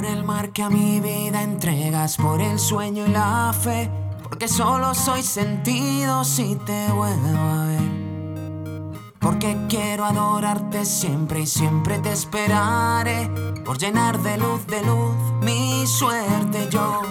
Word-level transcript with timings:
Por 0.00 0.08
el 0.08 0.24
mar 0.24 0.50
que 0.54 0.62
a 0.62 0.70
mi 0.70 0.98
vida 0.98 1.42
entregas, 1.42 2.16
por 2.16 2.40
el 2.40 2.58
sueño 2.58 3.04
y 3.06 3.10
la 3.10 3.52
fe, 3.52 3.90
porque 4.22 4.48
solo 4.48 4.94
soy 4.94 5.22
sentido 5.22 6.24
si 6.24 6.56
te 6.64 6.86
vuelvo 6.86 7.38
a 7.38 7.66
ver. 7.66 9.12
Porque 9.18 9.58
quiero 9.68 10.06
adorarte 10.06 10.86
siempre 10.86 11.40
y 11.40 11.46
siempre 11.46 11.98
te 11.98 12.12
esperaré, 12.12 13.28
por 13.62 13.76
llenar 13.76 14.18
de 14.22 14.38
luz, 14.38 14.66
de 14.68 14.80
luz 14.80 15.14
mi 15.42 15.86
suerte 15.86 16.66
yo. 16.70 17.02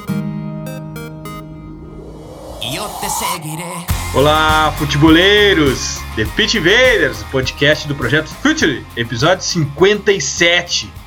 E 2.64 2.76
eu 2.76 2.90
te 3.00 3.10
seguirei. 3.12 3.86
Olá, 4.16 4.74
futeboleiros! 4.80 6.00
The 6.16 6.26
Pitch 6.36 6.56
Invaders, 6.56 7.21
podcast 7.32 7.88
do 7.88 7.94
projeto 7.94 8.30
Future, 8.42 8.84
episódio 8.98 9.44
57. 9.44 10.99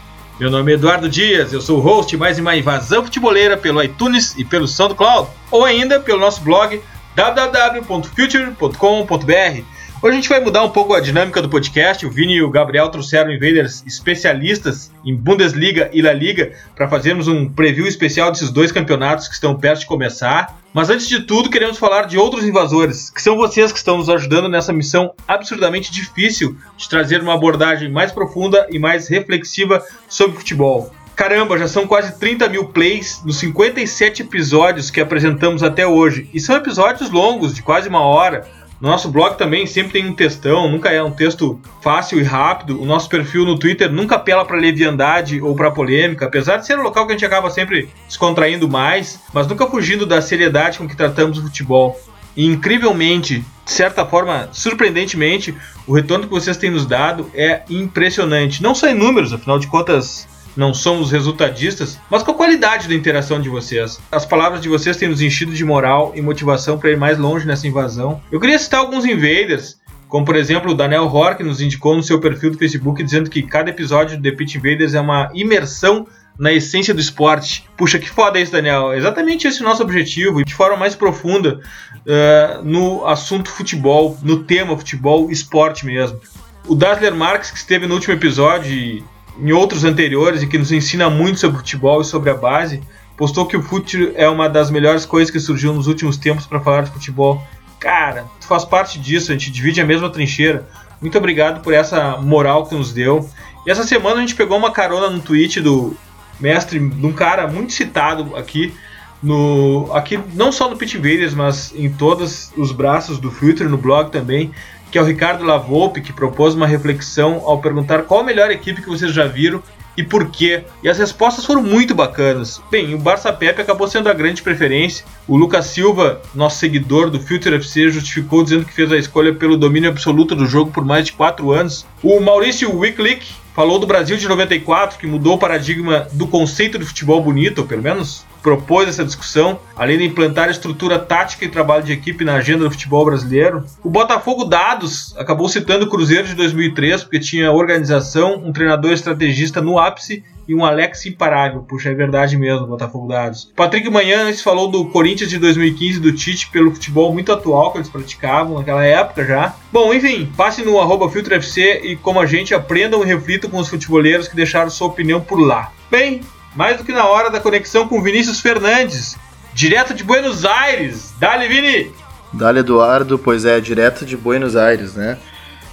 Meu 0.42 0.50
nome 0.50 0.72
é 0.72 0.74
Eduardo 0.74 1.08
Dias, 1.08 1.52
eu 1.52 1.60
sou 1.60 1.78
o 1.78 1.80
host 1.80 2.16
mais 2.16 2.36
uma 2.36 2.56
invasão 2.56 3.04
futeboleira 3.04 3.56
pelo 3.56 3.80
iTunes 3.80 4.34
e 4.36 4.44
pelo 4.44 4.66
SoundCloud, 4.66 5.30
ou 5.52 5.64
ainda 5.64 6.00
pelo 6.00 6.18
nosso 6.18 6.42
blog 6.42 6.82
www.future.com.br. 7.14 9.62
Hoje 10.02 10.14
a 10.14 10.20
gente 10.20 10.28
vai 10.28 10.40
mudar 10.40 10.64
um 10.64 10.68
pouco 10.68 10.94
a 10.94 11.00
dinâmica 11.00 11.40
do 11.40 11.48
podcast. 11.48 12.04
O 12.04 12.10
Vini 12.10 12.34
e 12.34 12.42
o 12.42 12.50
Gabriel 12.50 12.88
trouxeram 12.88 13.30
invaders 13.30 13.84
especialistas 13.86 14.90
em 15.04 15.14
Bundesliga 15.14 15.90
e 15.92 16.02
La 16.02 16.12
Liga 16.12 16.54
para 16.74 16.88
fazermos 16.88 17.28
um 17.28 17.48
preview 17.48 17.86
especial 17.86 18.32
desses 18.32 18.50
dois 18.50 18.72
campeonatos 18.72 19.28
que 19.28 19.34
estão 19.34 19.56
perto 19.56 19.82
de 19.82 19.86
começar. 19.86 20.58
Mas 20.74 20.90
antes 20.90 21.08
de 21.08 21.20
tudo, 21.20 21.48
queremos 21.48 21.78
falar 21.78 22.08
de 22.08 22.18
outros 22.18 22.44
invasores, 22.44 23.10
que 23.10 23.22
são 23.22 23.36
vocês 23.36 23.70
que 23.70 23.78
estão 23.78 23.96
nos 23.96 24.08
ajudando 24.08 24.48
nessa 24.48 24.72
missão 24.72 25.14
absurdamente 25.28 25.92
difícil 25.92 26.56
de 26.76 26.88
trazer 26.88 27.22
uma 27.22 27.34
abordagem 27.34 27.88
mais 27.88 28.10
profunda 28.10 28.66
e 28.70 28.80
mais 28.80 29.06
reflexiva 29.06 29.84
sobre 30.08 30.36
futebol. 30.36 30.92
Caramba, 31.14 31.56
já 31.56 31.68
são 31.68 31.86
quase 31.86 32.18
30 32.18 32.48
mil 32.48 32.64
plays 32.64 33.22
nos 33.24 33.36
57 33.38 34.22
episódios 34.22 34.90
que 34.90 35.00
apresentamos 35.00 35.62
até 35.62 35.86
hoje. 35.86 36.28
E 36.34 36.40
são 36.40 36.56
episódios 36.56 37.10
longos, 37.10 37.54
de 37.54 37.62
quase 37.62 37.88
uma 37.88 38.00
hora 38.00 38.44
no 38.82 38.88
nosso 38.88 39.08
blog 39.08 39.38
também 39.38 39.64
sempre 39.64 39.92
tem 39.92 40.10
um 40.10 40.12
textão, 40.12 40.68
nunca 40.68 40.90
é 40.90 41.00
um 41.00 41.12
texto 41.12 41.56
fácil 41.80 42.18
e 42.18 42.24
rápido. 42.24 42.82
O 42.82 42.84
nosso 42.84 43.08
perfil 43.08 43.44
no 43.44 43.56
Twitter 43.56 43.88
nunca 43.88 44.16
apela 44.16 44.44
para 44.44 44.56
leviandade 44.56 45.40
ou 45.40 45.54
para 45.54 45.70
polêmica, 45.70 46.26
apesar 46.26 46.56
de 46.56 46.66
ser 46.66 46.76
um 46.76 46.82
local 46.82 47.06
que 47.06 47.12
a 47.12 47.14
gente 47.14 47.24
acaba 47.24 47.48
sempre 47.48 47.88
descontraindo 48.08 48.68
mais, 48.68 49.20
mas 49.32 49.46
nunca 49.46 49.68
fugindo 49.68 50.04
da 50.04 50.20
seriedade 50.20 50.78
com 50.78 50.88
que 50.88 50.96
tratamos 50.96 51.38
o 51.38 51.42
futebol. 51.42 51.96
E 52.36 52.44
incrivelmente, 52.44 53.44
de 53.64 53.70
certa 53.70 54.04
forma, 54.04 54.48
surpreendentemente, 54.50 55.54
o 55.86 55.94
retorno 55.94 56.26
que 56.26 56.32
vocês 56.32 56.56
têm 56.56 56.70
nos 56.70 56.84
dado 56.84 57.30
é 57.34 57.62
impressionante. 57.70 58.64
Não 58.64 58.74
só 58.74 58.88
em 58.88 58.94
números, 58.94 59.32
afinal 59.32 59.60
de 59.60 59.68
contas, 59.68 60.26
não 60.56 60.74
somos 60.74 61.10
resultadistas, 61.10 61.98
mas 62.10 62.22
com 62.22 62.32
a 62.32 62.34
qualidade 62.34 62.88
da 62.88 62.94
interação 62.94 63.40
de 63.40 63.48
vocês. 63.48 64.00
As 64.10 64.26
palavras 64.26 64.60
de 64.60 64.68
vocês 64.68 64.96
têm 64.96 65.08
nos 65.08 65.20
enchido 65.20 65.52
de 65.52 65.64
moral 65.64 66.12
e 66.14 66.20
motivação 66.20 66.78
para 66.78 66.90
ir 66.90 66.96
mais 66.96 67.18
longe 67.18 67.46
nessa 67.46 67.66
invasão. 67.66 68.20
Eu 68.30 68.40
queria 68.40 68.58
citar 68.58 68.80
alguns 68.80 69.04
invaders, 69.04 69.80
como 70.08 70.24
por 70.24 70.36
exemplo 70.36 70.72
o 70.72 70.74
Daniel 70.74 71.04
Hor, 71.04 71.36
que 71.36 71.42
nos 71.42 71.60
indicou 71.60 71.96
no 71.96 72.02
seu 72.02 72.20
perfil 72.20 72.50
do 72.50 72.58
Facebook 72.58 73.02
dizendo 73.02 73.30
que 73.30 73.42
cada 73.42 73.70
episódio 73.70 74.16
do 74.16 74.22
The 74.22 74.32
Pit 74.32 74.58
Invaders 74.58 74.94
é 74.94 75.00
uma 75.00 75.30
imersão 75.34 76.06
na 76.38 76.52
essência 76.52 76.94
do 76.94 77.00
esporte. 77.00 77.68
Puxa, 77.76 77.98
que 77.98 78.08
foda 78.08 78.40
isso, 78.40 78.52
Daniel. 78.52 78.94
Exatamente 78.94 79.46
esse 79.46 79.60
é 79.60 79.64
o 79.64 79.68
nosso 79.68 79.82
objetivo, 79.82 80.40
e 80.40 80.44
de 80.44 80.54
forma 80.54 80.76
mais 80.76 80.94
profunda 80.94 81.60
uh, 81.60 82.64
no 82.64 83.06
assunto 83.06 83.50
futebol, 83.50 84.18
no 84.22 84.44
tema 84.44 84.76
futebol, 84.76 85.30
esporte 85.30 85.84
mesmo. 85.84 86.20
O 86.66 86.74
Dazzler 86.74 87.14
Marques, 87.14 87.50
que 87.50 87.58
esteve 87.58 87.86
no 87.86 87.94
último 87.94 88.14
episódio 88.14 89.04
em 89.40 89.52
outros 89.52 89.84
anteriores 89.84 90.42
e 90.42 90.46
que 90.46 90.58
nos 90.58 90.72
ensina 90.72 91.08
muito 91.08 91.40
sobre 91.40 91.58
futebol 91.58 92.00
e 92.00 92.04
sobre 92.04 92.30
a 92.30 92.34
base, 92.34 92.82
postou 93.16 93.46
que 93.46 93.56
o 93.56 93.62
futebol 93.62 94.12
é 94.16 94.28
uma 94.28 94.48
das 94.48 94.70
melhores 94.70 95.04
coisas 95.04 95.30
que 95.30 95.40
surgiu 95.40 95.72
nos 95.72 95.86
últimos 95.86 96.16
tempos 96.16 96.46
para 96.46 96.60
falar 96.60 96.82
de 96.82 96.90
futebol. 96.90 97.42
Cara, 97.78 98.26
tu 98.40 98.46
faz 98.46 98.64
parte 98.64 98.98
disso, 98.98 99.30
a 99.30 99.34
gente 99.34 99.50
divide 99.50 99.80
a 99.80 99.86
mesma 99.86 100.10
trincheira. 100.10 100.68
Muito 101.00 101.16
obrigado 101.18 101.62
por 101.62 101.72
essa 101.74 102.16
moral 102.18 102.66
que 102.66 102.74
nos 102.74 102.92
deu. 102.92 103.28
E 103.66 103.70
essa 103.70 103.84
semana 103.84 104.16
a 104.16 104.20
gente 104.20 104.34
pegou 104.34 104.56
uma 104.56 104.70
carona 104.70 105.10
no 105.10 105.20
tweet 105.20 105.60
do 105.60 105.96
mestre, 106.38 106.78
de 106.78 107.06
um 107.06 107.12
cara 107.12 107.46
muito 107.46 107.72
citado 107.72 108.36
aqui, 108.36 108.74
no 109.22 109.88
aqui 109.92 110.18
não 110.34 110.50
só 110.50 110.68
no 110.68 110.76
Pit 110.76 110.96
Invaders, 110.96 111.34
mas 111.34 111.72
em 111.76 111.90
todos 111.90 112.52
os 112.56 112.72
braços 112.72 113.18
do 113.18 113.30
Future, 113.30 113.68
no 113.68 113.78
blog 113.78 114.10
também, 114.10 114.50
que 114.92 114.98
é 114.98 115.02
o 115.02 115.06
Ricardo 115.06 115.42
Lavolpe, 115.42 116.02
que 116.02 116.12
propôs 116.12 116.54
uma 116.54 116.66
reflexão 116.66 117.40
ao 117.46 117.62
perguntar 117.62 118.02
qual 118.02 118.20
a 118.20 118.24
melhor 118.24 118.50
equipe 118.50 118.82
que 118.82 118.90
vocês 118.90 119.10
já 119.10 119.26
viram 119.26 119.62
e 119.96 120.02
por 120.02 120.30
quê. 120.30 120.64
E 120.82 120.88
as 120.88 120.98
respostas 120.98 121.46
foram 121.46 121.62
muito 121.62 121.94
bacanas. 121.94 122.60
Bem, 122.70 122.94
o 122.94 122.98
Barça 122.98 123.32
Pepe 123.32 123.62
acabou 123.62 123.88
sendo 123.88 124.10
a 124.10 124.14
grande 124.14 124.42
preferência. 124.42 125.04
O 125.26 125.34
Lucas 125.34 125.66
Silva, 125.66 126.20
nosso 126.34 126.58
seguidor 126.58 127.08
do 127.08 127.18
Future 127.18 127.56
FC, 127.56 127.90
justificou 127.90 128.44
dizendo 128.44 128.66
que 128.66 128.74
fez 128.74 128.92
a 128.92 128.98
escolha 128.98 129.34
pelo 129.34 129.56
domínio 129.56 129.88
absoluto 129.88 130.36
do 130.36 130.44
jogo 130.44 130.70
por 130.70 130.84
mais 130.84 131.06
de 131.06 131.12
4 131.12 131.50
anos. 131.50 131.86
O 132.02 132.20
Maurício 132.20 132.70
Wicklick 132.76 133.26
falou 133.54 133.78
do 133.78 133.86
Brasil 133.86 134.18
de 134.18 134.28
94, 134.28 134.98
que 134.98 135.06
mudou 135.06 135.36
o 135.36 135.38
paradigma 135.38 136.06
do 136.12 136.26
conceito 136.26 136.78
de 136.78 136.84
futebol 136.84 137.22
bonito, 137.22 137.64
pelo 137.64 137.82
menos 137.82 138.26
propôs 138.42 138.88
essa 138.88 139.04
discussão, 139.04 139.58
além 139.76 139.98
de 139.98 140.04
implantar 140.04 140.50
estrutura 140.50 140.98
tática 140.98 141.44
e 141.44 141.48
trabalho 141.48 141.84
de 141.84 141.92
equipe 141.92 142.24
na 142.24 142.34
agenda 142.34 142.64
do 142.64 142.70
futebol 142.70 143.04
brasileiro. 143.04 143.64
O 143.82 143.88
Botafogo 143.88 144.44
Dados 144.44 145.14
acabou 145.16 145.48
citando 145.48 145.84
o 145.84 145.88
Cruzeiro 145.88 146.26
de 146.26 146.34
2003 146.34 147.04
porque 147.04 147.20
tinha 147.20 147.52
organização, 147.52 148.42
um 148.44 148.52
treinador 148.52 148.92
estrategista 148.92 149.60
no 149.60 149.78
ápice 149.78 150.24
e 150.46 150.54
um 150.54 150.64
Alex 150.64 151.06
imparável. 151.06 151.62
Puxa, 151.62 151.90
é 151.90 151.94
verdade 151.94 152.36
mesmo, 152.36 152.66
Botafogo 152.66 153.08
Dados. 153.08 153.50
Patrick 153.54 153.88
Manhães 153.88 154.42
falou 154.42 154.68
do 154.68 154.86
Corinthians 154.86 155.30
de 155.30 155.38
2015 155.38 156.00
do 156.00 156.12
Tite 156.12 156.50
pelo 156.50 156.72
futebol 156.72 157.12
muito 157.12 157.32
atual 157.32 157.72
que 157.72 157.78
eles 157.78 157.88
praticavam 157.88 158.58
naquela 158.58 158.84
época 158.84 159.24
já. 159.24 159.54
Bom, 159.72 159.94
enfim, 159.94 160.30
passe 160.36 160.62
no 160.62 160.80
arroba 160.80 161.08
FiltroFC 161.08 161.82
e 161.84 161.96
como 161.96 162.20
a 162.20 162.26
gente 162.26 162.54
aprendam 162.54 163.02
e 163.02 163.06
reflitam 163.06 163.48
com 163.48 163.58
os 163.58 163.68
futeboleiros 163.68 164.28
que 164.28 164.36
deixaram 164.36 164.70
sua 164.70 164.88
opinião 164.88 165.20
por 165.20 165.38
lá. 165.38 165.72
Bem, 165.90 166.22
mais 166.54 166.76
do 166.76 166.84
que 166.84 166.92
na 166.92 167.06
hora 167.06 167.30
da 167.30 167.40
conexão 167.40 167.88
com 167.88 168.02
Vinícius 168.02 168.40
Fernandes, 168.40 169.16
direto 169.54 169.94
de 169.94 170.04
Buenos 170.04 170.44
Aires. 170.44 171.12
Dale, 171.18 171.48
Vini! 171.48 171.90
Dale, 172.32 172.60
Eduardo, 172.60 173.18
pois 173.18 173.44
é, 173.44 173.60
direto 173.60 174.06
de 174.06 174.16
Buenos 174.16 174.56
Aires, 174.56 174.94
né? 174.94 175.18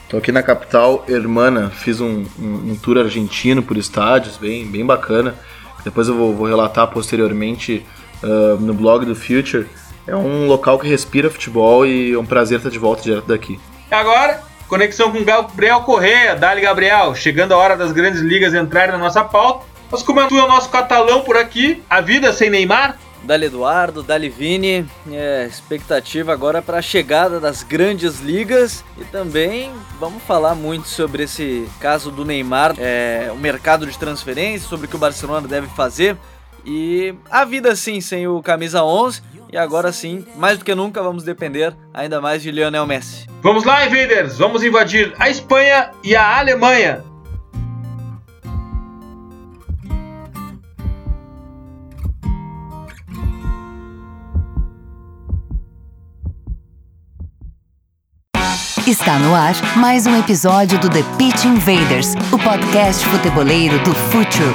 Tô 0.09 0.17
aqui 0.17 0.31
na 0.31 0.41
capital 0.41 1.05
hermana, 1.07 1.69
fiz 1.69 2.01
um, 2.01 2.25
um, 2.39 2.71
um 2.71 2.75
tour 2.75 2.97
argentino 2.97 3.61
por 3.61 3.77
estádios, 3.77 4.37
bem, 4.37 4.65
bem 4.65 4.85
bacana. 4.85 5.35
Depois 5.83 6.07
eu 6.07 6.15
vou, 6.15 6.35
vou 6.35 6.47
relatar 6.47 6.87
posteriormente 6.87 7.85
uh, 8.23 8.59
no 8.59 8.73
blog 8.73 9.05
do 9.05 9.15
Future. 9.15 9.67
É 10.07 10.15
um 10.15 10.47
local 10.47 10.79
que 10.79 10.87
respira 10.87 11.29
futebol 11.29 11.85
e 11.85 12.13
é 12.13 12.17
um 12.17 12.25
prazer 12.25 12.57
estar 12.57 12.71
de 12.71 12.79
volta 12.79 13.03
direto 13.03 13.27
daqui. 13.27 13.59
E 13.91 13.93
agora, 13.93 14.41
conexão 14.67 15.11
com 15.11 15.23
Gabriel 15.23 15.81
Correia. 15.81 16.35
Dali, 16.35 16.61
Gabriel. 16.61 17.13
Chegando 17.13 17.53
a 17.53 17.57
hora 17.57 17.77
das 17.77 17.91
grandes 17.91 18.21
ligas 18.21 18.53
entrarem 18.53 18.91
na 18.91 18.97
nossa 18.97 19.23
pauta. 19.23 19.65
Mas 19.91 20.03
como 20.03 20.19
é 20.19 20.27
o 20.27 20.47
nosso 20.47 20.69
catalão 20.69 21.21
por 21.21 21.35
aqui, 21.35 21.81
a 21.89 21.99
vida 21.99 22.31
sem 22.31 22.49
Neymar? 22.49 22.97
Dali 23.23 23.45
Eduardo, 23.45 24.01
Dali 24.01 24.29
Vini, 24.29 24.85
é, 25.11 25.45
expectativa 25.45 26.31
agora 26.31 26.61
para 26.61 26.77
a 26.77 26.81
chegada 26.81 27.39
das 27.39 27.63
grandes 27.63 28.19
ligas 28.19 28.83
e 28.97 29.03
também 29.05 29.71
vamos 29.99 30.23
falar 30.23 30.55
muito 30.55 30.87
sobre 30.87 31.23
esse 31.23 31.67
caso 31.79 32.11
do 32.11 32.23
Neymar, 32.23 32.75
é, 32.77 33.29
o 33.33 33.35
mercado 33.35 33.85
de 33.85 33.97
transferência, 33.97 34.67
sobre 34.67 34.85
o 34.85 34.89
que 34.89 34.95
o 34.95 34.99
Barcelona 34.99 35.47
deve 35.47 35.67
fazer 35.67 36.15
e 36.65 37.13
a 37.29 37.43
vida 37.43 37.75
sim 37.75 37.99
sem 37.99 38.27
o 38.27 38.41
camisa 38.41 38.83
11 38.83 39.21
e 39.51 39.57
agora 39.57 39.91
sim, 39.91 40.25
mais 40.35 40.57
do 40.57 40.65
que 40.65 40.75
nunca 40.75 41.01
vamos 41.01 41.23
depender 41.23 41.75
ainda 41.93 42.21
mais 42.21 42.41
de 42.41 42.51
Lionel 42.51 42.85
Messi. 42.85 43.27
Vamos 43.41 43.63
lá, 43.63 43.85
invaders, 43.85 44.37
vamos 44.37 44.63
invadir 44.63 45.13
a 45.17 45.29
Espanha 45.29 45.91
e 46.03 46.15
a 46.15 46.37
Alemanha. 46.37 47.03
Está 58.89 59.19
no 59.19 59.35
ar 59.35 59.53
mais 59.77 60.07
um 60.07 60.17
episódio 60.17 60.79
do 60.79 60.89
The 60.89 61.03
Pitch 61.15 61.45
Invaders, 61.45 62.15
o 62.33 62.39
podcast 62.39 63.05
futeboleiro 63.05 63.77
do 63.83 63.93
Futuro. 63.93 64.51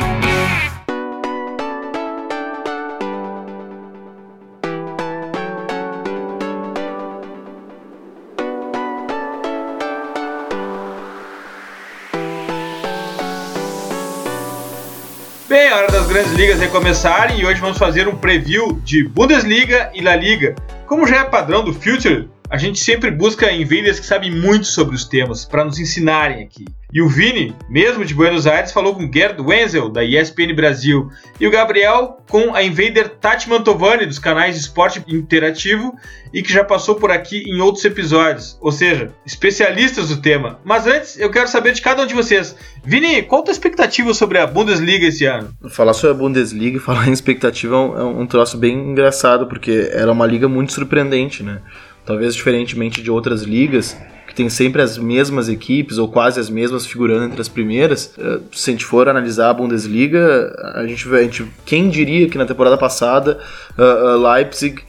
Bem, 15.48 15.68
a 15.68 15.76
hora 15.76 15.92
das 15.92 16.08
grandes 16.08 16.32
ligas 16.32 16.58
recomeçarem 16.58 17.38
e 17.38 17.46
hoje 17.46 17.60
vamos 17.60 17.78
fazer 17.78 18.08
um 18.08 18.16
preview 18.16 18.80
de 18.82 19.06
Bundesliga 19.06 19.92
e 19.94 20.00
La 20.00 20.16
Liga. 20.16 20.56
Como 20.88 21.06
já 21.06 21.18
é 21.18 21.24
padrão 21.24 21.62
do 21.62 21.72
Future, 21.72 22.28
a 22.54 22.56
gente 22.56 22.78
sempre 22.78 23.10
busca 23.10 23.50
invaders 23.50 23.98
que 23.98 24.06
sabem 24.06 24.30
muito 24.30 24.68
sobre 24.68 24.94
os 24.94 25.04
temas 25.04 25.44
para 25.44 25.64
nos 25.64 25.80
ensinarem 25.80 26.44
aqui. 26.44 26.64
E 26.92 27.02
o 27.02 27.08
Vini, 27.08 27.52
mesmo 27.68 28.04
de 28.04 28.14
Buenos 28.14 28.46
Aires, 28.46 28.70
falou 28.70 28.94
com 28.94 29.10
Gerd 29.12 29.40
Wenzel, 29.40 29.88
da 29.88 30.04
ESPN 30.04 30.54
Brasil, 30.54 31.10
e 31.40 31.48
o 31.48 31.50
Gabriel 31.50 32.18
com 32.30 32.54
a 32.54 32.62
invader 32.62 33.08
Tati 33.08 33.48
Mantovani, 33.48 34.06
dos 34.06 34.20
canais 34.20 34.54
de 34.54 34.60
esporte 34.60 35.02
interativo, 35.08 35.98
e 36.32 36.44
que 36.44 36.52
já 36.52 36.62
passou 36.62 36.94
por 36.94 37.10
aqui 37.10 37.42
em 37.44 37.60
outros 37.60 37.84
episódios, 37.84 38.56
ou 38.60 38.70
seja, 38.70 39.10
especialistas 39.26 40.10
do 40.10 40.18
tema. 40.18 40.60
Mas 40.62 40.86
antes, 40.86 41.18
eu 41.18 41.32
quero 41.32 41.48
saber 41.48 41.72
de 41.72 41.82
cada 41.82 42.04
um 42.04 42.06
de 42.06 42.14
vocês. 42.14 42.54
Vini, 42.84 43.20
qual 43.24 43.40
a 43.40 43.44
tua 43.46 43.52
expectativa 43.52 44.14
sobre 44.14 44.38
a 44.38 44.46
Bundesliga 44.46 45.08
esse 45.08 45.24
ano? 45.24 45.52
Falar 45.70 45.92
sobre 45.92 46.14
a 46.14 46.18
Bundesliga 46.20 46.76
e 46.76 46.80
falar 46.80 47.08
em 47.08 47.12
expectativa 47.12 47.74
é 47.74 47.78
um, 47.78 47.98
é 47.98 48.04
um 48.04 48.26
troço 48.28 48.56
bem 48.56 48.78
engraçado, 48.78 49.48
porque 49.48 49.90
era 49.92 50.12
uma 50.12 50.24
liga 50.24 50.48
muito 50.48 50.72
surpreendente, 50.72 51.42
né? 51.42 51.60
Talvez 52.04 52.34
diferentemente 52.34 53.02
de 53.02 53.10
outras 53.10 53.42
ligas, 53.42 53.96
que 54.26 54.34
tem 54.34 54.48
sempre 54.48 54.82
as 54.82 54.98
mesmas 54.98 55.48
equipes, 55.48 55.96
ou 55.96 56.08
quase 56.08 56.40
as 56.40 56.50
mesmas, 56.50 56.84
figurando 56.84 57.24
entre 57.24 57.40
as 57.40 57.48
primeiras. 57.48 58.12
Eh, 58.18 58.40
se 58.52 58.70
a 58.70 58.72
gente 58.72 58.84
for 58.84 59.08
analisar 59.08 59.50
a 59.50 59.54
Bundesliga, 59.54 60.54
a 60.74 60.86
gente, 60.86 61.08
a 61.08 61.22
gente 61.22 61.46
quem 61.64 61.88
diria 61.88 62.28
que 62.28 62.36
na 62.36 62.44
temporada 62.44 62.76
passada 62.76 63.38
uh, 63.78 64.16
uh, 64.16 64.32
Leipzig 64.32 64.82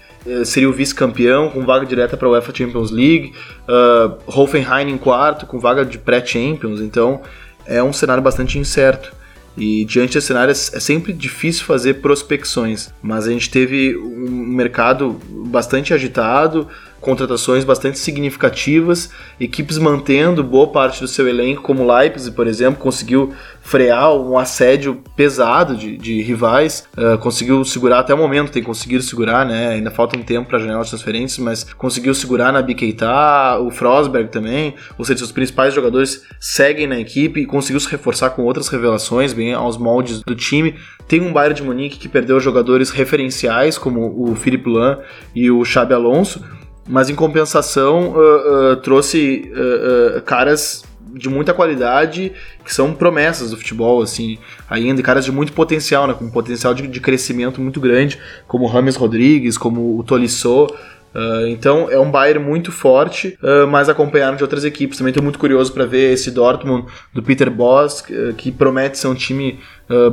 seria 0.44 0.68
o 0.68 0.74
vice-campeão 0.74 1.52
com 1.52 1.64
vaga 1.64 1.86
direta 1.86 2.18
para 2.18 2.28
a 2.28 2.32
UEFA 2.32 2.52
Champions 2.52 2.90
League, 2.90 3.34
uh, 3.70 4.18
Hoffenheim 4.26 4.90
em 4.90 4.98
quarto 4.98 5.46
com 5.46 5.60
vaga 5.60 5.86
de 5.86 6.00
pré-Champions, 6.00 6.82
então 6.82 7.22
é 7.66 7.84
um 7.84 7.94
cenário 7.94 8.24
bastante 8.24 8.58
incerto. 8.58 9.14
E 9.58 9.86
diante 9.86 10.16
desse 10.16 10.28
cenário 10.28 10.52
é 10.52 10.54
sempre 10.54 11.14
difícil 11.14 11.64
fazer 11.64 11.96
prospecções, 11.96 12.94
mas 13.02 13.26
a 13.26 13.32
gente 13.32 13.50
teve 13.50 13.96
um 13.96 14.30
mercado 14.30 15.18
bastante 15.48 15.94
agitado, 15.94 16.68
contratações 17.06 17.64
bastante 17.64 18.00
significativas, 18.00 19.12
equipes 19.40 19.78
mantendo 19.78 20.44
boa 20.44 20.68
parte 20.68 21.00
do 21.00 21.08
seu 21.08 21.28
elenco, 21.28 21.62
como 21.62 21.86
Leipzig, 21.86 22.36
por 22.36 22.48
exemplo, 22.48 22.82
conseguiu 22.82 23.32
frear 23.62 24.12
um 24.14 24.38
assédio 24.38 25.04
pesado 25.16 25.76
de, 25.76 25.98
de 25.98 26.22
rivais, 26.24 26.88
uh, 26.98 27.18
conseguiu 27.20 27.64
segurar 27.64 28.00
até 28.00 28.14
o 28.14 28.18
momento, 28.18 28.52
tem 28.52 28.64
conseguido 28.64 29.04
segurar, 29.04 29.46
né? 29.46 29.70
Ainda 29.70 29.92
falta 29.92 30.18
um 30.18 30.24
tempo 30.24 30.50
para 30.50 30.58
a 30.58 30.62
janela 30.62 30.84
de 30.84 30.90
transferências, 30.90 31.38
mas 31.38 31.64
conseguiu 31.74 32.14
segurar 32.16 32.52
na 32.52 32.62
Bikeita, 32.62 33.60
o 33.60 33.70
Frosberg 33.70 34.30
também, 34.30 34.74
ou 34.98 35.06
seja, 35.06 35.24
os 35.24 35.32
principais 35.32 35.76
jogadores 35.76 36.24
seguem 36.40 36.88
na 36.88 37.00
equipe 37.00 37.40
e 37.40 37.46
conseguiu 37.46 37.80
se 37.80 37.90
reforçar 37.90 38.32
com 38.32 38.42
outras 38.44 38.68
revelações, 38.68 39.32
bem 39.32 39.54
aos 39.54 39.78
moldes 39.78 40.22
do 40.22 40.36
time. 40.36 40.76
Tem 41.08 41.22
um 41.22 41.32
Bayern 41.32 41.56
de 41.56 41.64
Munique 41.64 42.00
que 42.00 42.10
perdeu 42.10 42.40
jogadores 42.40 42.90
referenciais, 42.90 43.78
como 43.78 44.30
o 44.30 44.36
Philippe 44.36 44.70
Lahm 44.70 44.98
e 45.36 45.52
o 45.52 45.64
Xabi 45.64 45.94
Alonso, 45.94 46.44
mas 46.88 47.10
em 47.10 47.16
compensação 47.16 48.14
uh, 48.14 48.74
uh, 48.74 48.76
trouxe 48.78 49.52
uh, 49.54 50.22
caras 50.22 50.84
de 51.16 51.30
muita 51.30 51.54
qualidade 51.54 52.34
que 52.64 52.74
são 52.74 52.94
promessas 52.94 53.52
do 53.52 53.58
futebol, 53.58 54.02
assim, 54.02 54.38
ainda, 54.70 55.02
caras 55.02 55.24
de 55.24 55.32
muito 55.32 55.54
potencial, 55.54 56.08
né, 56.08 56.14
com 56.14 56.30
potencial 56.30 56.74
de, 56.74 56.88
de 56.88 57.00
crescimento 57.00 57.62
muito 57.62 57.80
grande, 57.80 58.20
como 58.48 58.66
o 58.66 58.68
Rames 58.68 58.96
Rodrigues, 58.96 59.58
como 59.58 59.98
o 59.98 60.04
Tolisso, 60.04 60.68
Uh, 61.16 61.48
então 61.48 61.90
é 61.90 61.98
um 61.98 62.12
Bayern 62.12 62.44
muito 62.44 62.74
forte, 62.74 63.38
uh, 63.42 63.66
mas 63.66 63.88
acompanhado 63.88 64.36
de 64.36 64.44
outras 64.44 64.66
equipes. 64.66 64.98
Também 64.98 65.12
estou 65.12 65.24
muito 65.24 65.40
curioso 65.40 65.72
para 65.72 65.86
ver 65.86 66.12
esse 66.12 66.30
Dortmund 66.30 66.88
do 67.14 67.24
Peter 67.24 67.50
Bosz, 67.50 68.02
uh, 68.02 68.34
que 68.34 68.52
promete 68.52 68.98
ser 68.98 69.08
um 69.08 69.16
time 69.16 69.60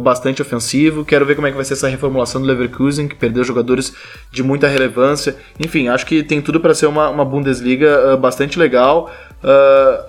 bastante 0.00 0.43
ofensivo. 0.43 1.02
Quero 1.02 1.25
ver 1.25 1.34
como 1.34 1.46
é 1.46 1.50
que 1.50 1.56
vai 1.56 1.64
ser 1.64 1.72
essa 1.72 1.88
reformulação 1.88 2.43
do 2.43 2.46
Leverkusen, 2.46 3.08
que 3.08 3.14
perdeu 3.14 3.43
jogadores 3.43 3.94
de 4.31 4.43
muita 4.43 4.69
relevância. 4.69 5.34
Enfim, 5.58 5.88
acho 5.88 6.04
que 6.04 6.22
tem 6.22 6.43
tudo 6.43 6.60
para 6.60 6.75
ser 6.75 6.84
uma, 6.84 7.08
uma 7.08 7.25
Bundesliga 7.25 8.14
bastante 8.19 8.58
legal. 8.58 9.10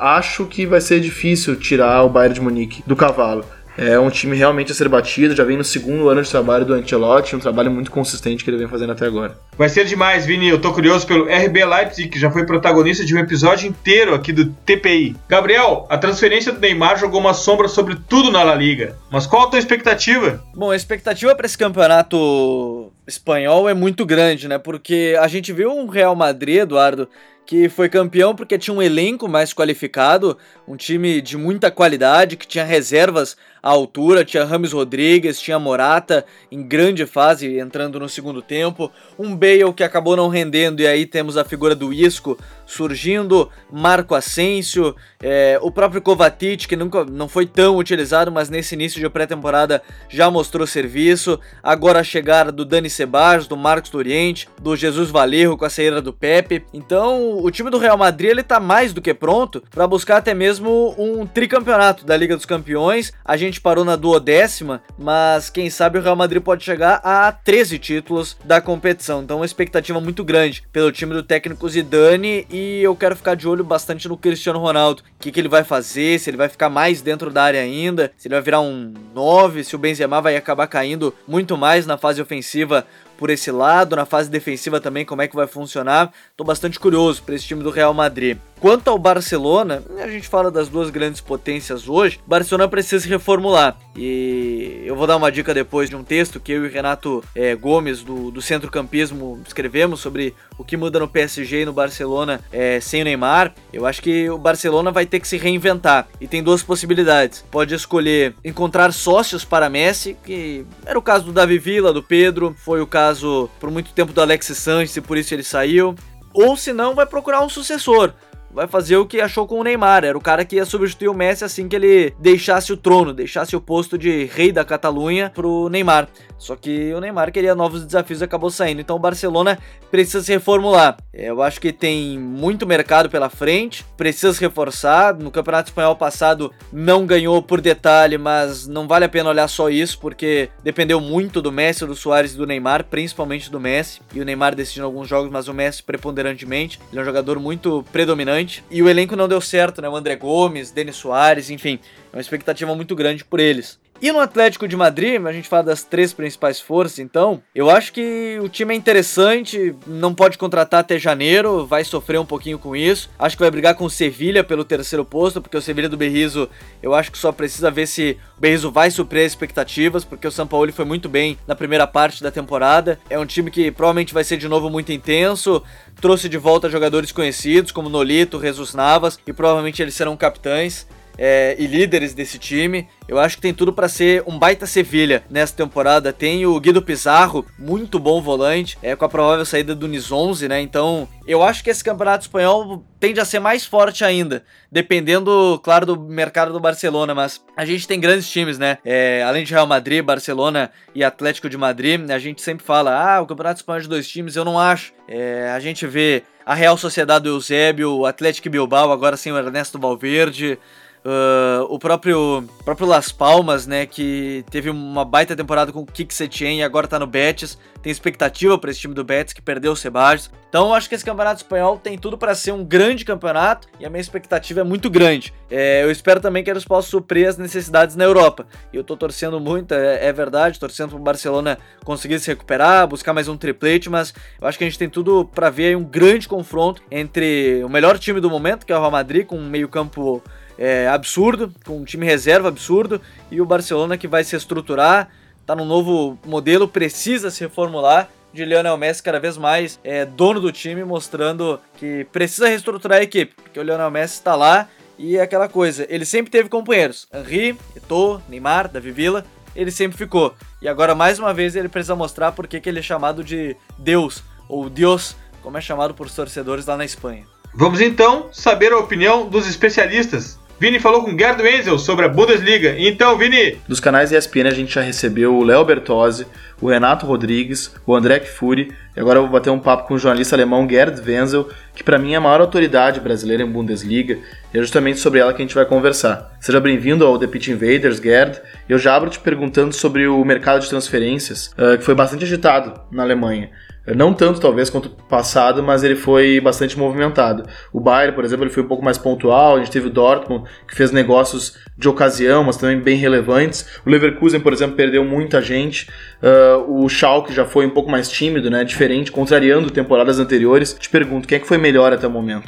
acho 0.02 0.48
que 0.48 0.66
vai 0.66 0.82
ser 0.82 1.00
difícil 1.00 1.56
tirar 1.56 2.04
o 2.04 2.10
Bayern 2.10 2.36
de 2.36 2.42
Munique 2.42 2.84
do 2.86 2.94
cavalo. 2.94 3.46
É 3.78 4.00
um 4.00 4.10
time 4.10 4.36
realmente 4.36 4.72
a 4.72 4.76
ser 4.76 4.88
batido, 4.88 5.36
já 5.36 5.44
vem 5.44 5.58
no 5.58 5.64
segundo 5.64 6.08
ano 6.10 6.22
de 6.22 6.30
trabalho 6.30 6.66
do 6.66 6.74
Ancelotti, 6.74 7.36
um 7.36 7.40
trabalho 7.40 7.72
muito 7.72 7.90
consistente 7.90 8.44
que 8.44 8.50
ele 8.50 8.58
vem 8.58 8.68
fazendo 8.68 8.92
até 8.92 9.06
agora. 9.06 9.38
Vai 9.58 9.70
ser 9.70 9.86
demais, 9.86 10.26
Vini. 10.26 10.50
Eu 10.50 10.60
tô 10.60 10.72
curioso 10.74 11.08
pelo 11.08 11.26
RB 11.26 11.66
Leipzig, 11.66 12.10
que 12.10 12.20
já 12.20 12.30
foi 12.30 12.46
protagonista 12.46 13.04
de 13.04 13.16
um 13.16 13.20
episódio 13.20 13.68
inteiro 13.68 14.14
aqui 14.14 14.32
do 14.32 14.46
TPI. 14.46 15.16
Gabriel, 15.28 15.88
a 15.90 15.98
transferência 15.98 16.52
do 16.52 16.60
Neymar 16.60 17.00
jogou 17.00 17.20
uma 17.20 17.34
sombra 17.34 17.68
sobre 17.68 17.96
tudo 18.08 18.32
na 18.32 18.44
La 18.44 18.56
Liga. 18.56 18.96
Mas 19.12 19.26
qual 19.26 19.48
a 19.48 19.50
tua 19.50 19.60
expectativa? 19.60 20.44
Bom, 20.56 20.72
a 20.72 20.76
expectativa 20.76 21.34
para 21.36 21.46
esse 21.46 21.58
campeonato 21.58 22.92
espanhol 23.08 23.68
é 23.68 23.74
muito 23.74 24.06
grande, 24.06 24.48
né? 24.48 24.58
Porque 24.58 25.18
a 25.20 25.28
gente 25.28 25.52
viu 25.52 25.72
um 25.72 25.88
Real 25.88 26.16
Madrid, 26.16 26.58
Eduardo, 26.58 27.08
que 27.46 27.68
foi 27.68 27.90
campeão 27.90 28.36
porque 28.36 28.58
tinha 28.58 28.74
um 28.74 28.82
elenco 28.82 29.28
mais 29.28 29.54
qualificado, 29.54 30.38
um 30.68 30.76
time 30.76 31.22
de 31.22 31.38
muita 31.38 31.70
qualidade, 31.70 32.38
que 32.38 32.48
tinha 32.48 32.64
reservas 32.64 33.36
à 33.62 33.70
altura, 33.70 34.26
tinha 34.26 34.44
Rames 34.44 34.74
Rodrigues, 34.74 35.40
tinha 35.40 35.60
Morata 35.60 36.26
em 36.52 36.62
grande 36.62 37.06
fase 37.06 37.60
entrando 37.60 38.00
no 38.00 38.10
segundo 38.10 38.42
tempo, 38.42 38.92
um 39.18 39.36
Bale 39.36 39.74
que 39.74 39.84
acabou 39.84 40.18
não 40.18 40.28
rendendo 40.28 40.82
e 40.82 40.88
aí 40.88 41.06
temos 41.06 41.38
a 41.38 41.46
figura 41.46 41.74
do 41.74 41.94
Isco 41.94 42.38
surgindo, 42.66 43.50
Marco 43.72 44.16
Asensio, 44.16 44.96
é, 45.22 45.58
o 45.62 45.72
próprio 45.72 46.02
Kovacic 46.02 46.68
que 46.68 46.76
nunca 46.76 47.06
não 47.06 47.28
foi 47.28 47.46
tão 47.46 47.78
utilizado, 47.78 48.32
mas 48.32 48.50
nesse 48.50 48.76
início 48.76 49.00
de 49.00 49.10
pré-temporada 49.10 49.82
já 50.10 50.30
mostrou 50.30 50.66
serviço, 50.66 51.40
agora 51.62 52.00
a 52.00 52.04
chegada 52.04 52.52
do 52.52 52.66
Dani 52.66 52.90
Ceballos, 52.90 53.48
do 53.48 53.56
Marcos 53.56 53.92
do 53.92 53.98
Oriente, 53.98 54.50
do 54.62 54.76
Jesus 54.76 55.10
Valerro 55.10 55.58
com 55.58 55.66
a 55.66 55.70
saída 55.70 56.02
do 56.02 56.12
Pepe, 56.12 56.66
então 56.74 57.33
o 57.42 57.50
time 57.52 57.70
do 57.70 57.78
Real 57.78 57.98
Madrid 57.98 58.32
ele 58.32 58.44
tá 58.44 58.60
mais 58.60 58.94
do 58.94 59.02
que 59.02 59.14
pronto 59.14 59.64
para 59.70 59.88
buscar 59.88 60.18
até 60.18 60.34
mesmo 60.34 60.94
um 60.98 61.26
tricampeonato 61.26 62.06
da 62.06 62.16
Liga 62.16 62.36
dos 62.36 62.46
Campeões, 62.46 63.14
a 63.24 63.38
gente 63.38 63.62
parou 63.62 63.86
na 63.86 63.96
duodécima, 63.96 64.82
mas 64.98 65.50
quem 65.50 65.70
sabe 65.70 65.98
o 65.98 66.02
Real 66.02 66.16
Madrid 66.16 66.42
pode 66.42 66.64
chegar 66.64 67.02
a 67.04 67.32
13 67.32 67.80
títulos 67.80 68.38
da 68.44 68.62
competição. 68.62 69.22
Então, 69.22 69.38
uma 69.38 69.46
expectativa 69.46 70.00
muito 70.00 70.24
grande 70.24 70.64
pelo 70.72 70.92
time 70.92 71.14
do 71.14 71.24
técnico 71.24 71.68
Zidane 71.70 72.46
e 72.50 72.82
eu 72.82 72.96
quero 72.96 73.16
ficar 73.16 73.36
de 73.36 73.48
olho 73.48 73.64
bastante 73.64 74.08
no 74.08 74.18
Cristiano 74.18 74.60
Ronaldo. 74.60 75.02
O 75.02 75.06
que, 75.20 75.32
que 75.32 75.40
ele 75.40 75.48
vai 75.48 75.64
fazer, 75.64 76.20
se 76.20 76.30
ele 76.30 76.38
vai 76.38 76.50
ficar 76.50 76.70
mais 76.70 77.02
dentro 77.02 77.30
da 77.32 77.44
área 77.44 77.62
ainda, 77.62 78.12
se 78.18 78.28
ele 78.28 78.36
vai 78.36 78.42
virar 78.42 78.62
um 78.62 78.94
9, 79.14 79.64
se 79.64 79.76
o 79.76 79.80
Benzema 79.80 80.22
vai 80.22 80.36
acabar 80.36 80.68
caindo 80.68 81.14
muito 81.28 81.58
mais 81.58 81.86
na 81.86 81.98
fase 81.98 82.22
ofensiva 82.22 82.86
por 83.18 83.30
esse 83.30 83.52
lado, 83.52 83.96
na 83.96 84.06
fase 84.06 84.30
defensiva 84.30 84.80
também, 84.80 85.06
como 85.06 85.22
é 85.22 85.28
que 85.28 85.36
vai 85.36 85.48
funcionar. 85.48 86.12
Tô 86.36 86.44
bastante 86.44 86.80
curioso 86.80 87.24
para 87.24 87.36
esse 87.36 87.46
time 87.46 87.64
do 87.64 87.70
Real 87.70 87.94
Madrid. 87.94 88.38
Quanto 88.64 88.88
ao 88.90 88.98
Barcelona, 88.98 89.84
a 90.02 90.08
gente 90.08 90.26
fala 90.30 90.50
das 90.50 90.70
duas 90.70 90.90
grandes 90.90 91.20
potências 91.20 91.90
hoje. 91.90 92.18
Barcelona 92.26 92.66
precisa 92.70 93.06
reformular. 93.10 93.78
E 93.94 94.82
eu 94.86 94.96
vou 94.96 95.06
dar 95.06 95.18
uma 95.18 95.30
dica 95.30 95.54
depois 95.54 95.90
de 95.90 95.98
um 95.98 96.04
texto 96.04 96.40
que 96.40 96.54
eu 96.54 96.66
e 96.66 96.70
Renato 96.70 97.22
é, 97.36 97.56
Gomes, 97.56 98.02
do, 98.02 98.32
do 98.32 98.42
Centro 98.42 98.72
Campismo, 98.72 99.42
escrevemos 99.46 100.00
sobre 100.00 100.34
o 100.58 100.64
que 100.64 100.78
muda 100.78 100.98
no 100.98 101.10
PSG 101.10 101.64
e 101.64 101.66
no 101.66 101.74
Barcelona 101.74 102.40
é, 102.54 102.80
sem 102.80 103.02
o 103.02 103.04
Neymar. 103.04 103.54
Eu 103.74 103.86
acho 103.86 104.02
que 104.02 104.30
o 104.30 104.38
Barcelona 104.38 104.92
vai 104.92 105.06
ter 105.06 105.20
que 105.20 105.28
se 105.28 105.36
reinventar. 105.38 106.08
E 106.22 106.28
tem 106.28 106.42
duas 106.42 106.64
possibilidades. 106.64 107.44
Pode 107.52 107.76
escolher 107.76 108.34
encontrar 108.46 108.94
sócios 108.94 109.44
para 109.44 109.70
Messi, 109.70 110.16
que 110.24 110.66
era 110.86 110.98
o 110.98 111.02
caso 111.02 111.26
do 111.26 111.34
Davi 111.34 111.60
Villa, 111.60 111.92
do 111.92 112.02
Pedro, 112.02 112.56
foi 112.58 112.82
o 112.82 112.88
caso 112.88 113.13
por 113.60 113.70
muito 113.70 113.94
tempo 113.94 114.14
do 114.14 114.22
Alexis 114.22 114.58
Sanches 114.58 114.96
e 114.96 115.02
por 115.02 115.18
isso 115.18 115.34
ele 115.34 115.44
saiu. 115.44 115.96
Ou 116.34 116.58
se 116.58 116.74
não, 116.74 116.96
vai 116.96 117.06
procurar 117.06 117.44
um 117.44 117.50
sucessor 117.50 118.14
vai 118.54 118.68
fazer 118.68 118.98
o 118.98 119.06
que 119.06 119.20
achou 119.20 119.48
com 119.48 119.60
o 119.60 119.64
Neymar. 119.64 120.04
Era 120.04 120.18
o 120.18 120.22
cara 120.22 120.46
que 120.46 120.58
ia 120.58 120.66
substituir 120.66 121.08
o 121.08 121.14
Messi 121.14 121.44
assim 121.44 121.68
que 121.68 121.76
ele 121.76 122.14
deixasse 122.20 122.72
o 122.72 122.78
trono, 122.78 123.14
deixasse 123.14 123.56
o 123.56 123.62
posto 123.62 123.98
de 123.98 124.26
rei 124.26 124.52
da 124.52 124.64
Catalunha 124.64 125.32
pro 125.34 125.70
Neymar. 125.70 126.08
Só 126.38 126.58
que 126.58 126.94
o 126.94 127.00
Neymar 127.00 127.32
queria 127.32 127.56
novos 127.56 127.86
desafios 127.86 128.20
e 128.20 128.24
acabou 128.26 128.50
saindo. 128.50 128.82
Então 128.82 128.98
o 128.98 129.00
Barcelona 129.00 129.58
precisa 129.90 130.22
se 130.22 130.32
reformular. 130.34 130.98
Eu 131.14 131.42
acho 131.42 131.62
que 131.62 131.72
tem 131.72 132.20
muito 132.20 132.68
mercado 132.68 133.10
pela 133.10 133.30
frente, 133.30 133.86
precisa 133.96 134.34
se 134.34 134.42
reforçar. 134.42 135.16
No 135.18 135.32
Campeonato 135.32 135.70
Espanhol 135.70 135.96
passado 135.96 136.52
não 136.72 137.06
ganhou 137.06 137.42
por 137.42 137.62
detalhe, 137.62 138.18
mas 138.18 138.68
não 138.68 138.90
vale 138.90 139.06
a 139.06 139.10
pena 139.10 139.30
olhar 139.30 139.48
só 139.48 139.70
isso, 139.70 139.98
porque 140.00 140.50
dependeu 140.62 141.00
muito 141.00 141.42
do 141.42 141.52
Messi, 141.52 141.86
do 141.86 141.96
Soares 141.96 142.34
e 142.34 142.38
do 142.38 142.46
Neymar, 142.46 142.86
principalmente 142.86 143.50
do 143.50 143.60
Messi. 143.60 144.02
E 144.14 144.20
o 144.20 144.26
Neymar 144.26 144.54
decidindo 144.54 144.86
alguns 144.86 145.08
jogos, 145.08 145.32
mas 145.32 145.48
o 145.48 145.54
Messi 145.54 145.82
preponderantemente. 145.82 146.78
Ele 146.92 147.00
é 147.00 147.02
um 147.02 147.06
jogador 147.06 147.40
muito 147.40 147.86
predominante. 147.92 148.43
E 148.70 148.82
o 148.82 148.90
elenco 148.90 149.16
não 149.16 149.28
deu 149.28 149.42
certo, 149.42 149.82
né? 149.82 149.90
O 149.90 149.96
André 149.96 150.16
Gomes, 150.16 150.72
Denis 150.72 150.96
Soares, 150.96 151.50
enfim. 151.50 151.80
É 152.12 152.18
uma 152.18 152.22
expectativa 152.22 152.74
muito 152.76 152.96
grande 152.96 153.24
por 153.24 153.40
eles. 153.40 153.80
E 154.04 154.12
no 154.12 154.20
Atlético 154.20 154.68
de 154.68 154.76
Madrid, 154.76 155.26
a 155.26 155.32
gente 155.32 155.48
fala 155.48 155.64
das 155.64 155.82
três 155.82 156.12
principais 156.12 156.60
forças, 156.60 157.00
então, 157.00 157.42
eu 157.56 157.70
acho 157.70 157.94
que 157.94 158.38
o 158.44 158.50
time 158.50 158.74
é 158.74 158.78
interessante, 158.78 159.74
não 159.88 160.14
pode 160.14 160.38
contratar 160.38 160.82
até 160.82 161.00
janeiro, 161.00 161.66
vai 161.66 161.86
sofrer 161.86 162.20
um 162.20 162.26
pouquinho 162.26 162.60
com 162.60 162.76
isso. 162.76 163.10
Acho 163.18 163.38
que 163.38 163.44
vai 163.44 163.50
brigar 163.50 163.76
com 163.76 163.86
o 163.86 163.90
Sevilha 163.90 164.44
pelo 164.44 164.66
terceiro 164.66 165.06
posto, 165.06 165.42
porque 165.42 165.56
o 165.56 165.62
Sevilha 165.62 165.88
do 165.88 165.96
Berrizo, 165.96 166.50
eu 166.82 166.94
acho 166.94 167.14
que 167.14 167.18
só 167.18 167.32
precisa 167.32 167.72
ver 167.72 167.88
se 167.88 168.18
o 168.38 168.42
Berrizo 168.42 168.70
vai 168.70 168.92
suprir 168.92 169.26
as 169.26 169.32
expectativas, 169.32 170.04
porque 170.04 170.28
o 170.28 170.32
São 170.32 170.46
Paulo 170.46 170.70
foi 170.74 170.84
muito 170.84 171.08
bem 171.08 171.38
na 171.48 171.56
primeira 171.56 171.88
parte 171.88 172.22
da 172.22 172.30
temporada. 172.30 173.00
É 173.10 173.18
um 173.18 173.26
time 173.26 173.50
que 173.50 173.72
provavelmente 173.72 174.14
vai 174.14 174.26
ser 174.26 174.36
de 174.36 174.50
novo 174.50 174.70
muito 174.70 174.92
intenso, 174.92 175.64
trouxe 176.02 176.28
de 176.28 176.38
volta 176.38 176.70
jogadores 176.70 177.14
conhecidos 177.14 177.72
como 177.72 177.88
Nolito, 177.88 178.42
Jesus 178.42 178.74
Navas, 178.74 179.18
e 179.26 179.32
provavelmente 179.32 179.82
eles 179.82 179.94
serão 179.94 180.18
capitães 180.18 180.86
é, 181.18 181.56
e 181.58 181.68
líderes 181.68 182.14
desse 182.14 182.38
time. 182.38 182.88
Eu 183.08 183.20
acho 183.20 183.36
que 183.36 183.42
tem 183.42 183.54
tudo 183.54 183.74
para 183.74 183.88
ser 183.88 184.24
um 184.26 184.40
baita 184.40 184.66
Sevilha 184.66 185.24
nessa 185.30 185.56
temporada. 185.56 186.14
Tem 186.14 186.46
o 186.46 186.60
Guido 186.60 186.82
Pizarro, 186.82 187.46
muito 187.60 188.00
bom 188.00 188.22
volante, 188.22 188.78
é, 188.82 188.96
com 188.96 189.06
a 189.06 189.10
provável 189.10 189.46
saída 189.46 189.76
do 189.76 189.86
11, 189.86 190.48
né? 190.48 190.62
Então, 190.62 191.08
eu 191.28 191.44
acho 191.44 191.64
que 191.64 191.70
esse 191.70 191.84
campeonato 191.84 192.24
espanhol 192.24 192.84
tende 193.00 193.20
a 193.20 193.26
ser 193.26 193.40
mais 193.40 193.66
forte 193.66 194.04
ainda, 194.04 194.44
dependendo, 194.72 195.60
claro, 195.64 195.86
do 195.86 196.00
mercado 196.00 196.54
do 196.54 196.60
Barcelona. 196.60 197.14
Mas 197.14 197.44
a 197.56 197.66
gente 197.66 197.88
tem 197.88 198.00
grandes 198.00 198.30
times, 198.30 198.58
né? 198.58 198.78
É, 198.84 199.24
além 199.24 199.44
de 199.44 199.54
Real 199.54 199.68
Madrid, 199.68 200.04
Barcelona 200.04 200.72
e 200.96 201.04
Atlético 201.04 201.50
de 201.50 201.58
Madrid, 201.58 202.10
a 202.10 202.20
gente 202.20 202.42
sempre 202.42 202.66
fala: 202.66 203.18
ah, 203.18 203.22
o 203.22 203.28
campeonato 203.28 203.60
espanhol 203.60 203.80
é 203.80 203.82
de 203.84 203.90
dois 203.90 204.08
times. 204.08 204.36
Eu 204.36 204.46
não 204.46 204.58
acho. 204.58 204.94
É, 205.08 205.52
a 205.54 205.60
gente 205.60 205.86
vê 205.86 206.24
a 206.46 206.54
Real 206.54 206.78
Sociedade 206.78 207.24
do 207.24 207.30
Eusébio, 207.30 207.92
o 207.92 208.06
Atlético 208.06 208.50
Bilbao, 208.50 208.92
agora 208.92 209.18
sem 209.18 209.32
o 209.32 209.38
Ernesto 209.38 209.80
Valverde. 209.80 210.58
Uh, 211.06 211.68
o 211.68 211.78
próprio, 211.78 212.46
próprio 212.64 212.88
Las 212.88 213.12
Palmas, 213.12 213.68
né, 213.68 213.86
que 213.86 214.46
teve 214.50 214.70
uma 214.70 215.04
baita 215.04 215.36
temporada 215.36 215.70
com 215.70 215.82
o 215.82 215.86
Kik 215.86 216.14
Setien 216.14 216.60
e 216.60 216.64
agora 216.64 216.88
tá 216.88 216.98
no 216.98 217.06
Betis. 217.06 217.58
Tem 217.82 217.92
expectativa 217.92 218.58
para 218.58 218.72
esse 218.72 218.80
time 218.80 218.94
do 218.94 219.04
Betis 219.04 219.34
que 219.34 219.42
perdeu 219.42 219.74
o 219.74 219.76
Sebajos. 219.76 220.32
Então 220.48 220.68
eu 220.68 220.74
acho 220.74 220.88
que 220.88 220.96
esse 220.96 221.04
campeonato 221.04 221.42
espanhol 221.42 221.78
tem 221.78 221.98
tudo 221.98 222.18
para 222.18 222.34
ser 222.34 222.54
um 222.54 222.64
grande 222.64 223.04
campeonato 223.04 223.68
e 223.80 223.86
a 223.86 223.90
minha 223.90 224.00
expectativa 224.00 224.62
é 224.62 224.64
muito 224.64 224.90
grande. 224.90 225.34
É, 225.52 225.84
eu 225.84 225.92
espero 225.92 226.22
também 226.22 226.42
que 226.42 226.50
eles 226.50 226.64
possam 226.64 226.92
suprir 226.92 227.28
as 227.28 227.38
necessidades 227.38 227.98
na 227.98 228.06
Europa. 228.06 228.48
E 228.72 228.78
eu 228.78 228.84
tô 228.84 228.96
torcendo 228.96 229.42
muito, 229.42 229.74
é, 229.74 230.06
é 230.06 230.14
verdade, 230.14 230.58
torcendo 230.58 230.92
pro 230.92 231.00
Barcelona 231.00 231.58
conseguir 231.84 232.18
se 232.20 232.30
recuperar, 232.30 232.88
buscar 232.88 233.12
mais 233.12 233.28
um 233.28 233.36
triplete, 233.36 233.90
mas 233.90 234.14
eu 234.40 234.48
acho 234.48 234.58
que 234.58 234.64
a 234.64 234.68
gente 234.68 234.80
tem 234.80 234.88
tudo 234.88 235.26
para 235.26 235.50
ver 235.50 235.76
um 235.76 235.84
grande 235.84 236.30
confronto 236.30 236.82
entre 236.90 237.62
o 237.66 237.68
melhor 237.68 238.00
time 238.00 238.22
do 238.22 238.30
momento, 238.30 238.66
que 238.66 238.72
é 238.72 238.78
o 238.78 238.80
Real 238.80 238.92
Madrid, 238.92 239.26
com 239.26 239.38
um 239.38 239.50
meio-campo 239.50 240.24
é, 240.58 240.88
absurdo, 240.88 241.52
com 241.66 241.78
um 241.78 241.86
time 241.86 242.06
reserva 242.06 242.48
absurdo, 242.48 243.02
e 243.32 243.42
o 243.42 243.46
Barcelona 243.46 243.98
que 243.98 244.08
vai 244.08 244.24
se 244.24 244.36
estruturar, 244.36 245.10
tá 245.46 245.56
num 245.56 245.66
novo 245.66 246.18
modelo, 246.26 246.68
precisa 246.68 247.32
se 247.32 247.42
reformular. 247.42 248.10
De 248.34 248.44
Lionel 248.44 248.78
Messi 248.78 249.04
cada 249.04 249.20
vez 249.20 249.38
mais 249.38 249.80
é 249.84 250.08
dono 250.08 250.40
do 250.40 250.52
time, 250.52 250.84
mostrando 250.84 251.60
que 251.78 252.08
precisa 252.12 252.48
reestruturar 252.48 252.98
a 252.98 253.04
equipe, 253.04 253.36
porque 253.36 253.60
o 253.60 253.64
Lionel 253.64 253.92
Messi 253.92 254.16
está 254.16 254.36
lá 254.36 254.68
e 254.98 255.18
é 255.18 255.22
aquela 255.22 255.48
coisa, 255.48 255.86
ele 255.88 256.04
sempre 256.04 256.32
teve 256.32 256.50
companheiros, 256.50 257.08
Henri, 257.14 257.56
Eto'o, 257.76 258.22
Neymar, 258.28 258.70
Davi 258.70 258.92
Villa, 258.92 259.24
ele 259.56 259.70
sempre 259.70 259.98
ficou. 259.98 260.34
E 260.62 260.68
agora 260.68 260.96
mais 260.96 261.20
uma 261.20 261.32
vez 261.32 261.56
ele 261.56 261.70
precisa 261.70 261.96
mostrar 261.96 262.32
por 262.32 262.48
que 262.48 262.68
ele 262.68 262.80
é 262.80 262.82
chamado 262.82 263.24
de 263.24 263.56
Deus 263.78 264.24
ou 264.50 264.68
Deus, 264.68 265.16
como 265.44 265.58
é 265.58 265.62
chamado 265.62 265.94
por 265.94 266.10
torcedores 266.10 266.66
lá 266.66 266.76
na 266.76 266.86
Espanha. 266.86 267.26
Vamos 267.54 267.82
então 267.82 268.30
saber 268.32 268.72
a 268.72 268.80
opinião 268.80 269.28
dos 269.28 269.48
especialistas 269.48 270.40
Vini 270.60 270.80
falou 270.80 271.04
com 271.04 271.18
Gerd 271.18 271.42
Wenzel 271.42 271.78
sobre 271.78 272.06
a 272.06 272.10
Bundesliga. 272.10 272.76
Então, 272.78 273.18
Vini. 273.18 273.58
Dos 273.68 273.80
canais 273.80 274.12
ESPN 274.12 274.48
a 274.48 274.54
gente 274.54 274.74
já 274.74 274.82
recebeu 274.82 275.36
o 275.36 275.44
Léo 275.44 275.66
Bertozzi, 275.66 276.26
o 276.62 276.70
Renato 276.70 277.06
Rodrigues, 277.06 277.74
o 277.86 277.96
André 277.96 278.20
Kfouri 278.20 278.72
e 278.96 279.00
agora 279.00 279.20
eu 279.20 279.24
vou 279.24 279.32
bater 279.32 279.50
um 279.50 279.60
papo 279.60 279.88
com 279.88 279.96
o 279.96 279.98
jornalista 279.98 280.36
alemão 280.36 280.68
Gerd 280.70 281.02
Wenzel, 281.06 281.50
que 281.76 281.84
para 281.84 281.98
mim 281.98 282.14
é 282.14 282.16
a 282.16 282.22
maior 282.22 282.40
autoridade 282.40 283.00
brasileira 283.00 283.44
em 283.44 283.52
Bundesliga 283.52 284.20
e 284.54 284.58
é 284.58 284.62
justamente 284.62 285.00
sobre 285.00 285.20
ela 285.20 285.34
que 285.34 285.42
a 285.42 285.46
gente 285.46 285.56
vai 285.56 285.66
conversar. 285.66 286.32
Seja 286.40 286.62
bem-vindo 286.62 287.06
ao 287.06 287.18
The 287.18 287.28
Pitch 287.28 287.48
Invaders, 287.50 288.00
Gerd. 288.00 288.40
Eu 288.70 288.78
já 288.78 288.96
abro 288.96 289.10
te 289.10 289.20
perguntando 289.20 289.74
sobre 289.74 290.08
o 290.08 290.24
mercado 290.24 290.62
de 290.62 290.70
transferências, 290.70 291.48
uh, 291.58 291.78
que 291.78 291.84
foi 291.84 291.96
bastante 291.96 292.24
agitado 292.24 292.80
na 292.92 293.04
Alemanha. 293.04 293.50
Não 293.86 294.14
tanto, 294.14 294.40
talvez, 294.40 294.70
quanto 294.70 294.86
o 294.86 294.90
passado, 294.90 295.62
mas 295.62 295.84
ele 295.84 295.96
foi 295.96 296.40
bastante 296.40 296.78
movimentado. 296.78 297.44
O 297.72 297.82
Bayern, 297.82 298.16
por 298.16 298.24
exemplo, 298.24 298.46
ele 298.46 298.54
foi 298.54 298.64
um 298.64 298.68
pouco 298.68 298.84
mais 298.84 298.98
pontual. 298.98 299.56
A 299.56 299.60
gente 299.60 299.72
teve 299.72 299.88
o 299.88 299.90
Dortmund, 299.90 300.50
que 300.66 300.76
fez 300.76 300.92
negócios 300.92 301.58
de 301.78 301.90
ocasião, 301.90 302.46
mas 302.46 302.56
também 302.56 302.80
bem 302.80 302.96
relevantes. 302.96 303.82
O 303.86 303.90
Leverkusen, 303.90 304.40
por 304.40 304.54
exemplo, 304.54 304.78
perdeu 304.78 305.04
muita 305.04 305.42
gente. 305.42 305.90
Uh, 306.22 306.84
o 306.86 306.88
Schalke 306.88 307.34
já 307.34 307.46
foi 307.46 307.66
um 307.66 307.72
pouco 307.72 307.92
mais 307.92 308.10
tímido, 308.10 308.50
né? 308.50 308.64
Diferente, 308.64 309.12
contrariando 309.12 309.70
temporadas 309.70 310.18
anteriores. 310.18 310.74
Te 310.74 310.90
pergunto, 310.90 311.28
quem 311.28 311.36
é 311.36 311.40
que 311.40 311.48
foi 311.48 311.58
melhor 311.58 311.92
até 311.92 312.08
o 312.08 312.12
momento? 312.12 312.48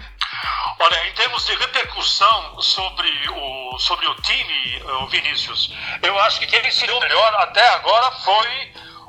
Olha, 0.80 1.08
em 1.10 1.14
termos 1.16 1.46
de 1.46 1.54
repercussão 1.56 2.62
sobre 2.62 3.10
o, 3.30 3.78
sobre 3.80 4.08
o 4.08 4.16
time, 4.16 4.82
o 5.02 5.08
Vinícius, 5.08 5.74
eu 6.02 6.18
acho 6.20 6.40
que 6.40 6.48
quem 6.48 6.72
se 6.72 6.88
deu 6.88 7.00
melhor 7.00 7.36
até 7.40 7.68
agora 7.74 8.12
foi 8.24 8.48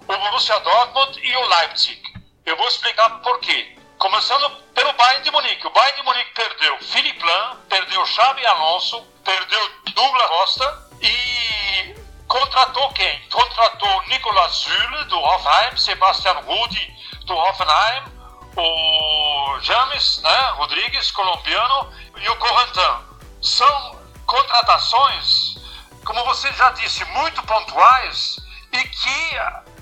o 0.08 0.18
Borussia 0.18 0.58
Dortmund 0.58 1.20
e 1.22 1.36
o 1.36 1.48
Leipzig. 1.48 2.15
Eu 2.46 2.56
vou 2.56 2.68
explicar 2.68 3.10
por 3.22 3.40
quê. 3.40 3.76
Começando 3.98 4.48
pelo 4.72 4.92
Bayern 4.92 5.24
de 5.24 5.32
Munique. 5.32 5.66
O 5.66 5.70
Bayern 5.70 5.96
de 5.96 6.02
Munique 6.04 6.30
perdeu 6.32 6.78
Philipp 6.78 7.20
Lahm, 7.20 7.56
perdeu 7.68 8.06
Xabi 8.06 8.46
Alonso, 8.46 9.02
perdeu 9.24 9.70
Douglas 9.92 10.28
Costa 10.28 10.88
e 11.02 11.96
contratou 12.28 12.88
quem? 12.92 13.28
Contratou 13.30 14.02
Nicolas 14.04 14.52
Zülle 14.52 15.04
do 15.06 15.18
Hoffenheim, 15.18 15.76
Sebastian 15.76 16.34
Rudi 16.34 16.96
do 17.24 17.34
Hoffenheim, 17.34 18.04
o 18.56 19.58
James 19.62 20.22
né, 20.22 20.50
Rodrigues, 20.54 21.10
colombiano, 21.10 21.92
e 22.16 22.28
o 22.28 22.36
Correntin. 22.36 23.06
São 23.42 23.98
contratações, 24.24 25.56
como 26.04 26.24
você 26.26 26.52
já 26.52 26.70
disse, 26.70 27.04
muito 27.06 27.42
pontuais 27.42 28.36
e 28.72 28.78
que 28.84 29.36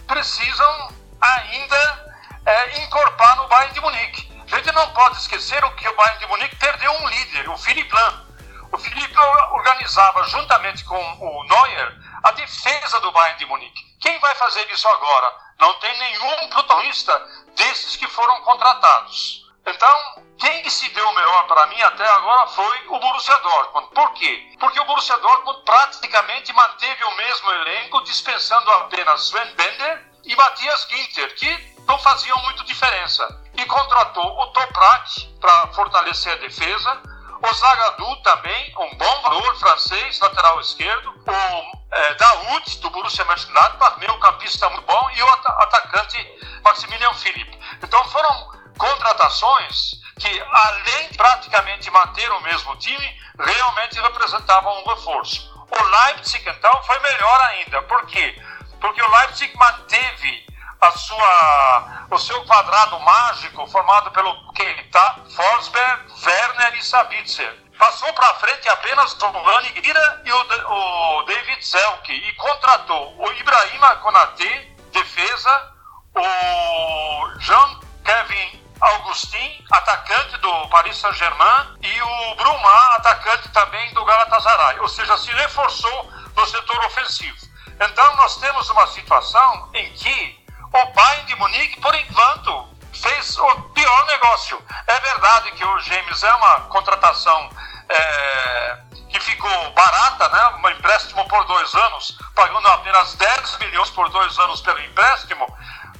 precisam 0.06 0.88
ainda 1.20 2.03
é, 2.46 2.78
encorpar 2.82 3.36
no 3.36 3.48
Bayern 3.48 3.74
de 3.74 3.80
Munique. 3.80 4.32
A 4.50 4.56
gente 4.56 4.72
não 4.72 4.88
pode 4.92 5.16
esquecer 5.16 5.64
o 5.64 5.70
que 5.72 5.88
o 5.88 5.96
Bayern 5.96 6.18
de 6.18 6.26
Munique 6.26 6.56
perdeu 6.56 6.92
um 6.92 7.08
líder, 7.08 7.48
o 7.48 7.56
Philipp 7.56 7.92
Lahm. 7.94 8.24
O 8.72 8.78
Philipp 8.78 9.16
organizava 9.52 10.24
juntamente 10.24 10.84
com 10.84 10.96
o 10.96 11.44
Neuer 11.44 11.96
a 12.24 12.32
defesa 12.32 13.00
do 13.00 13.12
Bayern 13.12 13.38
de 13.38 13.46
Munique. 13.46 13.84
Quem 14.00 14.18
vai 14.18 14.34
fazer 14.34 14.68
isso 14.70 14.88
agora? 14.88 15.32
Não 15.60 15.72
tem 15.74 15.96
nenhum 15.98 16.48
protagonista 16.48 17.28
desses 17.54 17.96
que 17.96 18.06
foram 18.08 18.40
contratados. 18.42 19.44
Então, 19.66 20.24
quem 20.38 20.68
se 20.68 20.88
deu 20.90 21.12
melhor 21.14 21.46
para 21.46 21.66
mim 21.68 21.80
até 21.80 22.06
agora 22.06 22.46
foi 22.48 22.88
o 22.88 22.98
Borussia 22.98 23.36
Dortmund. 23.38 23.88
Por 23.94 24.12
quê? 24.14 24.52
Porque 24.58 24.80
o 24.80 24.84
Borussia 24.84 25.16
Dortmund 25.18 25.62
praticamente 25.64 26.52
manteve 26.52 27.04
o 27.04 27.16
mesmo 27.16 27.50
elenco, 27.50 28.02
dispensando 28.04 28.70
apenas 28.72 29.22
Sven 29.28 29.54
Bender 29.54 30.04
e 30.24 30.36
Matthias 30.36 30.86
Ginter, 30.90 31.34
que 31.36 31.73
não 31.86 31.98
faziam 31.98 32.36
muito 32.42 32.64
diferença. 32.64 33.26
E 33.54 33.64
contratou 33.66 34.40
o 34.40 34.46
Toprak 34.48 35.26
para 35.40 35.68
fortalecer 35.68 36.32
a 36.32 36.36
defesa, 36.36 37.02
o 37.42 37.54
Zagadou 37.54 38.16
também, 38.22 38.74
um 38.78 38.96
bom 38.96 39.22
valor 39.22 39.56
francês, 39.56 40.18
lateral 40.20 40.60
esquerdo, 40.60 41.10
o 41.10 41.94
é, 41.94 42.14
Daoud, 42.14 42.78
do 42.78 42.90
Borussia 42.90 43.24
Mönchengladbach, 43.26 43.98
meio 43.98 44.18
campista 44.18 44.68
muito 44.70 44.86
bom, 44.86 45.10
e 45.10 45.22
o 45.22 45.28
at 45.28 45.46
atacante 45.46 46.60
Maximilian 46.64 47.12
Philipp. 47.14 47.58
Então 47.82 48.02
foram 48.06 48.50
contratações 48.78 50.00
que, 50.18 50.40
além 50.40 51.08
de 51.10 51.16
praticamente 51.16 51.90
manter 51.90 52.30
o 52.32 52.40
mesmo 52.42 52.76
time, 52.76 53.20
realmente 53.38 54.00
representavam 54.00 54.80
um 54.80 54.88
reforço. 54.88 55.52
O 55.70 55.82
Leipzig, 55.82 56.48
então, 56.48 56.82
foi 56.84 56.98
melhor 57.00 57.44
ainda. 57.46 57.82
Por 57.82 58.06
quê? 58.06 58.40
Porque 58.80 59.02
o 59.02 59.10
Leipzig 59.18 59.56
manteve 59.56 60.46
a 60.84 60.92
sua, 60.92 62.06
o 62.10 62.18
seu 62.18 62.44
quadrado 62.44 63.00
mágico 63.00 63.66
formado 63.68 64.10
pelo 64.10 64.52
Keita, 64.52 65.16
Forsberg, 65.34 66.02
Werner 66.24 66.74
e 66.74 66.82
Sabitzer. 66.82 67.64
Passou 67.78 68.12
para 68.12 68.34
frente 68.34 68.68
apenas 68.68 69.14
o 69.20 69.26
Rani 69.26 69.72
Gira 69.82 70.22
e 70.24 70.32
o, 70.32 71.20
o 71.20 71.22
David 71.24 71.66
Zelke 71.66 72.12
e 72.12 72.32
contratou 72.34 73.16
o 73.18 73.32
Ibrahima 73.32 73.96
Konaté, 73.96 74.68
defesa, 74.92 75.72
o 76.14 77.40
Jean 77.40 77.80
Kevin 78.04 78.62
Augustin, 78.80 79.64
atacante 79.72 80.36
do 80.38 80.68
Paris 80.68 80.98
Saint-Germain, 80.98 81.76
e 81.82 82.02
o 82.02 82.34
Bruma, 82.34 82.72
atacante 82.96 83.48
também 83.48 83.92
do 83.94 84.04
Galatasaray. 84.04 84.78
Ou 84.80 84.88
seja, 84.88 85.16
se 85.16 85.32
reforçou 85.32 86.12
no 86.36 86.46
setor 86.46 86.84
ofensivo. 86.84 87.38
Então 87.80 88.16
nós 88.16 88.36
temos 88.36 88.68
uma 88.70 88.86
situação 88.88 89.70
em 89.74 89.90
que 89.94 90.43
o 90.74 90.86
Bayern 90.86 91.26
de 91.26 91.36
Munique, 91.36 91.80
por 91.80 91.94
enquanto, 91.94 92.68
fez 92.92 93.38
o 93.38 93.62
pior 93.74 94.06
negócio. 94.06 94.60
É 94.86 95.00
verdade 95.00 95.52
que 95.52 95.64
o 95.64 95.80
James 95.80 96.22
é 96.22 96.34
uma 96.34 96.60
contratação 96.62 97.48
é, 97.88 98.78
que 99.08 99.20
ficou 99.20 99.70
barata, 99.70 100.28
né? 100.28 100.48
Um 100.64 100.68
empréstimo 100.70 101.26
por 101.28 101.44
dois 101.44 101.72
anos, 101.74 102.18
pagando 102.34 102.66
apenas 102.68 103.14
10 103.14 103.58
milhões 103.58 103.90
por 103.90 104.08
dois 104.10 104.36
anos 104.40 104.60
pelo 104.62 104.80
empréstimo, 104.80 105.46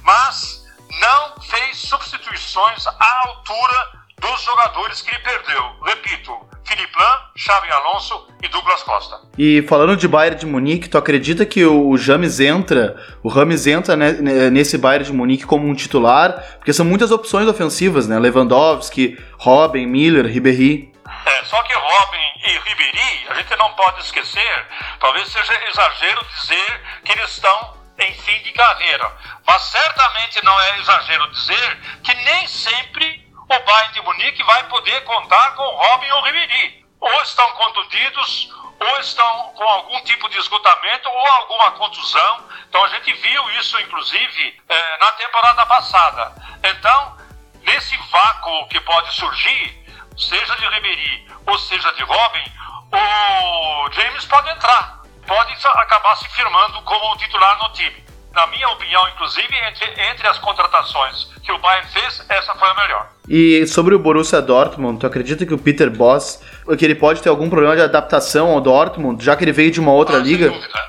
mas 0.01 0.65
não 0.99 1.41
fez 1.41 1.77
substituições 1.77 2.85
à 2.87 3.27
altura 3.27 3.91
dos 4.17 4.41
jogadores 4.41 5.01
que 5.01 5.09
ele 5.09 5.19
perdeu. 5.19 5.79
Repito, 5.83 6.49
Felipe 6.65 6.93
Lan, 6.99 7.19
Xavi 7.37 7.71
Alonso 7.71 8.27
e 8.41 8.47
Douglas 8.47 8.81
Costa. 8.83 9.21
E 9.37 9.61
falando 9.63 9.95
de 9.95 10.07
Bayern 10.07 10.39
de 10.39 10.45
Munique, 10.45 10.89
tu 10.89 10.97
acredita 10.97 11.45
que 11.45 11.63
o 11.63 11.95
James 11.95 12.39
entra, 12.39 12.95
o 13.21 13.29
Rames 13.29 13.67
entra 13.67 13.95
nesse 13.95 14.77
Bayern 14.77 15.05
de 15.05 15.13
Munique 15.13 15.45
como 15.45 15.67
um 15.67 15.75
titular? 15.75 16.43
Porque 16.57 16.73
são 16.73 16.85
muitas 16.85 17.11
opções 17.11 17.47
ofensivas, 17.47 18.07
né? 18.07 18.17
Lewandowski, 18.17 19.17
Robin, 19.37 19.85
Miller, 19.85 20.25
Ribéry. 20.25 20.91
É, 21.25 21.43
só 21.43 21.61
que 21.63 21.73
Robin 21.73 22.25
e 22.45 22.57
Ribéry, 22.69 23.27
a 23.29 23.33
gente 23.35 23.55
não 23.57 23.71
pode 23.73 24.01
esquecer, 24.01 24.65
talvez 24.99 25.27
seja 25.29 25.53
exagero 25.69 26.25
dizer 26.35 26.81
que 27.03 27.11
eles 27.11 27.29
estão 27.29 27.75
em 27.99 28.13
fim 28.13 28.41
de 28.43 28.51
carreira. 28.51 29.11
Mas 29.47 29.61
certamente 29.63 30.43
não 30.43 30.59
é 30.59 30.79
exagero 30.79 31.31
dizer 31.31 31.77
que 32.03 32.13
nem 32.13 32.47
sempre 32.47 33.24
o 33.47 33.59
Bayern 33.59 33.93
de 33.93 34.01
Munique 34.01 34.43
vai 34.43 34.63
poder 34.63 35.03
contar 35.03 35.51
com 35.55 35.63
Robin 35.63 36.11
ou 36.11 36.21
Ribéry. 36.23 36.85
Ou 36.99 37.21
estão 37.21 37.49
contundidos, 37.51 38.49
ou 38.79 38.99
estão 38.99 39.53
com 39.55 39.63
algum 39.63 40.01
tipo 40.03 40.27
de 40.29 40.39
esgotamento 40.39 41.09
ou 41.09 41.27
alguma 41.27 41.71
contusão. 41.71 42.49
Então 42.67 42.83
a 42.83 42.87
gente 42.87 43.13
viu 43.13 43.51
isso, 43.51 43.79
inclusive, 43.79 44.61
eh, 44.67 44.97
na 44.99 45.11
temporada 45.13 45.65
passada. 45.67 46.33
Então, 46.63 47.17
nesse 47.61 47.95
vácuo 48.09 48.67
que 48.69 48.79
pode 48.81 49.13
surgir, 49.13 49.85
seja 50.17 50.55
de 50.55 50.67
Ribéry 50.67 51.27
ou 51.45 51.59
seja 51.59 51.93
de 51.93 52.03
Robin, 52.03 52.51
o 52.91 53.91
James 53.91 54.25
pode 54.25 54.49
entrar, 54.49 55.01
pode 55.27 55.67
acabar 55.67 56.15
se 56.15 56.27
firmando 56.29 56.81
como 56.81 57.17
titular 57.17 57.57
no 57.59 57.69
time 57.73 58.04
na 58.35 58.45
minha 58.47 58.67
opinião, 58.69 59.07
inclusive, 59.09 59.55
entre, 59.67 60.09
entre 60.09 60.27
as 60.27 60.37
contratações 60.39 61.25
que 61.41 61.51
o 61.51 61.57
Bayern 61.57 61.87
fez, 61.89 62.25
essa 62.29 62.53
foi 62.55 62.69
a 62.69 62.73
melhor. 62.73 63.09
E 63.29 63.65
sobre 63.65 63.95
o 63.95 63.99
Borussia 63.99 64.41
Dortmund, 64.41 64.99
tu 64.99 65.07
acredita 65.07 65.45
que 65.45 65.53
o 65.53 65.57
Peter 65.57 65.89
Boss, 65.89 66.43
que 66.77 66.83
ele 66.83 66.95
pode 66.95 67.21
ter 67.21 67.29
algum 67.29 67.49
problema 67.49 67.75
de 67.75 67.81
adaptação 67.81 68.51
ao 68.51 68.61
Dortmund, 68.61 69.23
já 69.23 69.35
que 69.35 69.43
ele 69.43 69.53
veio 69.53 69.71
de 69.71 69.79
uma 69.79 69.93
outra 69.93 70.17
ah, 70.17 70.19
liga? 70.19 70.49
Sem 70.49 70.59
dúvida. 70.59 70.79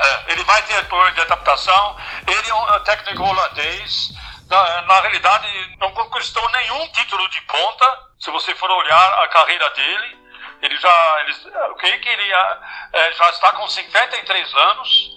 É, 0.00 0.32
ele 0.32 0.44
vai 0.44 0.62
ter 0.62 0.84
problema 0.86 1.12
de 1.12 1.20
adaptação, 1.20 1.96
ele 2.26 2.48
é 2.48 2.54
um 2.54 2.80
técnico 2.84 3.22
holandês, 3.22 4.12
na, 4.48 4.82
na 4.82 5.00
realidade 5.00 5.46
não 5.80 5.90
conquistou 5.92 6.48
nenhum 6.50 6.86
título 6.92 7.28
de 7.30 7.40
ponta, 7.42 7.98
se 8.18 8.30
você 8.30 8.54
for 8.54 8.70
olhar 8.70 9.24
a 9.24 9.28
carreira 9.28 9.68
dele, 9.70 10.22
ele 10.62 10.76
já, 10.76 11.16
ele, 11.20 11.34
creio 11.78 12.00
que 12.00 12.08
ele 12.08 12.32
é, 12.32 13.12
já 13.12 13.30
está 13.30 13.50
com 13.52 13.66
53 13.66 14.54
anos, 14.54 15.16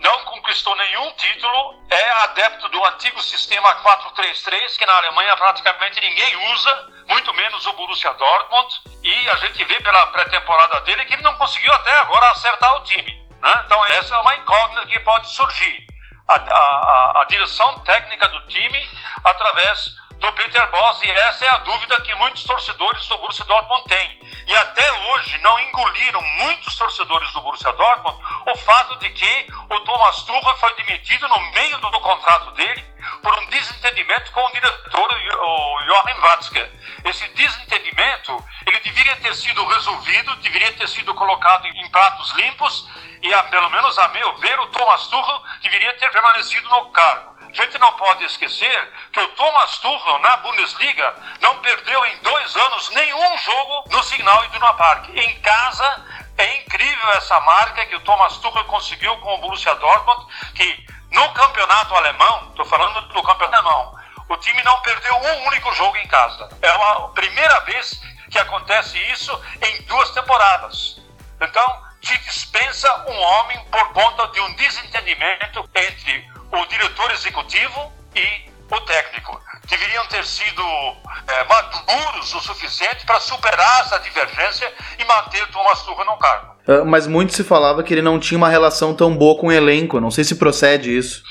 não 0.00 0.24
conquistou 0.24 0.74
nenhum 0.76 1.12
título, 1.12 1.82
é 1.90 2.10
adepto 2.24 2.68
do 2.68 2.84
antigo 2.86 3.22
sistema 3.22 3.74
4-3-3, 3.76 4.76
que 4.76 4.86
na 4.86 4.96
Alemanha 4.96 5.36
praticamente 5.36 6.00
ninguém 6.00 6.52
usa, 6.52 6.88
muito 7.08 7.32
menos 7.34 7.66
o 7.66 7.72
Borussia 7.74 8.12
Dortmund, 8.14 8.80
e 9.02 9.28
a 9.28 9.36
gente 9.36 9.64
vê 9.64 9.80
pela 9.80 10.06
pré-temporada 10.08 10.80
dele 10.82 11.04
que 11.04 11.14
ele 11.14 11.22
não 11.22 11.34
conseguiu 11.36 11.72
até 11.72 11.94
agora 12.00 12.30
acertar 12.30 12.76
o 12.76 12.84
time. 12.84 13.12
Né? 13.40 13.62
Então 13.66 13.84
essa 13.86 14.14
é 14.14 14.18
uma 14.18 14.36
incógnita 14.36 14.86
que 14.86 14.98
pode 15.00 15.28
surgir. 15.30 15.86
A, 16.28 16.34
a, 16.34 17.22
a 17.22 17.24
direção 17.24 17.78
técnica 17.80 18.28
do 18.28 18.46
time 18.46 18.88
através 19.24 19.96
do 20.20 20.30
Peter 20.34 20.70
Boss, 20.70 21.02
e 21.02 21.10
essa 21.10 21.46
é 21.46 21.48
a 21.48 21.58
dúvida 21.58 21.98
que 22.02 22.14
muitos 22.16 22.44
torcedores 22.44 23.06
do 23.08 23.16
Borussia 23.18 23.44
Dortmund 23.46 23.84
têm. 23.84 24.20
E 24.46 24.54
até 24.54 24.92
hoje 24.92 25.38
não 25.38 25.58
engoliram 25.60 26.20
muitos 26.20 26.76
torcedores 26.76 27.32
do 27.32 27.40
Borussia 27.40 27.72
Dortmund 27.72 28.18
o 28.46 28.58
fato 28.58 28.98
de 28.98 29.08
que 29.10 29.46
o 29.70 29.80
Thomas 29.80 30.22
Tuchel 30.24 30.56
foi 30.56 30.74
demitido 30.74 31.26
no 31.26 31.40
meio 31.52 31.78
do, 31.78 31.90
contrato 32.00 32.50
dele 32.52 32.84
por 33.22 33.38
um 33.38 33.46
desentendimento 33.46 34.30
com 34.32 34.44
o 34.44 34.52
diretor, 34.52 35.10
o 35.10 35.82
Joachim 35.86 36.20
Watzke. 36.20 36.70
Esse 37.04 37.26
desentendimento, 37.28 38.44
ele 38.66 38.80
deveria 38.80 39.16
ter 39.16 39.34
sido 39.34 39.64
resolvido, 39.66 40.36
deveria 40.36 40.72
ter 40.74 40.88
sido 40.88 41.14
colocado 41.14 41.66
em 41.66 41.90
pratos 41.90 42.30
limpos 42.32 42.88
e, 43.22 43.32
a, 43.32 43.42
pelo 43.44 43.70
menos 43.70 43.98
a 43.98 44.08
meu 44.08 44.36
ver, 44.36 44.58
o 44.60 44.66
Thomas 44.66 45.06
Tuchel 45.06 45.42
deveria 45.62 45.94
ter 45.94 46.10
permanecido 46.10 46.68
no 46.68 46.90
cargo. 46.90 47.29
A 47.50 47.62
gente 47.64 47.78
não 47.78 47.92
pode 47.94 48.24
esquecer 48.24 48.92
que 49.12 49.20
o 49.20 49.28
Thomas 49.28 49.78
Tuchel 49.78 50.18
na 50.20 50.36
Bundesliga 50.36 51.14
não 51.40 51.58
perdeu 51.58 52.04
em 52.06 52.18
dois 52.18 52.56
anos 52.56 52.90
nenhum 52.90 53.38
jogo 53.38 53.84
no 53.90 54.02
Signal 54.04 54.44
Iduna 54.44 54.72
Park. 54.74 55.08
Em 55.08 55.40
casa, 55.40 56.06
é 56.38 56.58
incrível 56.58 57.10
essa 57.14 57.40
marca 57.40 57.84
que 57.86 57.96
o 57.96 58.00
Thomas 58.00 58.36
Tuchel 58.38 58.64
conseguiu 58.66 59.16
com 59.18 59.34
o 59.34 59.38
Borussia 59.38 59.74
Dortmund, 59.74 60.26
que 60.54 60.86
no 61.10 61.28
campeonato 61.32 61.94
alemão, 61.96 62.50
estou 62.50 62.64
falando 62.66 63.00
do 63.08 63.22
campeonato 63.22 63.68
alemão, 63.68 63.98
o 64.28 64.36
time 64.36 64.62
não 64.62 64.80
perdeu 64.82 65.16
um 65.16 65.46
único 65.48 65.74
jogo 65.74 65.96
em 65.96 66.06
casa. 66.06 66.48
É 66.62 66.68
a 66.68 67.08
primeira 67.08 67.60
vez 67.60 68.00
que 68.30 68.38
acontece 68.38 68.96
isso 69.10 69.38
em 69.60 69.82
duas 69.82 70.10
temporadas. 70.10 71.00
Então, 71.40 71.82
te 72.00 72.16
dispensa 72.18 73.04
um 73.08 73.20
homem 73.20 73.58
por 73.70 73.92
conta 73.92 74.26
de 74.28 74.40
um 74.40 74.54
desentendimento 74.54 75.68
entre 75.74 76.30
o 76.50 76.66
diretor 76.66 77.10
executivo 77.12 77.92
e 78.14 78.50
o 78.70 78.80
técnico. 78.82 79.40
Deveriam 79.66 80.06
ter 80.06 80.24
sido 80.24 80.62
é, 80.62 81.44
maduros 81.44 82.34
o 82.34 82.40
suficiente 82.40 83.04
para 83.04 83.20
superar 83.20 83.80
essa 83.82 83.98
divergência 84.00 84.72
e 84.98 85.04
manter 85.04 85.46
Thomas 85.48 85.82
Tuchel 85.82 86.04
no 86.04 86.16
cargo. 86.16 86.54
Uh, 86.66 86.84
mas 86.84 87.06
muito 87.06 87.34
se 87.34 87.44
falava 87.44 87.82
que 87.82 87.94
ele 87.94 88.02
não 88.02 88.18
tinha 88.18 88.38
uma 88.38 88.48
relação 88.48 88.94
tão 88.94 89.16
boa 89.16 89.38
com 89.38 89.48
o 89.48 89.52
elenco. 89.52 90.00
Não 90.00 90.10
sei 90.10 90.24
se 90.24 90.36
procede 90.36 90.96
isso. 90.96 91.22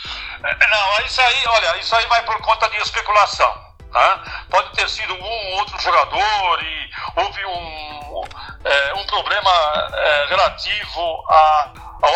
É, 0.43 0.67
não, 0.67 1.05
isso 1.05 1.21
aí, 1.21 1.43
olha, 1.47 1.77
isso 1.79 1.95
aí 1.95 2.05
vai 2.07 2.23
por 2.23 2.39
conta 2.41 2.69
de 2.69 2.77
especulação. 2.77 3.68
Tá? 3.91 4.45
Pode 4.49 4.71
ter 4.73 4.87
sido 4.87 5.13
um 5.13 5.23
ou 5.23 5.59
outro 5.59 5.79
jogador 5.81 6.63
e 6.63 6.89
houve 7.15 7.45
um, 7.45 8.23
é, 8.63 8.93
um 8.93 9.05
problema 9.05 9.51
é, 9.93 10.25
relativo 10.27 11.25
a 11.27 11.73
ao 12.01 12.15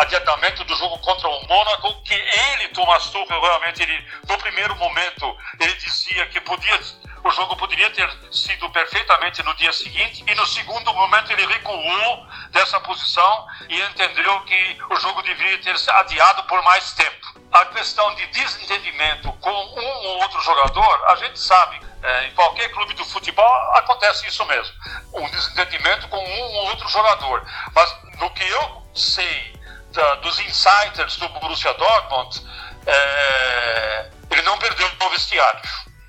adiantamento 0.00 0.64
do 0.64 0.74
jogo 0.76 0.98
contra 0.98 1.28
o 1.28 1.46
Mônaco, 1.46 2.02
que 2.02 2.14
ele, 2.14 2.68
Thomas 2.68 3.04
Tuchel, 3.10 3.40
realmente, 3.40 3.82
ele, 3.82 4.04
no 4.28 4.36
primeiro 4.38 4.74
momento, 4.76 5.36
ele 5.60 5.72
dizia 5.74 6.26
que 6.26 6.40
podia, 6.40 6.80
o 7.22 7.30
jogo 7.30 7.56
poderia 7.56 7.90
ter 7.90 8.08
sido 8.32 8.68
perfeitamente 8.70 9.42
no 9.42 9.54
dia 9.54 9.72
seguinte, 9.72 10.24
e 10.26 10.34
no 10.34 10.46
segundo 10.46 10.92
momento 10.94 11.30
ele 11.32 11.46
recuou 11.46 12.26
dessa 12.50 12.80
posição 12.80 13.46
e 13.68 13.80
entendeu 13.82 14.40
que 14.42 14.78
o 14.90 14.96
jogo 14.96 15.22
deveria 15.22 15.58
ter 15.58 15.78
se 15.78 15.90
adiado 15.90 16.42
por 16.44 16.62
mais 16.62 16.92
tempo. 16.92 17.40
A 17.52 17.64
questão 17.66 18.14
de 18.14 18.26
desentendimento 18.28 19.32
com 19.34 19.50
um 19.50 20.06
ou 20.06 20.22
outro 20.22 20.40
jogador, 20.40 21.04
a 21.08 21.16
gente 21.16 21.38
sabe, 21.38 21.80
é, 22.02 22.26
em 22.26 22.34
qualquer 22.34 22.70
clube 22.70 22.94
do 22.94 23.04
futebol 23.04 23.76
acontece 23.76 24.26
isso 24.26 24.44
mesmo. 24.46 24.74
Um 25.14 25.28
desentendimento 25.30 26.08
com 26.08 26.16
um 26.16 26.42
ou 26.42 26.66
outro 26.68 26.88
jogador. 26.88 27.44
Mas 27.74 27.96
no 28.18 28.30
que 28.30 28.44
eu 28.44 28.82
sei 28.94 29.52
da, 29.92 30.14
dos 30.16 30.38
insiders 30.40 31.16
do 31.16 31.28
Borussia 31.30 31.74
Dortmund, 31.74 32.40
é, 32.86 34.10
ele 34.30 34.42
não 34.42 34.56
perdeu 34.58 34.88
o 35.00 35.10
vestiário. 35.10 35.60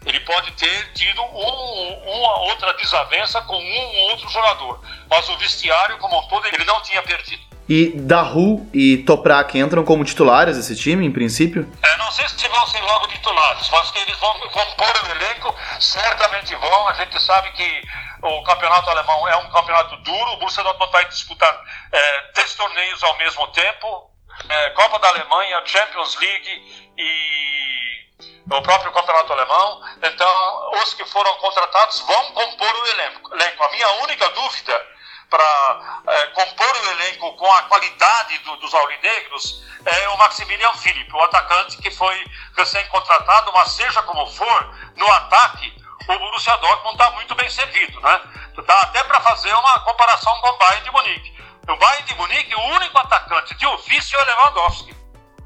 Ele 0.05 0.19
pode 0.21 0.51
ter 0.53 0.93
tido 0.93 1.21
um, 1.21 2.17
uma 2.17 2.39
outra 2.41 2.73
desavença 2.73 3.41
com 3.41 3.55
um 3.55 3.97
ou 3.97 4.09
outro 4.11 4.29
jogador, 4.29 4.81
mas 5.09 5.29
o 5.29 5.37
vestiário 5.37 5.97
como 5.99 6.19
um 6.19 6.27
todo 6.27 6.47
ele 6.47 6.63
não 6.65 6.81
tinha 6.81 7.01
perdido. 7.03 7.51
E 7.69 7.91
Dahu 7.95 8.67
e 8.73 8.97
Toprak 8.97 9.57
entram 9.57 9.85
como 9.85 10.03
titulares 10.03 10.57
desse 10.57 10.75
time, 10.75 11.05
em 11.05 11.11
princípio? 11.11 11.71
É, 11.83 11.97
não 11.97 12.11
sei 12.11 12.27
se 12.27 12.47
vão 12.47 12.67
ser 12.67 12.81
logo 12.81 13.07
titulares, 13.07 13.69
mas 13.69 13.91
que 13.91 13.99
eles 13.99 14.17
vão 14.17 14.33
compor 14.49 14.93
o 15.03 15.11
elenco, 15.11 15.55
certamente 15.79 16.53
vão. 16.55 16.87
A 16.89 16.93
gente 16.93 17.21
sabe 17.21 17.51
que 17.51 17.81
o 18.23 18.43
campeonato 18.43 18.89
alemão 18.89 19.27
é 19.27 19.37
um 19.37 19.49
campeonato 19.51 19.95
duro. 19.97 20.33
O 20.33 20.37
Borussia 20.37 20.63
Dortmund 20.63 20.91
vai 20.91 21.07
disputar 21.07 21.61
é, 21.91 22.21
três 22.33 22.53
torneios 22.55 23.03
ao 23.03 23.17
mesmo 23.17 23.47
tempo: 23.47 24.11
é, 24.49 24.69
Copa 24.71 24.99
da 24.99 25.07
Alemanha, 25.07 25.61
Champions 25.65 26.17
League 26.19 26.89
e 26.97 28.10
o 28.49 28.61
próprio 28.61 28.91
campeonato 28.91 29.33
alemão. 29.33 29.81
Então, 30.01 30.71
os 30.81 30.93
que 30.93 31.05
foram 31.05 31.33
contratados 31.35 31.99
vão 32.01 32.31
compor 32.31 32.75
o 32.75 32.87
elenco. 32.87 33.31
A 33.33 33.69
minha 33.69 33.91
única 34.03 34.29
dúvida 34.29 34.87
para 35.29 36.01
é, 36.07 36.25
compor 36.27 36.77
o 36.77 36.91
elenco 36.91 37.33
com 37.37 37.51
a 37.53 37.63
qualidade 37.63 38.37
do, 38.39 38.57
dos 38.57 38.73
aurinegros 38.73 39.63
é 39.85 40.09
o 40.09 40.17
Maximilian 40.17 40.73
Philipp, 40.73 41.11
o 41.13 41.21
atacante 41.21 41.77
que 41.77 41.89
foi 41.89 42.25
recém-contratado, 42.57 43.51
mas 43.53 43.71
seja 43.71 44.01
como 44.03 44.27
for, 44.27 44.75
no 44.95 45.11
ataque 45.13 45.81
o 46.07 46.19
Borussia 46.19 46.57
Dortmund 46.57 46.93
está 46.93 47.11
muito 47.11 47.35
bem 47.35 47.49
servido, 47.49 47.99
né? 48.01 48.21
Dá 48.65 48.81
até 48.81 49.03
para 49.03 49.21
fazer 49.21 49.53
uma 49.53 49.79
comparação 49.79 50.33
com 50.41 50.49
o 50.49 50.57
Bayern 50.57 50.83
de 50.83 50.91
Munique. 50.91 51.43
No 51.67 51.77
Bayern 51.77 52.03
de 52.05 52.15
Munique, 52.15 52.55
o 52.55 52.61
único 52.75 52.97
atacante 52.97 53.55
de 53.55 53.65
ofício 53.67 54.19
é 54.19 54.23
Lewandowski. 54.23 54.95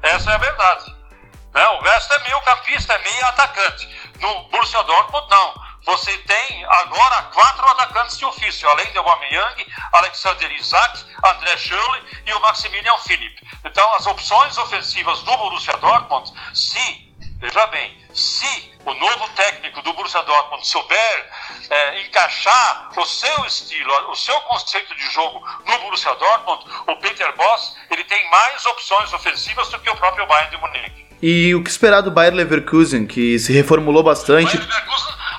Essa 0.02 0.32
é 0.32 0.34
a 0.34 0.38
verdade. 0.38 0.95
Né? 1.56 1.66
O 1.68 1.80
resto 1.80 2.12
é 2.12 2.18
meio 2.18 2.38
campista, 2.42 2.92
é 2.92 2.98
meio 2.98 3.26
atacante. 3.28 3.88
No 4.20 4.42
Borussia 4.50 4.82
Dortmund, 4.82 5.26
não. 5.30 5.54
você 5.86 6.18
tem 6.18 6.64
agora 6.66 7.22
quatro 7.32 7.66
atacantes 7.70 8.18
de 8.18 8.26
ofício, 8.26 8.68
além 8.68 8.92
de 8.92 8.98
Aubameyang, 8.98 9.66
Alexander 9.94 10.52
Isaac, 10.52 11.02
André 11.24 11.56
Schürrle 11.56 12.02
e 12.26 12.34
o 12.34 12.40
Maximilian 12.40 12.98
Philipp. 12.98 13.40
Então, 13.64 13.94
as 13.94 14.06
opções 14.06 14.58
ofensivas 14.58 15.22
do 15.22 15.34
Borussia 15.34 15.74
Dortmund, 15.78 16.30
se, 16.52 17.14
veja 17.38 17.66
bem, 17.68 18.06
se 18.12 18.74
o 18.84 18.92
novo 18.92 19.26
técnico 19.30 19.80
do 19.80 19.94
Borussia 19.94 20.22
Dortmund 20.24 20.66
souber 20.66 21.30
é, 21.70 22.02
encaixar 22.02 22.90
o 22.98 23.06
seu 23.06 23.46
estilo, 23.46 24.10
o 24.10 24.14
seu 24.14 24.38
conceito 24.42 24.94
de 24.94 25.10
jogo 25.10 25.42
no 25.64 25.78
Borussia 25.78 26.14
Dortmund, 26.16 26.66
o 26.86 26.96
Peter 26.96 27.34
Boss, 27.34 27.78
ele 27.90 28.04
tem 28.04 28.28
mais 28.28 28.66
opções 28.66 29.10
ofensivas 29.14 29.70
do 29.70 29.80
que 29.80 29.88
o 29.88 29.96
próprio 29.96 30.26
Bayern 30.26 30.50
de 30.50 30.58
Munique. 30.58 31.05
E 31.22 31.54
o 31.54 31.62
que 31.62 31.70
esperar 31.70 32.02
do 32.02 32.10
Bayern 32.10 32.36
Leverkusen, 32.36 33.06
que 33.06 33.38
se 33.38 33.52
reformulou 33.52 34.02
bastante? 34.02 34.56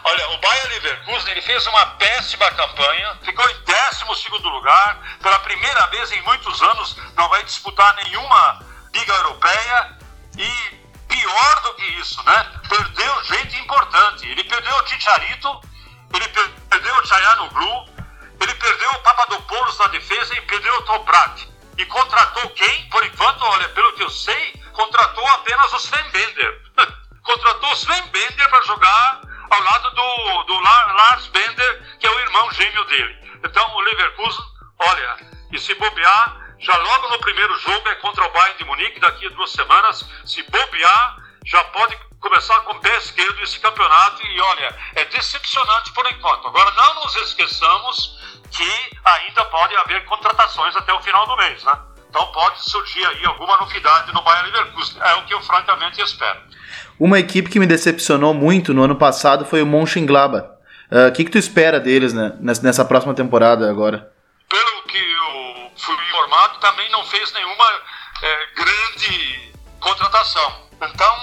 Olha, 0.03 0.29
o 0.29 0.37
Bayern 0.39 0.73
Leverkusen 0.73 1.31
ele 1.31 1.41
fez 1.41 1.65
uma 1.67 1.85
péssima 1.97 2.49
campanha, 2.51 3.15
ficou 3.23 3.47
em 3.49 3.55
12 3.63 4.43
lugar, 4.43 5.17
pela 5.21 5.39
primeira 5.39 5.87
vez 5.87 6.11
em 6.11 6.21
muitos 6.23 6.61
anos 6.61 6.97
não 7.15 7.29
vai 7.29 7.43
disputar 7.43 7.95
nenhuma 7.95 8.59
liga 8.93 9.13
europeia 9.13 9.97
e 10.37 10.77
pior 11.07 11.61
do 11.63 11.73
que 11.75 11.85
isso, 11.99 12.21
né? 12.23 12.45
Perdeu 12.67 13.23
gente 13.25 13.57
importante. 13.59 14.27
Ele 14.27 14.43
perdeu 14.43 14.75
o 14.75 14.83
Ticharito, 14.83 15.61
ele 16.13 16.27
perdeu 16.69 16.95
o 16.95 17.05
Chayano 17.05 17.49
Blue, 17.49 17.85
ele 18.41 18.53
perdeu 18.55 18.91
o 18.91 18.99
Papadopoulos 18.99 19.77
na 19.79 19.87
defesa 19.87 20.33
e 20.35 20.41
perdeu 20.41 20.73
o 20.75 20.81
Toprak. 20.83 21.47
E 21.77 21.85
contratou 21.85 22.49
quem? 22.49 22.89
Por 22.89 23.05
enquanto, 23.05 23.43
olha, 23.43 23.69
pelo 23.69 23.93
que 23.93 24.03
eu 24.03 24.09
sei, 24.09 24.53
contratou 24.77 25.27
apenas 25.29 25.73
o 25.73 25.77
Sven 25.77 26.09
Bender. 26.11 26.61
contratou 27.23 27.69
o 27.71 27.73
Sven 27.73 28.07
Bender 28.09 28.49
para 28.49 28.61
jogar 28.61 29.21
ao 29.49 29.61
lado 29.61 29.89
do, 29.89 30.43
do 30.43 30.59
Lars 30.59 31.27
Bender, 31.27 31.97
que 31.99 32.05
é 32.05 32.11
o 32.11 32.19
irmão 32.19 32.51
gêmeo 32.51 32.85
dele. 32.85 33.39
Então 33.43 33.75
o 33.75 33.81
Leverkusen, 33.81 34.45
olha, 34.79 35.17
e 35.51 35.59
se 35.59 35.73
bobear, 35.75 36.37
já 36.59 36.77
logo 36.77 37.09
no 37.09 37.19
primeiro 37.19 37.57
jogo 37.59 37.89
é 37.89 37.95
contra 37.95 38.23
o 38.23 38.31
Bayern 38.31 38.57
de 38.57 38.65
Munique, 38.65 38.99
daqui 38.99 39.25
a 39.25 39.29
duas 39.29 39.51
semanas, 39.51 40.05
se 40.25 40.43
bobear, 40.43 41.17
já 41.45 41.63
pode 41.65 41.97
começar 42.19 42.59
com 42.61 42.73
o 42.73 42.79
pé 42.79 42.95
esquerdo 42.97 43.41
esse 43.41 43.59
campeonato 43.59 44.25
e 44.25 44.41
olha, 44.41 44.77
é 44.95 45.05
decepcionante 45.05 45.91
por 45.93 46.05
enquanto. 46.05 46.47
Agora 46.47 46.71
não 46.71 47.03
nos 47.03 47.15
esqueçamos 47.15 48.19
que 48.51 48.99
ainda 49.05 49.45
pode 49.45 49.75
haver 49.77 50.05
contratações 50.05 50.75
até 50.75 50.93
o 50.93 51.01
final 51.01 51.25
do 51.25 51.37
mês, 51.37 51.63
né? 51.63 51.73
Então 52.17 52.31
pode 52.31 52.67
surgir 52.67 53.05
aí 53.05 53.25
alguma 53.25 53.57
novidade 53.57 54.11
no 54.11 54.23
Bayern 54.23 54.49
Leverkusen. 54.49 54.99
É 55.03 55.13
o 55.17 55.25
que 55.25 55.35
eu 55.35 55.41
francamente 55.41 56.01
espero. 56.01 56.39
Uma 56.99 57.19
equipe 57.19 57.47
que 57.47 57.59
me 57.59 57.67
decepcionou 57.67 58.33
muito 58.33 58.73
no 58.73 58.81
ano 58.81 58.95
passado 58.95 59.45
foi 59.45 59.61
o 59.61 59.67
Mönchengladbach. 59.67 60.47
O 60.89 61.09
uh, 61.09 61.11
que, 61.11 61.25
que 61.25 61.29
tu 61.29 61.37
espera 61.37 61.79
deles 61.79 62.13
né, 62.13 62.35
nessa 62.39 62.83
próxima 62.83 63.13
temporada 63.13 63.69
agora? 63.69 64.11
Pelo 64.49 64.81
que 64.87 64.97
eu 64.97 65.71
fui 65.77 65.93
informado, 65.93 66.57
também 66.57 66.89
não 66.89 67.05
fez 67.05 67.31
nenhuma 67.33 67.65
é, 68.23 68.45
grande 68.55 69.53
contratação. 69.79 70.69
Então, 70.81 71.15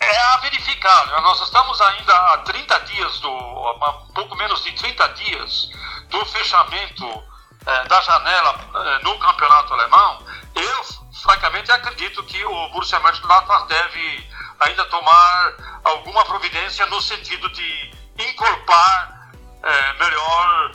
é 0.00 0.20
a 0.32 0.36
verificar. 0.38 1.20
Nós 1.20 1.42
estamos 1.42 1.78
ainda 1.82 2.14
há 2.14 2.38
30 2.38 2.78
dias, 2.78 3.20
do, 3.20 4.08
pouco 4.14 4.34
menos 4.36 4.64
de 4.64 4.72
30 4.72 5.06
dias, 5.08 5.70
do 6.08 6.24
fechamento 6.24 7.29
é, 7.66 7.84
da 7.84 8.00
janela 8.00 8.54
é, 8.74 8.98
no 9.04 9.18
campeonato 9.18 9.74
alemão. 9.74 10.24
Eu, 10.54 10.84
francamente, 11.22 11.70
acredito 11.70 12.22
que 12.24 12.44
o 12.44 12.68
Borussia 12.70 12.98
Mönchengladbach 13.00 13.66
deve 13.66 14.30
ainda 14.60 14.84
tomar 14.86 15.54
alguma 15.84 16.24
providência 16.24 16.86
no 16.86 17.00
sentido 17.00 17.48
de 17.50 17.90
encorpar 18.18 19.30
é, 19.62 19.92
melhor 19.94 20.72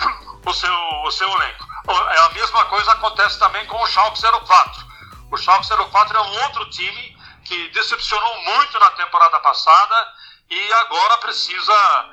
o 0.46 0.52
seu, 0.52 0.74
o 1.04 1.10
seu 1.10 1.28
elenco. 1.28 1.66
É 1.88 2.18
a 2.18 2.28
mesma 2.30 2.64
coisa 2.64 2.92
acontece 2.92 3.38
também 3.38 3.64
com 3.66 3.80
o 3.80 3.86
Schalke 3.86 4.20
04. 4.20 4.84
O 5.30 5.36
Schalke 5.36 5.68
04 5.68 6.16
é 6.16 6.20
um 6.20 6.42
outro 6.42 6.68
time 6.70 7.16
que 7.44 7.68
decepcionou 7.68 8.42
muito 8.42 8.78
na 8.78 8.90
temporada 8.90 9.38
passada 9.40 10.12
e 10.50 10.72
agora 10.72 11.18
precisa 11.18 12.10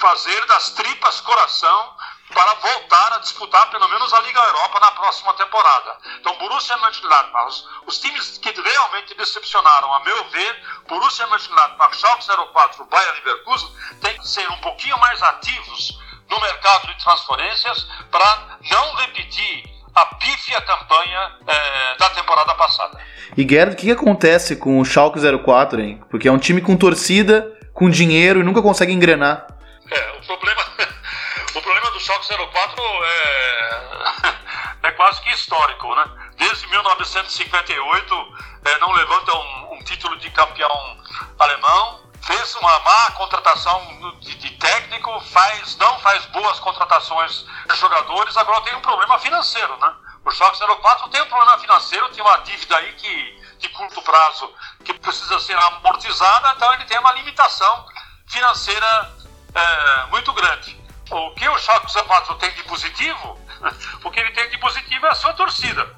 fazer 0.00 0.46
das 0.46 0.70
tripas 0.70 1.20
coração 1.20 1.93
para 2.32 2.54
voltar 2.54 3.12
a 3.14 3.18
disputar 3.18 3.70
pelo 3.70 3.88
menos 3.88 4.12
a 4.12 4.20
Liga 4.20 4.40
Europa 4.40 4.80
na 4.80 4.90
próxima 4.92 5.34
temporada. 5.34 5.98
Então, 6.20 6.36
Borussia 6.38 6.76
Mönchengladbach, 6.78 7.48
os, 7.48 7.68
os 7.86 7.98
times 7.98 8.38
que 8.38 8.50
realmente 8.50 9.14
decepcionaram, 9.14 9.92
a 9.94 10.00
meu 10.00 10.24
ver, 10.30 10.62
Borussia 10.88 11.26
Mönchengladbach, 11.26 11.96
Schalke 11.96 12.24
04, 12.26 12.84
Bayern 12.86 13.18
Leverkusen, 13.18 13.68
têm 14.00 14.18
que 14.18 14.28
ser 14.28 14.50
um 14.50 14.58
pouquinho 14.58 14.98
mais 14.98 15.22
ativos 15.22 15.98
no 16.30 16.40
mercado 16.40 16.86
de 16.88 17.04
transferências 17.04 17.86
para 18.10 18.58
não 18.70 18.94
repetir 18.96 19.64
a 19.94 20.06
pífia 20.06 20.60
campanha 20.62 21.32
é, 21.46 21.96
da 21.96 22.10
temporada 22.10 22.54
passada. 22.54 22.98
E 23.36 23.46
Gerd, 23.48 23.74
o 23.74 23.76
que 23.76 23.90
acontece 23.90 24.56
com 24.56 24.80
o 24.80 24.84
Schalke 24.84 25.20
04, 25.20 25.80
hein? 25.80 26.02
Porque 26.10 26.26
é 26.26 26.32
um 26.32 26.38
time 26.38 26.60
com 26.60 26.76
torcida, 26.76 27.52
com 27.72 27.88
dinheiro 27.88 28.40
e 28.40 28.42
nunca 28.42 28.62
consegue 28.62 28.92
engrenar. 28.92 29.46
É, 29.90 30.18
o 30.18 30.26
problema, 30.26 30.62
o 31.54 31.62
problema 31.62 31.83
do 31.94 32.00
Schalke 32.00 32.26
04 32.26 32.82
é, 33.04 34.88
é 34.88 34.90
quase 34.92 35.20
que 35.22 35.30
histórico, 35.30 35.94
né? 35.94 36.04
Desde 36.36 36.66
1958 36.66 38.38
é, 38.64 38.78
não 38.78 38.92
levanta 38.92 39.32
um, 39.32 39.74
um 39.74 39.84
título 39.84 40.16
de 40.16 40.28
campeão 40.30 40.98
alemão, 41.38 42.00
fez 42.20 42.54
uma 42.56 42.80
má 42.80 43.10
contratação 43.12 44.12
de, 44.20 44.34
de, 44.34 44.50
técnico, 44.56 45.20
faz, 45.20 45.76
não 45.76 45.98
faz 46.00 46.26
boas 46.26 46.58
contratações 46.58 47.46
de 47.68 47.76
jogadores, 47.76 48.36
agora 48.36 48.60
tem 48.62 48.74
um 48.74 48.80
problema 48.80 49.16
financeiro, 49.20 49.76
né? 49.76 49.94
O 50.24 50.30
Schalke 50.32 50.58
04 50.58 51.08
tem 51.10 51.22
um 51.22 51.28
problema 51.28 51.58
financeiro, 51.58 52.08
tem 52.08 52.22
uma 52.22 52.38
dívida 52.38 52.76
aí 52.76 52.92
que 52.94 53.44
de 53.60 53.68
curto 53.68 54.02
prazo 54.02 54.52
que 54.84 54.94
precisa 54.94 55.38
ser 55.38 55.56
amortizada, 55.56 56.54
então 56.56 56.72
ele 56.74 56.84
tem 56.86 56.98
uma 56.98 57.12
limitação 57.12 57.86
financeira 58.26 59.14
é, 59.54 60.06
muito 60.06 60.32
grande. 60.32 60.83
O 61.14 61.30
que 61.30 61.48
o 61.48 61.58
Schalke 61.60 61.86
04 61.92 62.34
tem 62.34 62.50
de 62.54 62.64
positivo, 62.64 63.38
o 64.02 64.10
que 64.10 64.18
ele 64.18 64.32
tem 64.32 64.48
de 64.50 64.58
positivo 64.58 65.06
é 65.06 65.10
a 65.10 65.14
sua 65.14 65.32
torcida. 65.34 65.96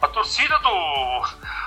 A 0.00 0.08
torcida 0.08 0.58
do, 0.60 1.26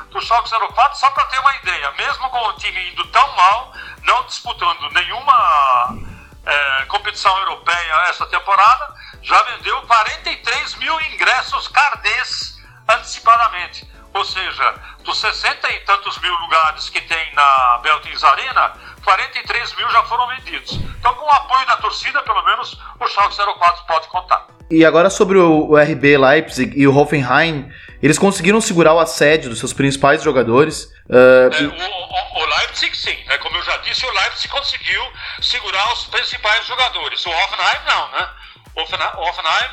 do 0.09 0.19
Schalke 0.19 0.49
04, 0.49 0.97
só 0.97 1.11
para 1.11 1.25
ter 1.25 1.37
uma 1.37 1.55
ideia, 1.57 1.91
mesmo 1.91 2.27
com 2.31 2.39
o 2.39 2.53
time 2.53 2.89
indo 2.89 3.05
tão 3.09 3.35
mal, 3.35 3.71
não 4.01 4.25
disputando 4.25 4.89
nenhuma 4.93 5.95
é, 6.43 6.85
competição 6.85 7.37
europeia 7.37 7.93
essa 8.09 8.25
temporada, 8.25 8.95
já 9.21 9.43
vendeu 9.43 9.79
43 9.83 10.75
mil 10.77 10.99
ingressos 11.01 11.67
cardês 11.67 12.59
antecipadamente. 12.89 13.87
Ou 14.11 14.25
seja, 14.25 14.73
dos 15.03 15.19
60 15.19 15.71
e 15.71 15.79
tantos 15.81 16.17
mil 16.17 16.33
lugares 16.33 16.89
que 16.89 17.01
tem 17.01 17.33
na 17.35 17.77
Beltins 17.83 18.23
Arena, 18.23 18.73
43 19.07 19.75
mil 19.77 19.89
já 19.89 20.03
foram 20.03 20.27
vendidos. 20.27 20.73
Então, 20.99 21.13
com 21.13 21.25
o 21.25 21.29
apoio 21.29 21.65
da 21.65 21.77
torcida, 21.77 22.21
pelo 22.23 22.43
menos, 22.43 22.77
o 22.99 23.07
Schalke 23.07 23.37
04 23.37 23.85
pode 23.85 24.07
contar. 24.09 24.47
E 24.69 24.83
agora 24.83 25.09
sobre 25.09 25.37
o 25.37 25.77
RB 25.77 26.17
Leipzig 26.17 26.77
e 26.77 26.85
o 26.85 26.93
Hoffenheim, 26.93 27.71
eles 28.03 28.19
conseguiram 28.19 28.59
segurar 28.59 28.93
o 28.93 28.99
assédio 28.99 29.49
dos 29.49 29.59
seus 29.59 29.71
principais 29.71 30.21
jogadores. 30.21 30.91
Uh, 31.09 31.47
é, 31.53 31.63
o, 31.63 32.41
o, 32.41 32.45
Leipzig, 32.57 32.97
sim. 32.97 33.15
Né? 33.27 33.37
Como 33.37 33.55
eu 33.55 33.63
já 33.63 33.77
disse, 33.77 34.05
o 34.05 34.11
Leipzig 34.11 34.49
conseguiu 34.49 35.01
segurar 35.41 35.93
os 35.93 36.03
principais 36.07 36.67
jogadores. 36.67 37.25
O 37.25 37.29
Hoffenheim, 37.29 37.85
não. 37.85 38.11
Né? 38.11 38.29
O 38.75 38.81
Hoffenheim, 38.81 39.69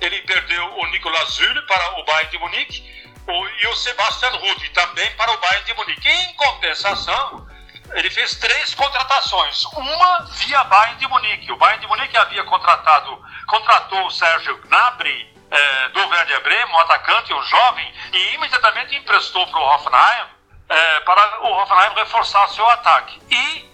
ele 0.00 0.22
perdeu 0.22 0.64
o 0.78 0.86
Nicolas 0.86 1.34
Zülle 1.34 1.60
para 1.66 2.00
o 2.00 2.04
Bayern 2.06 2.30
de 2.30 2.38
Munique 2.38 2.82
o, 3.26 3.48
e 3.48 3.66
o 3.66 3.76
Sebastian 3.76 4.30
Rudi 4.30 4.70
também 4.70 5.10
para 5.10 5.30
o 5.30 5.36
Bayern 5.36 5.66
de 5.66 5.74
Munique. 5.74 6.08
Em 6.08 6.32
compensação, 6.32 7.46
ele 7.94 8.10
fez 8.10 8.34
três 8.36 8.74
contratações. 8.74 9.64
Uma 9.64 10.20
via 10.32 10.64
Bayern 10.64 10.98
de 10.98 11.06
Munique. 11.06 11.52
O 11.52 11.56
Bayern 11.56 11.80
de 11.80 11.86
Munique 11.86 12.16
havia 12.16 12.44
contratado, 12.44 13.22
contratou 13.46 14.06
o 14.06 14.10
Sérgio 14.10 14.56
Gnabry 14.62 15.34
é, 15.50 15.88
do 15.88 16.08
Werder 16.08 16.42
Bremen, 16.42 16.74
um 16.74 16.80
atacante, 16.80 17.32
um 17.32 17.42
jovem, 17.42 17.94
e 18.12 18.34
imediatamente 18.34 18.94
emprestou 18.94 19.46
para 19.46 19.60
o 19.60 19.74
Hoffenheim 19.74 20.38
é, 20.68 21.00
para 21.00 21.42
o 21.42 21.52
Hoffenheim 21.52 21.94
reforçar 21.94 22.46
seu 22.48 22.68
ataque. 22.68 23.20
E 23.30 23.68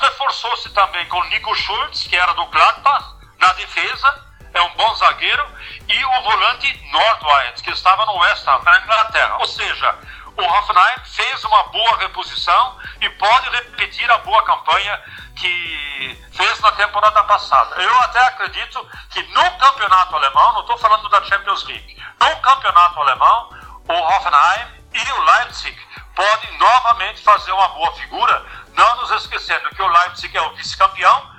reforçou-se 0.00 0.70
também 0.70 1.04
com 1.06 1.18
o 1.18 1.24
Nico 1.24 1.54
Schultz, 1.54 2.06
que 2.06 2.16
era 2.16 2.32
do 2.34 2.46
Gladbach, 2.46 3.04
na 3.38 3.52
defesa, 3.54 4.24
é 4.52 4.62
um 4.62 4.74
bom 4.74 4.94
zagueiro, 4.94 5.46
e 5.88 6.04
o 6.04 6.22
volante 6.22 6.90
Nordwijk, 6.92 7.62
que 7.62 7.70
estava 7.70 8.06
no 8.06 8.18
West 8.18 8.46
Ham, 8.46 8.62
na 8.62 8.80
Inglaterra. 8.80 9.38
Ou 9.38 9.46
seja, 9.46 9.98
o 10.36 10.42
Hoffenheim 10.42 10.98
fez 11.04 11.44
uma 11.44 11.62
boa 11.64 11.96
reposição 11.98 12.78
e 13.00 13.08
pode 13.10 13.50
repetir 13.50 14.10
a 14.10 14.18
boa 14.18 14.42
campanha 14.44 15.00
que 15.36 16.26
fez 16.32 16.60
na 16.60 16.72
temporada 16.72 17.22
passada. 17.24 17.80
Eu 17.80 18.00
até 18.00 18.20
acredito 18.26 18.88
que 19.10 19.22
no 19.22 19.50
campeonato 19.58 20.16
alemão, 20.16 20.52
não 20.54 20.60
estou 20.60 20.78
falando 20.78 21.08
da 21.08 21.22
Champions 21.24 21.64
League, 21.64 22.02
no 22.20 22.36
campeonato 22.40 23.00
alemão, 23.00 23.50
o 23.88 23.92
Hoffenheim 23.92 24.84
e 24.92 25.12
o 25.12 25.22
Leipzig 25.22 25.76
podem 26.14 26.58
novamente 26.58 27.22
fazer 27.22 27.52
uma 27.52 27.68
boa 27.68 27.92
figura, 27.92 28.46
não 28.74 28.96
nos 28.96 29.10
esquecendo 29.10 29.70
que 29.70 29.82
o 29.82 29.88
Leipzig 29.88 30.36
é 30.36 30.42
o 30.42 30.54
vice-campeão 30.54 31.34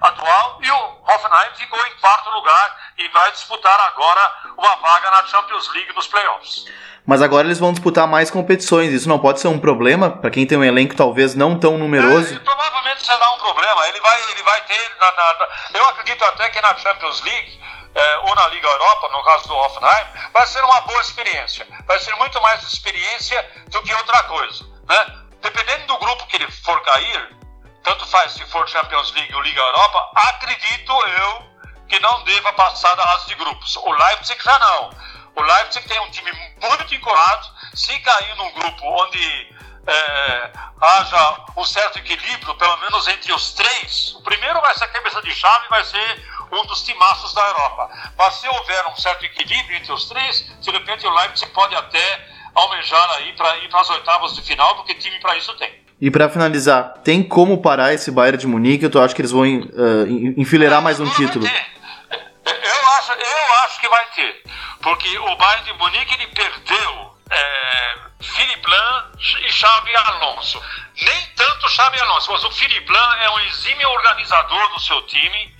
atual 0.00 0.58
e 0.62 0.70
o 0.70 1.02
Hoffenheim 1.04 1.54
ficou 1.54 1.84
em 1.86 1.96
quarto 1.98 2.30
lugar 2.30 2.92
e 2.98 3.08
vai 3.08 3.32
disputar 3.32 3.80
agora 3.80 4.52
uma 4.56 4.76
vaga 4.76 5.10
na 5.10 5.26
Champions 5.26 5.72
League 5.72 5.92
nos 5.94 6.06
playoffs. 6.06 6.66
Mas 7.06 7.22
agora 7.22 7.46
eles 7.46 7.60
vão 7.60 7.72
disputar 7.72 8.06
mais 8.08 8.30
competições. 8.30 8.92
Isso 8.92 9.08
não 9.08 9.18
pode 9.18 9.40
ser 9.40 9.46
um 9.46 9.58
problema 9.58 10.10
para 10.10 10.28
quem 10.28 10.44
tem 10.44 10.58
um 10.58 10.64
elenco 10.64 10.96
talvez 10.96 11.36
não 11.36 11.58
tão 11.58 11.78
numeroso? 11.78 12.34
É, 12.34 12.38
provavelmente 12.40 13.06
será 13.06 13.30
um 13.32 13.38
problema. 13.38 13.86
Ele 13.86 14.00
vai, 14.00 14.22
ele 14.32 14.42
vai 14.42 14.60
ter. 14.62 14.96
Na, 15.00 15.12
na, 15.12 15.78
eu 15.78 15.88
acredito 15.90 16.24
até 16.24 16.50
que 16.50 16.60
na 16.60 16.76
Champions 16.76 17.22
League 17.22 17.60
é, 17.94 18.18
ou 18.18 18.34
na 18.34 18.48
Liga 18.48 18.66
Europa, 18.66 19.08
no 19.12 19.22
caso 19.22 19.46
do 19.46 19.54
Hoffenheim, 19.54 20.06
vai 20.32 20.46
ser 20.48 20.62
uma 20.64 20.80
boa 20.80 21.00
experiência. 21.00 21.66
Vai 21.86 21.98
ser 22.00 22.14
muito 22.16 22.40
mais 22.42 22.62
experiência 22.64 23.48
do 23.68 23.80
que 23.82 23.94
outra 23.94 24.24
coisa. 24.24 24.64
Né? 24.88 25.06
Dependendo 25.40 25.86
do 25.86 25.98
grupo 25.98 26.26
que 26.26 26.36
ele 26.36 26.50
for 26.50 26.80
cair, 26.82 27.36
tanto 27.84 28.04
faz 28.06 28.32
se 28.32 28.44
for 28.46 28.68
Champions 28.68 29.12
League 29.14 29.32
ou 29.32 29.40
Liga 29.42 29.60
Europa, 29.60 30.10
acredito 30.28 30.92
eu 30.92 31.56
que 31.88 32.00
não 32.00 32.24
deva 32.24 32.52
passar 32.54 32.94
da 32.96 33.02
fase 33.04 33.28
de 33.28 33.34
grupos. 33.36 33.76
O 33.76 33.92
Leipzig 33.92 34.42
já 34.42 34.58
não. 34.58 34.90
O 35.36 35.42
Leipzig 35.42 35.86
tem 35.86 36.00
um 36.00 36.10
time 36.10 36.32
muito 36.62 36.94
encorado. 36.94 37.46
Se 37.74 37.98
cair 38.00 38.34
num 38.36 38.50
grupo 38.52 38.84
onde 38.84 39.54
é, 39.86 40.50
haja 40.80 41.44
um 41.56 41.64
certo 41.64 41.98
equilíbrio, 41.98 42.54
pelo 42.54 42.76
menos 42.78 43.06
entre 43.06 43.32
os 43.32 43.52
três, 43.52 44.14
o 44.14 44.22
primeiro 44.22 44.60
vai 44.60 44.74
ser 44.74 44.84
a 44.84 44.88
cabeça 44.88 45.20
de 45.22 45.34
chave, 45.34 45.68
vai 45.68 45.84
ser 45.84 46.24
um 46.50 46.64
dos 46.66 46.82
timaços 46.82 47.34
da 47.34 47.46
Europa. 47.48 47.90
Mas 48.16 48.34
se 48.34 48.48
houver 48.48 48.86
um 48.88 48.96
certo 48.96 49.24
equilíbrio 49.24 49.76
entre 49.76 49.92
os 49.92 50.08
três, 50.08 50.50
de 50.60 50.70
repente 50.70 51.06
o 51.06 51.14
Leipzig 51.14 51.50
pode 51.52 51.74
até 51.74 52.26
almejar 52.54 53.10
aí 53.16 53.32
para 53.34 53.58
ir 53.58 53.68
para 53.68 53.80
as 53.80 53.90
oitavas 53.90 54.34
de 54.34 54.42
final, 54.42 54.74
porque 54.76 54.94
time 54.94 55.18
para 55.20 55.36
isso 55.36 55.54
tem. 55.56 55.84
E 56.00 56.10
para 56.10 56.28
finalizar, 56.28 56.94
tem 57.04 57.22
como 57.22 57.62
parar 57.62 57.92
esse 57.92 58.10
Bayern 58.10 58.38
de 58.38 58.46
Munique? 58.46 58.84
Eu 58.84 59.02
acho 59.02 59.14
que 59.14 59.20
eles 59.20 59.32
vão 59.32 59.42
uh, 59.44 60.06
enfileirar 60.36 60.82
mais 60.82 61.00
um 61.00 61.08
título. 61.10 61.46
Eu 61.46 62.88
acho, 62.90 63.12
eu 63.12 63.64
acho 63.64 63.80
que 63.80 63.88
vai 63.88 64.04
ter, 64.14 64.42
porque 64.86 65.18
o 65.18 65.34
Bayern 65.34 65.64
de 65.64 65.72
Munique 65.72 66.14
ele 66.14 66.28
perdeu 66.28 67.18
é, 67.28 67.98
Philippe 68.20 68.70
Lahm 68.70 69.10
e 69.18 69.50
Xabi 69.50 69.96
Alonso. 69.96 70.62
Nem 71.02 71.26
tanto 71.34 71.68
Xabi 71.68 72.00
Alonso, 72.02 72.30
mas 72.30 72.44
o 72.44 72.52
Philippe 72.52 72.92
Lahm 72.92 73.20
é 73.20 73.30
um 73.30 73.40
exímio 73.40 73.90
organizador 73.90 74.68
do 74.74 74.80
seu 74.80 75.02
time. 75.08 75.56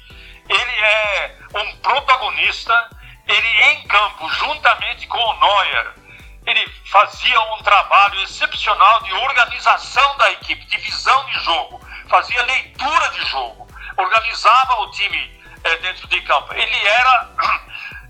Ele 0.48 0.78
é 0.80 1.38
um 1.56 1.76
protagonista. 1.78 2.88
Ele 3.26 3.62
em 3.64 3.88
campo, 3.88 4.28
juntamente 4.28 5.08
com 5.08 5.18
o 5.18 5.40
Neuer, 5.40 5.94
ele 6.46 6.64
fazia 6.84 7.40
um 7.54 7.62
trabalho 7.64 8.22
excepcional 8.22 9.02
de 9.02 9.12
organização 9.12 10.16
da 10.18 10.30
equipe, 10.30 10.64
de 10.66 10.76
visão 10.76 11.26
de 11.26 11.40
jogo, 11.40 11.80
fazia 12.08 12.40
leitura 12.44 13.08
de 13.08 13.24
jogo, 13.24 13.66
organizava 13.96 14.82
o 14.82 14.90
time 14.92 15.36
é, 15.64 15.76
dentro 15.78 16.06
de 16.06 16.20
campo. 16.20 16.54
Ele 16.54 16.86
era, 16.86 17.28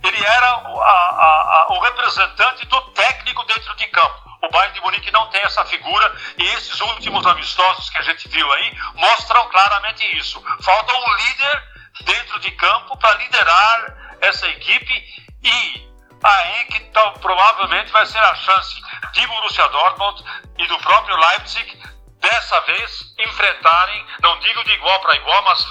ele 0.07 0.25
era 0.25 0.47
a, 0.47 0.57
a, 0.57 1.63
a, 1.63 1.67
o 1.71 1.81
representante 1.81 2.67
do 2.67 2.81
técnico 2.93 3.45
dentro 3.45 3.75
de 3.77 3.87
campo. 3.89 4.27
O 4.43 4.51
Bayern 4.51 4.75
de 4.75 4.81
Munique 4.81 5.11
não 5.11 5.29
tem 5.29 5.41
essa 5.43 5.65
figura 5.65 6.15
e 6.39 6.45
esses 6.55 6.81
últimos 6.81 7.27
amistosos 7.27 7.91
que 7.91 7.99
a 7.99 8.03
gente 8.03 8.29
viu 8.29 8.53
aí 8.53 8.79
mostram 8.95 9.49
claramente 9.49 10.05
isso. 10.17 10.43
Falta 10.63 10.93
um 10.93 11.15
líder 11.15 11.65
dentro 12.03 12.39
de 12.41 12.51
campo 12.53 12.97
para 12.99 13.15
liderar 13.15 14.17
essa 14.21 14.47
equipe 14.49 15.27
e 15.43 15.87
aí 16.23 16.65
que 16.67 16.81
tá, 16.91 17.11
provavelmente 17.13 17.91
vai 17.93 18.07
ser 18.07 18.19
a 18.19 18.35
chance 18.35 18.75
de 19.13 19.27
Borussia 19.27 19.69
Dortmund 19.69 20.25
e 20.59 20.67
do 20.67 20.79
próprio 20.79 21.17
Leipzig 21.17 21.83
dessa 22.27 22.61
vez 22.63 23.15
enfrentarem, 23.19 24.05
não 24.21 24.39
digo 24.41 24.65
de 24.65 24.73
igual 24.73 25.01
para 25.01 25.17
igual, 25.17 25.45
mas 25.45 25.65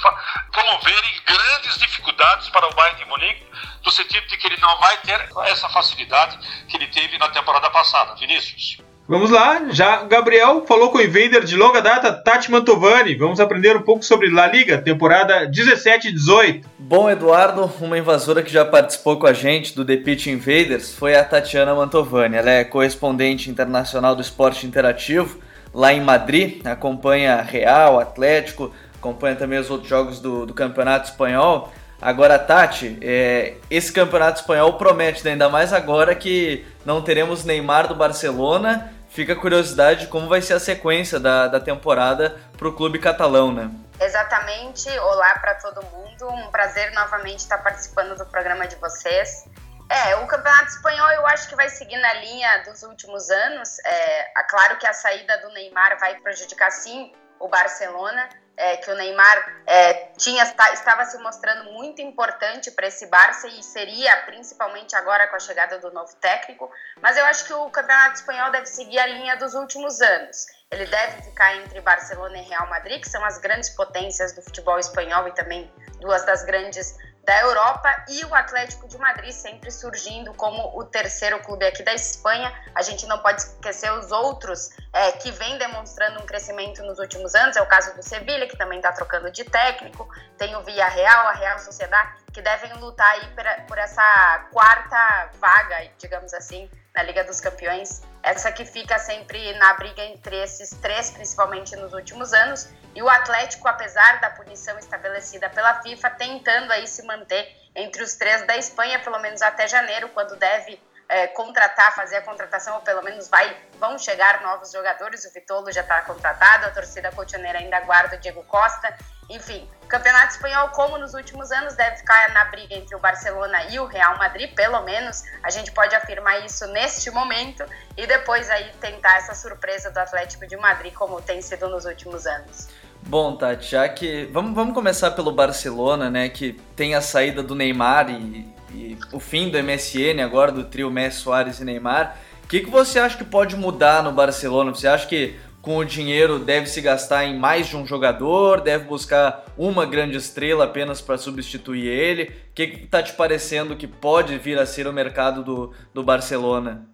promoverem 0.51 1.21
grandes 1.25 1.77
dificuldades 1.77 2.47
para 2.49 2.67
o 2.67 2.73
Bayern 2.73 3.03
de 3.03 3.09
Munique, 3.09 3.45
no 3.83 3.91
sentido 3.91 4.25
de 4.27 4.37
que 4.37 4.47
ele 4.47 4.57
não 4.61 4.77
vai 4.79 4.97
ter 4.97 5.29
essa 5.47 5.67
facilidade 5.69 6.37
que 6.69 6.77
ele 6.77 6.87
teve 6.87 7.17
na 7.17 7.27
temporada 7.29 7.69
passada. 7.69 8.15
Vinícius. 8.15 8.77
Vamos 9.07 9.29
lá, 9.29 9.67
já 9.69 10.01
o 10.01 10.07
Gabriel 10.07 10.65
falou 10.65 10.89
com 10.89 10.97
o 10.97 11.01
invader 11.01 11.43
de 11.43 11.55
longa 11.55 11.79
data, 11.79 12.11
Tati 12.11 12.49
Mantovani. 12.49 13.13
Vamos 13.13 13.39
aprender 13.39 13.77
um 13.77 13.83
pouco 13.83 14.03
sobre 14.03 14.31
La 14.31 14.47
Liga, 14.47 14.81
temporada 14.81 15.45
17 15.45 16.07
e 16.07 16.11
18. 16.11 16.67
Bom, 16.79 17.07
Eduardo, 17.07 17.71
uma 17.81 17.99
invasora 17.99 18.41
que 18.41 18.51
já 18.51 18.65
participou 18.65 19.19
com 19.19 19.27
a 19.27 19.33
gente 19.33 19.75
do 19.75 19.85
The 19.85 19.97
Pitch 19.97 20.25
Invaders 20.25 20.95
foi 20.95 21.15
a 21.15 21.23
Tatiana 21.23 21.75
Mantovani. 21.75 22.37
Ela 22.37 22.49
é 22.49 22.63
correspondente 22.63 23.47
internacional 23.47 24.15
do 24.15 24.23
esporte 24.23 24.65
interativo 24.65 25.39
lá 25.75 25.91
em 25.91 25.99
Madrid, 25.99 26.65
acompanha 26.65 27.41
Real, 27.41 27.99
Atlético, 27.99 28.73
acompanha 28.95 29.35
também 29.35 29.59
os 29.59 29.69
outros 29.69 29.89
jogos 29.89 30.19
do, 30.21 30.45
do 30.45 30.53
Campeonato 30.53 31.09
Espanhol. 31.09 31.71
Agora, 32.01 32.39
Tati, 32.39 32.97
é, 33.01 33.55
esse 33.69 33.91
Campeonato 33.91 34.39
Espanhol 34.39 34.73
promete, 34.73 35.23
né? 35.25 35.31
ainda 35.31 35.49
mais 35.49 35.73
agora 35.73 36.15
que 36.15 36.65
não 36.85 37.01
teremos 37.01 37.43
Neymar 37.43 37.87
do 37.87 37.95
Barcelona 37.95 38.91
fica 39.09 39.33
a 39.33 39.35
curiosidade 39.35 40.01
de 40.01 40.07
como 40.07 40.27
vai 40.27 40.41
ser 40.41 40.53
a 40.53 40.59
sequência 40.59 41.19
da, 41.19 41.47
da 41.47 41.59
temporada 41.59 42.37
para 42.57 42.67
o 42.67 42.73
clube 42.73 42.99
catalão, 42.99 43.51
né? 43.53 43.71
Exatamente. 43.99 44.89
Olá 44.99 45.39
para 45.39 45.55
todo 45.55 45.81
mundo. 45.85 46.27
Um 46.27 46.51
prazer 46.51 46.91
novamente 46.93 47.39
estar 47.39 47.57
participando 47.59 48.17
do 48.17 48.25
programa 48.25 48.67
de 48.67 48.75
vocês. 48.75 49.45
É, 49.89 50.15
o 50.15 50.27
Campeonato 50.27 50.69
Espanhol 50.69 51.11
eu 51.11 51.27
acho 51.27 51.47
que 51.47 51.55
vai 51.55 51.69
seguir 51.69 51.97
na 51.97 52.13
linha 52.15 52.63
dos 52.63 52.83
últimos 52.83 53.29
anos. 53.29 53.77
É, 53.85 54.39
é 54.39 54.43
claro 54.49 54.77
que 54.77 54.87
a 54.87 54.93
saída 54.93 55.37
do 55.39 55.49
Neymar 55.49 55.99
vai 55.99 56.15
prejudicar 56.19 56.71
sim 56.71 57.13
o 57.39 57.47
Barcelona, 57.47 58.29
é, 58.57 58.77
que 58.77 58.89
o 58.89 58.95
Neymar 58.95 59.63
é, 59.67 59.93
tinha, 60.17 60.43
estava 60.43 61.05
se 61.05 61.17
mostrando 61.19 61.71
muito 61.73 62.01
importante 62.01 62.71
para 62.71 62.87
esse 62.87 63.05
Barça 63.07 63.47
e 63.47 63.61
seria, 63.61 64.15
principalmente 64.25 64.95
agora 64.95 65.27
com 65.27 65.35
a 65.35 65.39
chegada 65.39 65.77
do 65.79 65.91
novo 65.91 66.15
técnico. 66.15 66.71
Mas 67.01 67.17
eu 67.17 67.25
acho 67.25 67.45
que 67.45 67.53
o 67.53 67.69
Campeonato 67.69 68.15
Espanhol 68.15 68.51
deve 68.51 68.65
seguir 68.65 68.97
a 68.99 69.05
linha 69.05 69.35
dos 69.35 69.53
últimos 69.53 70.01
anos. 70.01 70.45
Ele 70.71 70.85
deve 70.85 71.21
ficar 71.21 71.55
entre 71.57 71.79
Barcelona 71.81 72.37
e 72.37 72.41
Real 72.41 72.67
Madrid, 72.67 73.01
que 73.01 73.09
são 73.09 73.23
as 73.23 73.37
grandes 73.37 73.69
potências 73.69 74.33
do 74.33 74.41
futebol 74.41 74.79
espanhol 74.79 75.27
e 75.27 75.31
também 75.33 75.71
duas 75.99 76.25
das 76.25 76.43
grandes 76.43 76.95
da 77.25 77.41
Europa 77.41 78.05
e 78.07 78.23
o 78.23 78.35
Atlético 78.35 78.87
de 78.87 78.97
Madrid 78.99 79.31
sempre 79.31 79.71
surgindo 79.71 80.33
como 80.35 80.77
o 80.77 80.83
terceiro 80.83 81.39
clube 81.39 81.65
aqui 81.65 81.83
da 81.83 81.93
Espanha. 81.93 82.53
A 82.75 82.83
gente 82.83 83.07
não 83.07 83.17
pode 83.19 83.41
esquecer 83.41 83.91
os 83.91 84.11
outros 84.11 84.69
é, 84.93 85.11
que 85.13 85.31
vêm 85.31 85.57
demonstrando 85.57 86.21
um 86.21 86.25
crescimento 86.25 86.83
nos 86.83 86.99
últimos 86.99 87.33
anos. 87.33 87.57
É 87.57 87.61
o 87.61 87.65
caso 87.65 87.95
do 87.95 88.03
Sevilha, 88.03 88.47
que 88.47 88.57
também 88.57 88.77
está 88.77 88.91
trocando 88.91 89.31
de 89.31 89.43
técnico. 89.43 90.07
Tem 90.37 90.55
o 90.55 90.63
Villarreal, 90.63 91.27
a 91.27 91.33
Real 91.33 91.57
Sociedade, 91.57 92.23
que 92.31 92.41
devem 92.41 92.71
lutar 92.73 93.09
aí 93.11 93.27
por 93.67 93.77
essa 93.77 94.47
quarta 94.53 95.31
vaga, 95.39 95.89
digamos 95.97 96.33
assim, 96.33 96.69
na 96.95 97.03
Liga 97.03 97.23
dos 97.23 97.41
Campeões. 97.41 98.01
Essa 98.23 98.51
que 98.51 98.65
fica 98.65 98.97
sempre 98.97 99.53
na 99.59 99.73
briga 99.73 100.03
entre 100.03 100.35
esses 100.37 100.69
três, 100.81 101.11
principalmente 101.11 101.75
nos 101.75 101.93
últimos 101.93 102.33
anos. 102.33 102.69
E 102.95 103.01
o 103.03 103.09
Atlético, 103.09 103.67
apesar 103.67 104.21
da 104.21 104.29
punição 104.29 104.77
estabelecida 104.79 105.49
pela 105.49 105.81
FIFA, 105.81 106.09
tentando 106.11 106.71
aí 106.71 106.87
se 106.87 107.03
manter 107.05 107.53
entre 107.75 108.01
os 108.01 108.15
três 108.15 108.47
da 108.47 108.55
Espanha, 108.55 108.99
pelo 108.99 109.19
menos 109.19 109.41
até 109.41 109.67
janeiro, 109.67 110.09
quando 110.09 110.37
deve 110.37 110.81
é, 111.07 111.27
contratar, 111.27 111.93
fazer 111.95 112.17
a 112.17 112.21
contratação, 112.21 112.75
ou 112.75 112.81
pelo 112.81 113.03
menos 113.03 113.27
vai, 113.27 113.55
vão 113.79 113.97
chegar 113.97 114.41
novos 114.41 114.71
jogadores. 114.71 115.25
O 115.25 115.31
Vitolo 115.31 115.71
já 115.71 115.81
está 115.81 116.01
contratado, 116.01 116.65
a 116.65 116.71
torcida 116.71 117.11
cotioneira 117.11 117.59
ainda 117.59 117.77
aguarda 117.77 118.15
o 118.15 118.19
Diego 118.19 118.43
Costa. 118.43 118.95
Enfim, 119.29 119.67
o 119.83 119.87
Campeonato 119.87 120.33
Espanhol, 120.33 120.69
como 120.69 120.97
nos 120.97 121.13
últimos 121.13 121.51
anos, 121.51 121.75
deve 121.75 121.97
ficar 121.97 122.31
na 122.31 122.45
briga 122.45 122.75
entre 122.75 122.95
o 122.95 122.99
Barcelona 122.99 123.63
e 123.71 123.79
o 123.79 123.85
Real 123.85 124.17
Madrid, 124.17 124.53
pelo 124.53 124.81
menos 124.81 125.23
a 125.41 125.49
gente 125.49 125.71
pode 125.71 125.95
afirmar 125.95 126.45
isso 126.45 126.67
neste 126.67 127.09
momento, 127.09 127.65
e 127.97 128.05
depois 128.05 128.49
aí 128.49 128.71
tentar 128.79 129.17
essa 129.17 129.33
surpresa 129.33 129.89
do 129.89 129.97
Atlético 129.97 130.45
de 130.47 130.55
Madrid, 130.57 130.93
como 130.93 131.21
tem 131.21 131.41
sido 131.41 131.67
nos 131.69 131.85
últimos 131.85 132.27
anos. 132.27 132.67
Bom, 133.01 133.35
Tati, 133.35 133.67
já 133.67 133.87
que. 133.87 134.25
Vamos, 134.25 134.55
vamos 134.55 134.73
começar 134.73 135.11
pelo 135.11 135.31
Barcelona, 135.31 136.09
né? 136.09 136.29
Que 136.29 136.53
tem 136.75 136.95
a 136.95 137.01
saída 137.01 137.43
do 137.43 137.53
Neymar 137.53 138.09
e, 138.09 138.54
e 138.75 138.99
o 139.11 139.19
fim 139.19 139.49
do 139.49 139.57
MSN 139.57 140.21
agora, 140.23 140.51
do 140.51 140.65
trio 140.65 140.91
Messi, 140.91 141.21
Soares 141.21 141.59
e 141.59 141.65
Neymar. 141.65 142.17
O 142.43 142.47
que, 142.47 142.59
que 142.59 142.69
você 142.69 142.99
acha 142.99 143.17
que 143.17 143.23
pode 143.23 143.55
mudar 143.55 144.03
no 144.03 144.11
Barcelona? 144.11 144.71
Você 144.71 144.87
acha 144.87 145.07
que 145.07 145.39
com 145.61 145.77
o 145.77 145.85
dinheiro 145.85 146.37
deve 146.37 146.67
se 146.67 146.79
gastar 146.79 147.25
em 147.25 147.39
mais 147.39 147.67
de 147.67 147.75
um 147.75 147.87
jogador, 147.87 148.61
deve 148.61 148.83
buscar 148.83 149.45
uma 149.57 149.83
grande 149.83 150.15
estrela 150.15 150.65
apenas 150.65 151.01
para 151.01 151.17
substituir 151.17 151.87
ele. 151.87 152.25
O 152.51 152.53
que 152.53 152.63
está 152.63 153.01
te 153.01 153.13
parecendo 153.13 153.75
que 153.75 153.87
pode 153.87 154.37
vir 154.37 154.59
a 154.59 154.65
ser 154.65 154.85
o 154.85 154.93
mercado 154.93 155.43
do, 155.43 155.73
do 155.91 156.03
Barcelona? 156.03 156.87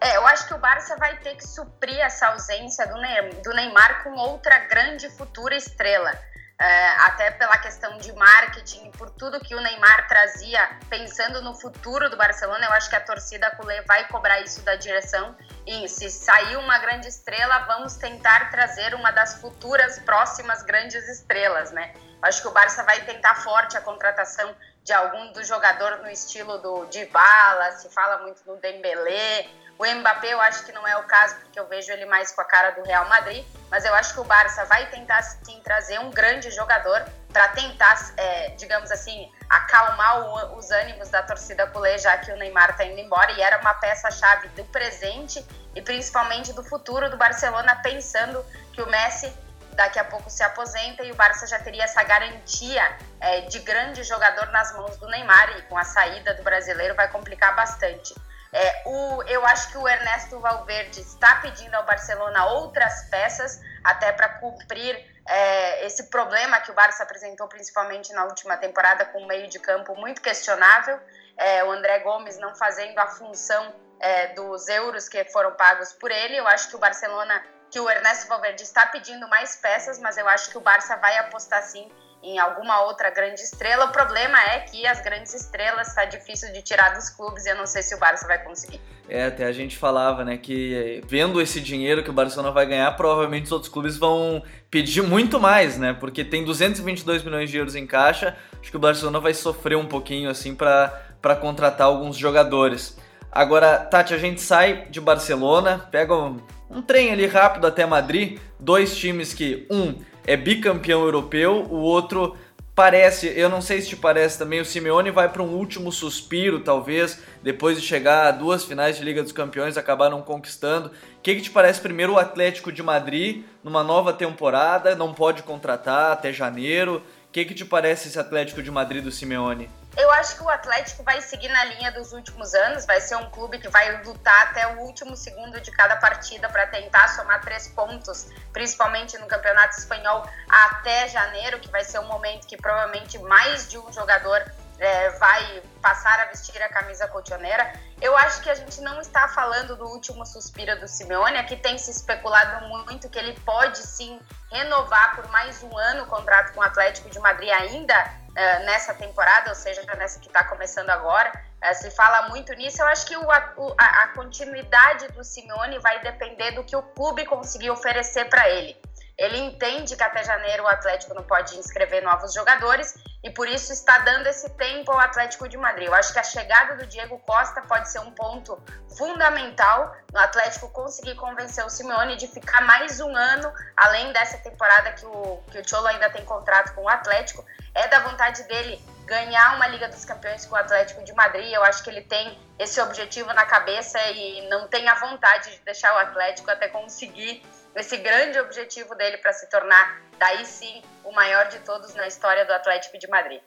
É, 0.00 0.16
eu 0.16 0.26
acho 0.26 0.48
que 0.48 0.54
o 0.54 0.58
Barça 0.58 0.96
vai 0.96 1.16
ter 1.18 1.36
que 1.36 1.46
suprir 1.46 1.98
essa 2.00 2.28
ausência 2.28 2.86
do 2.86 3.54
Neymar 3.54 4.02
com 4.02 4.10
outra 4.10 4.58
grande 4.66 5.08
futura 5.10 5.54
estrela 5.54 6.12
até 6.58 7.30
pela 7.30 7.56
questão 7.58 7.96
de 7.98 8.12
marketing, 8.14 8.90
por 8.92 9.10
tudo 9.10 9.38
que 9.38 9.54
o 9.54 9.60
Neymar 9.60 10.08
trazia, 10.08 10.68
pensando 10.90 11.40
no 11.40 11.54
futuro 11.54 12.10
do 12.10 12.16
Barcelona, 12.16 12.66
eu 12.66 12.72
acho 12.72 12.90
que 12.90 12.96
a 12.96 13.00
torcida 13.00 13.50
culé 13.52 13.82
vai 13.82 14.08
cobrar 14.08 14.40
isso 14.40 14.60
da 14.62 14.74
direção 14.74 15.36
e 15.64 15.88
se 15.88 16.10
sair 16.10 16.56
uma 16.56 16.78
grande 16.78 17.06
estrela, 17.06 17.60
vamos 17.60 17.94
tentar 17.94 18.50
trazer 18.50 18.92
uma 18.94 19.12
das 19.12 19.40
futuras 19.40 20.00
próximas 20.00 20.62
grandes 20.62 21.08
estrelas, 21.08 21.70
né? 21.70 21.94
Acho 22.20 22.42
que 22.42 22.48
o 22.48 22.50
Barça 22.50 22.82
vai 22.82 23.00
tentar 23.02 23.36
forte 23.36 23.76
a 23.76 23.80
contratação 23.80 24.52
de 24.82 24.92
algum 24.92 25.32
do 25.32 25.44
jogador 25.44 25.98
no 25.98 26.10
estilo 26.10 26.58
do 26.58 26.86
Dybala, 26.86 27.72
se 27.72 27.88
fala 27.90 28.18
muito 28.22 28.42
no 28.46 28.56
Dembélé. 28.56 29.46
O 29.78 29.86
Mbappé 29.86 30.32
eu 30.32 30.40
acho 30.40 30.64
que 30.64 30.72
não 30.72 30.86
é 30.88 30.96
o 30.96 31.04
caso, 31.04 31.36
porque 31.36 31.58
eu 31.58 31.68
vejo 31.68 31.92
ele 31.92 32.04
mais 32.04 32.32
com 32.32 32.40
a 32.40 32.44
cara 32.44 32.70
do 32.72 32.82
Real 32.82 33.08
Madrid, 33.08 33.46
mas 33.70 33.84
eu 33.84 33.94
acho 33.94 34.12
que 34.12 34.18
o 34.18 34.24
Barça 34.24 34.64
vai 34.64 34.90
tentar 34.90 35.22
sim 35.22 35.60
trazer 35.62 36.00
um 36.00 36.10
grande 36.10 36.50
jogador 36.50 37.04
para 37.32 37.46
tentar, 37.48 37.96
é, 38.16 38.50
digamos 38.56 38.90
assim, 38.90 39.32
acalmar 39.48 40.20
o, 40.20 40.58
os 40.58 40.72
ânimos 40.72 41.08
da 41.10 41.22
torcida 41.22 41.64
culé, 41.68 41.96
já 41.96 42.18
que 42.18 42.32
o 42.32 42.36
Neymar 42.36 42.70
está 42.70 42.84
indo 42.84 42.98
embora 42.98 43.30
e 43.30 43.40
era 43.40 43.58
uma 43.58 43.72
peça-chave 43.74 44.48
do 44.48 44.64
presente 44.64 45.46
e 45.76 45.80
principalmente 45.80 46.52
do 46.52 46.64
futuro 46.64 47.08
do 47.08 47.16
Barcelona, 47.16 47.76
pensando 47.76 48.44
que 48.72 48.82
o 48.82 48.90
Messi 48.90 49.32
daqui 49.74 50.00
a 50.00 50.04
pouco 50.04 50.28
se 50.28 50.42
aposenta 50.42 51.04
e 51.04 51.12
o 51.12 51.14
Barça 51.14 51.46
já 51.46 51.60
teria 51.60 51.84
essa 51.84 52.02
garantia 52.02 52.98
é, 53.20 53.42
de 53.42 53.60
grande 53.60 54.02
jogador 54.02 54.48
nas 54.48 54.72
mãos 54.72 54.96
do 54.96 55.06
Neymar 55.06 55.56
e 55.56 55.62
com 55.62 55.78
a 55.78 55.84
saída 55.84 56.34
do 56.34 56.42
brasileiro 56.42 56.96
vai 56.96 57.06
complicar 57.06 57.54
bastante. 57.54 58.12
É, 58.52 58.82
o, 58.86 59.22
eu 59.24 59.44
acho 59.46 59.70
que 59.70 59.78
o 59.78 59.86
Ernesto 59.86 60.38
Valverde 60.40 61.00
está 61.00 61.36
pedindo 61.36 61.74
ao 61.74 61.84
Barcelona 61.84 62.46
outras 62.46 63.08
peças 63.10 63.60
até 63.84 64.10
para 64.12 64.28
cumprir 64.40 64.96
é, 65.26 65.84
esse 65.86 66.04
problema 66.04 66.58
que 66.60 66.70
o 66.70 66.74
Barça 66.74 67.02
apresentou 67.02 67.46
principalmente 67.48 68.12
na 68.12 68.24
última 68.24 68.56
temporada 68.56 69.04
com 69.04 69.22
um 69.22 69.26
meio 69.26 69.48
de 69.48 69.58
campo 69.58 69.94
muito 69.96 70.22
questionável. 70.22 70.98
É, 71.36 71.62
o 71.64 71.70
André 71.70 71.98
Gomes 72.00 72.38
não 72.38 72.54
fazendo 72.54 72.98
a 72.98 73.06
função 73.06 73.74
é, 74.00 74.28
dos 74.28 74.66
euros 74.68 75.08
que 75.08 75.22
foram 75.26 75.52
pagos 75.52 75.92
por 75.92 76.10
ele. 76.10 76.36
Eu 76.36 76.48
acho 76.48 76.70
que 76.70 76.76
o 76.76 76.78
Barcelona 76.78 77.44
que 77.70 77.78
o 77.78 77.90
Ernesto 77.90 78.28
Valverde 78.28 78.62
está 78.62 78.86
pedindo 78.86 79.28
mais 79.28 79.56
peças, 79.56 79.98
mas 79.98 80.16
eu 80.16 80.26
acho 80.26 80.50
que 80.50 80.56
o 80.56 80.60
Barça 80.60 80.96
vai 80.96 81.18
apostar 81.18 81.62
sim 81.62 81.90
em 82.22 82.38
alguma 82.38 82.82
outra 82.82 83.10
grande 83.10 83.40
estrela. 83.40 83.86
O 83.86 83.92
problema 83.92 84.38
é 84.50 84.60
que 84.60 84.86
as 84.86 85.00
grandes 85.00 85.34
estrelas 85.34 85.88
está 85.88 86.04
difícil 86.04 86.52
de 86.52 86.62
tirar 86.62 86.94
dos 86.94 87.10
clubes 87.10 87.46
e 87.46 87.50
eu 87.50 87.56
não 87.56 87.66
sei 87.66 87.82
se 87.82 87.94
o 87.94 87.98
Barça 87.98 88.26
vai 88.26 88.42
conseguir. 88.42 88.80
É, 89.08 89.26
até 89.26 89.46
a 89.46 89.52
gente 89.52 89.76
falava, 89.76 90.24
né, 90.24 90.36
que 90.36 91.02
vendo 91.06 91.40
esse 91.40 91.60
dinheiro 91.60 92.02
que 92.02 92.10
o 92.10 92.12
Barcelona 92.12 92.50
vai 92.50 92.66
ganhar, 92.66 92.90
provavelmente 92.96 93.46
os 93.46 93.52
outros 93.52 93.72
clubes 93.72 93.96
vão 93.96 94.42
pedir 94.70 95.02
muito 95.02 95.40
mais, 95.40 95.78
né? 95.78 95.96
Porque 95.98 96.24
tem 96.24 96.44
222 96.44 97.22
milhões 97.22 97.50
de 97.50 97.56
euros 97.56 97.74
em 97.74 97.86
caixa. 97.86 98.36
Acho 98.60 98.70
que 98.70 98.76
o 98.76 98.80
Barcelona 98.80 99.18
vai 99.18 99.32
sofrer 99.32 99.76
um 99.76 99.86
pouquinho 99.86 100.28
assim 100.28 100.54
para 100.54 101.36
contratar 101.40 101.86
alguns 101.86 102.16
jogadores. 102.16 102.98
Agora, 103.30 103.78
Tati, 103.78 104.12
a 104.12 104.18
gente 104.18 104.40
sai 104.40 104.86
de 104.90 105.00
Barcelona, 105.00 105.86
pega 105.90 106.14
um, 106.14 106.38
um 106.70 106.82
trem 106.82 107.10
ali 107.12 107.26
rápido 107.26 107.66
até 107.66 107.86
Madrid, 107.86 108.38
dois 108.58 108.96
times 108.96 109.32
que 109.32 109.66
um 109.70 109.94
é 110.28 110.36
bicampeão 110.36 111.02
europeu, 111.04 111.66
o 111.70 111.76
outro 111.76 112.36
parece, 112.74 113.32
eu 113.34 113.48
não 113.48 113.62
sei 113.62 113.80
se 113.80 113.88
te 113.88 113.96
parece 113.96 114.38
também, 114.38 114.60
o 114.60 114.64
Simeone 114.64 115.10
vai 115.10 115.26
para 115.30 115.42
um 115.42 115.54
último 115.54 115.90
suspiro, 115.90 116.60
talvez, 116.60 117.18
depois 117.42 117.80
de 117.80 117.86
chegar 117.86 118.26
a 118.26 118.30
duas 118.30 118.62
finais 118.62 118.98
de 118.98 119.02
Liga 119.02 119.22
dos 119.22 119.32
Campeões, 119.32 119.78
acabaram 119.78 120.20
conquistando. 120.20 120.88
O 120.88 121.22
que, 121.22 121.36
que 121.36 121.40
te 121.40 121.50
parece 121.50 121.80
primeiro 121.80 122.12
o 122.12 122.18
Atlético 122.18 122.70
de 122.70 122.82
Madrid, 122.82 123.42
numa 123.64 123.82
nova 123.82 124.12
temporada, 124.12 124.94
não 124.94 125.14
pode 125.14 125.42
contratar 125.42 126.12
até 126.12 126.30
janeiro? 126.30 127.02
O 127.28 127.32
que, 127.32 127.46
que 127.46 127.54
te 127.54 127.64
parece 127.64 128.08
esse 128.08 128.18
Atlético 128.18 128.62
de 128.62 128.70
Madrid 128.70 129.02
do 129.02 129.10
Simeone? 129.10 129.70
Eu 129.98 130.12
acho 130.12 130.36
que 130.36 130.44
o 130.44 130.48
Atlético 130.48 131.02
vai 131.02 131.20
seguir 131.20 131.48
na 131.48 131.64
linha 131.64 131.90
dos 131.90 132.12
últimos 132.12 132.54
anos, 132.54 132.86
vai 132.86 133.00
ser 133.00 133.16
um 133.16 133.28
clube 133.30 133.58
que 133.58 133.68
vai 133.68 134.00
lutar 134.04 134.42
até 134.44 134.64
o 134.68 134.82
último 134.82 135.16
segundo 135.16 135.60
de 135.60 135.72
cada 135.72 135.96
partida 135.96 136.48
para 136.48 136.68
tentar 136.68 137.08
somar 137.08 137.40
três 137.40 137.66
pontos, 137.66 138.28
principalmente 138.52 139.18
no 139.18 139.26
Campeonato 139.26 139.76
Espanhol 139.76 140.24
até 140.48 141.08
janeiro, 141.08 141.58
que 141.58 141.68
vai 141.68 141.82
ser 141.82 141.98
um 141.98 142.06
momento 142.06 142.46
que 142.46 142.56
provavelmente 142.56 143.18
mais 143.18 143.68
de 143.68 143.76
um 143.76 143.92
jogador 143.92 144.40
é, 144.78 145.10
vai 145.18 145.64
passar 145.82 146.20
a 146.20 146.26
vestir 146.26 146.62
a 146.62 146.68
camisa 146.68 147.08
colchoneira. 147.08 147.72
Eu 148.00 148.16
acho 148.18 148.40
que 148.40 148.50
a 148.50 148.54
gente 148.54 148.80
não 148.80 149.00
está 149.00 149.26
falando 149.26 149.74
do 149.74 149.84
último 149.84 150.24
suspiro 150.24 150.78
do 150.78 150.86
Simeone, 150.86 151.38
aqui 151.38 151.56
tem 151.56 151.76
se 151.76 151.90
especulado 151.90 152.68
muito 152.68 153.08
que 153.08 153.18
ele 153.18 153.32
pode 153.40 153.78
sim 153.78 154.20
renovar 154.48 155.16
por 155.16 155.28
mais 155.30 155.60
um 155.60 155.76
ano 155.76 156.04
o 156.04 156.06
contrato 156.06 156.52
com 156.52 156.60
o 156.60 156.62
Atlético 156.62 157.10
de 157.10 157.18
Madrid 157.18 157.50
ainda 157.50 158.17
uh, 158.30 158.64
nessa 158.64 158.94
temporada, 158.94 159.50
ou 159.50 159.54
seja, 159.54 159.82
nessa 159.96 160.20
que 160.20 160.28
está 160.28 160.44
começando 160.44 160.90
agora. 160.90 161.32
Uh, 161.62 161.74
se 161.74 161.90
fala 161.90 162.28
muito 162.28 162.52
nisso. 162.54 162.82
Eu 162.82 162.86
acho 162.86 163.06
que 163.06 163.16
o, 163.16 163.30
a, 163.30 163.36
a, 163.76 164.08
continuidade 164.14 165.08
do 165.08 165.24
Simeone 165.24 165.78
vai 165.78 166.00
depender 166.00 166.52
do 166.52 166.64
que 166.64 166.76
o 166.76 166.82
clube 166.82 167.24
conseguir 167.24 167.70
oferecer 167.70 168.28
para 168.28 168.48
ele. 168.48 168.76
Ele 169.18 169.36
entende 169.36 169.96
que 169.96 170.02
até 170.02 170.22
janeiro 170.22 170.62
o 170.62 170.68
Atlético 170.68 171.12
não 171.12 171.24
pode 171.24 171.58
inscrever 171.58 172.02
novos 172.04 172.32
jogadores 172.32 172.94
e 173.24 173.30
por 173.30 173.48
isso 173.48 173.72
está 173.72 173.98
dando 173.98 174.28
esse 174.28 174.48
tempo 174.50 174.92
ao 174.92 175.00
Atlético 175.00 175.48
de 175.48 175.56
Madrid. 175.56 175.88
Eu 175.88 175.94
acho 175.94 176.12
que 176.12 176.20
a 176.20 176.22
chegada 176.22 176.76
do 176.76 176.86
Diego 176.86 177.18
Costa 177.26 177.60
pode 177.62 177.90
ser 177.90 177.98
um 177.98 178.12
ponto 178.12 178.56
fundamental 178.96 179.92
no 180.12 180.20
Atlético 180.20 180.68
conseguir 180.70 181.16
convencer 181.16 181.66
o 181.66 181.68
Simeone 181.68 182.14
de 182.14 182.28
ficar 182.28 182.60
mais 182.60 183.00
um 183.00 183.16
ano, 183.16 183.52
além 183.76 184.12
dessa 184.12 184.38
temporada 184.38 184.92
que 184.92 185.04
o, 185.04 185.42
que 185.50 185.58
o 185.58 185.68
Cholo 185.68 185.88
ainda 185.88 186.08
tem 186.10 186.24
contrato 186.24 186.72
com 186.74 186.82
o 186.82 186.88
Atlético. 186.88 187.44
É 187.74 187.88
da 187.88 187.98
vontade 187.98 188.44
dele 188.44 188.80
ganhar 189.08 189.56
uma 189.56 189.66
Liga 189.66 189.88
dos 189.88 190.04
Campeões 190.04 190.44
com 190.44 190.54
o 190.54 190.58
Atlético 190.58 191.02
de 191.02 191.12
Madrid. 191.14 191.50
Eu 191.50 191.64
acho 191.64 191.82
que 191.82 191.90
ele 191.90 192.02
tem 192.02 192.38
esse 192.58 192.80
objetivo 192.80 193.32
na 193.32 193.46
cabeça 193.46 193.98
e 194.10 194.48
não 194.48 194.68
tem 194.68 194.86
a 194.88 194.94
vontade 194.94 195.50
de 195.50 195.58
deixar 195.60 195.94
o 195.94 195.98
Atlético 195.98 196.50
até 196.50 196.68
conseguir 196.68 197.42
esse 197.74 197.96
grande 197.96 198.38
objetivo 198.38 198.94
dele 198.94 199.18
para 199.18 199.32
se 199.32 199.48
tornar, 199.48 200.00
daí 200.18 200.44
sim, 200.44 200.82
o 201.04 201.12
maior 201.12 201.48
de 201.48 201.58
todos 201.60 201.94
na 201.94 202.06
história 202.06 202.44
do 202.44 202.52
Atlético 202.52 202.98
de 202.98 203.08
Madrid. 203.08 203.40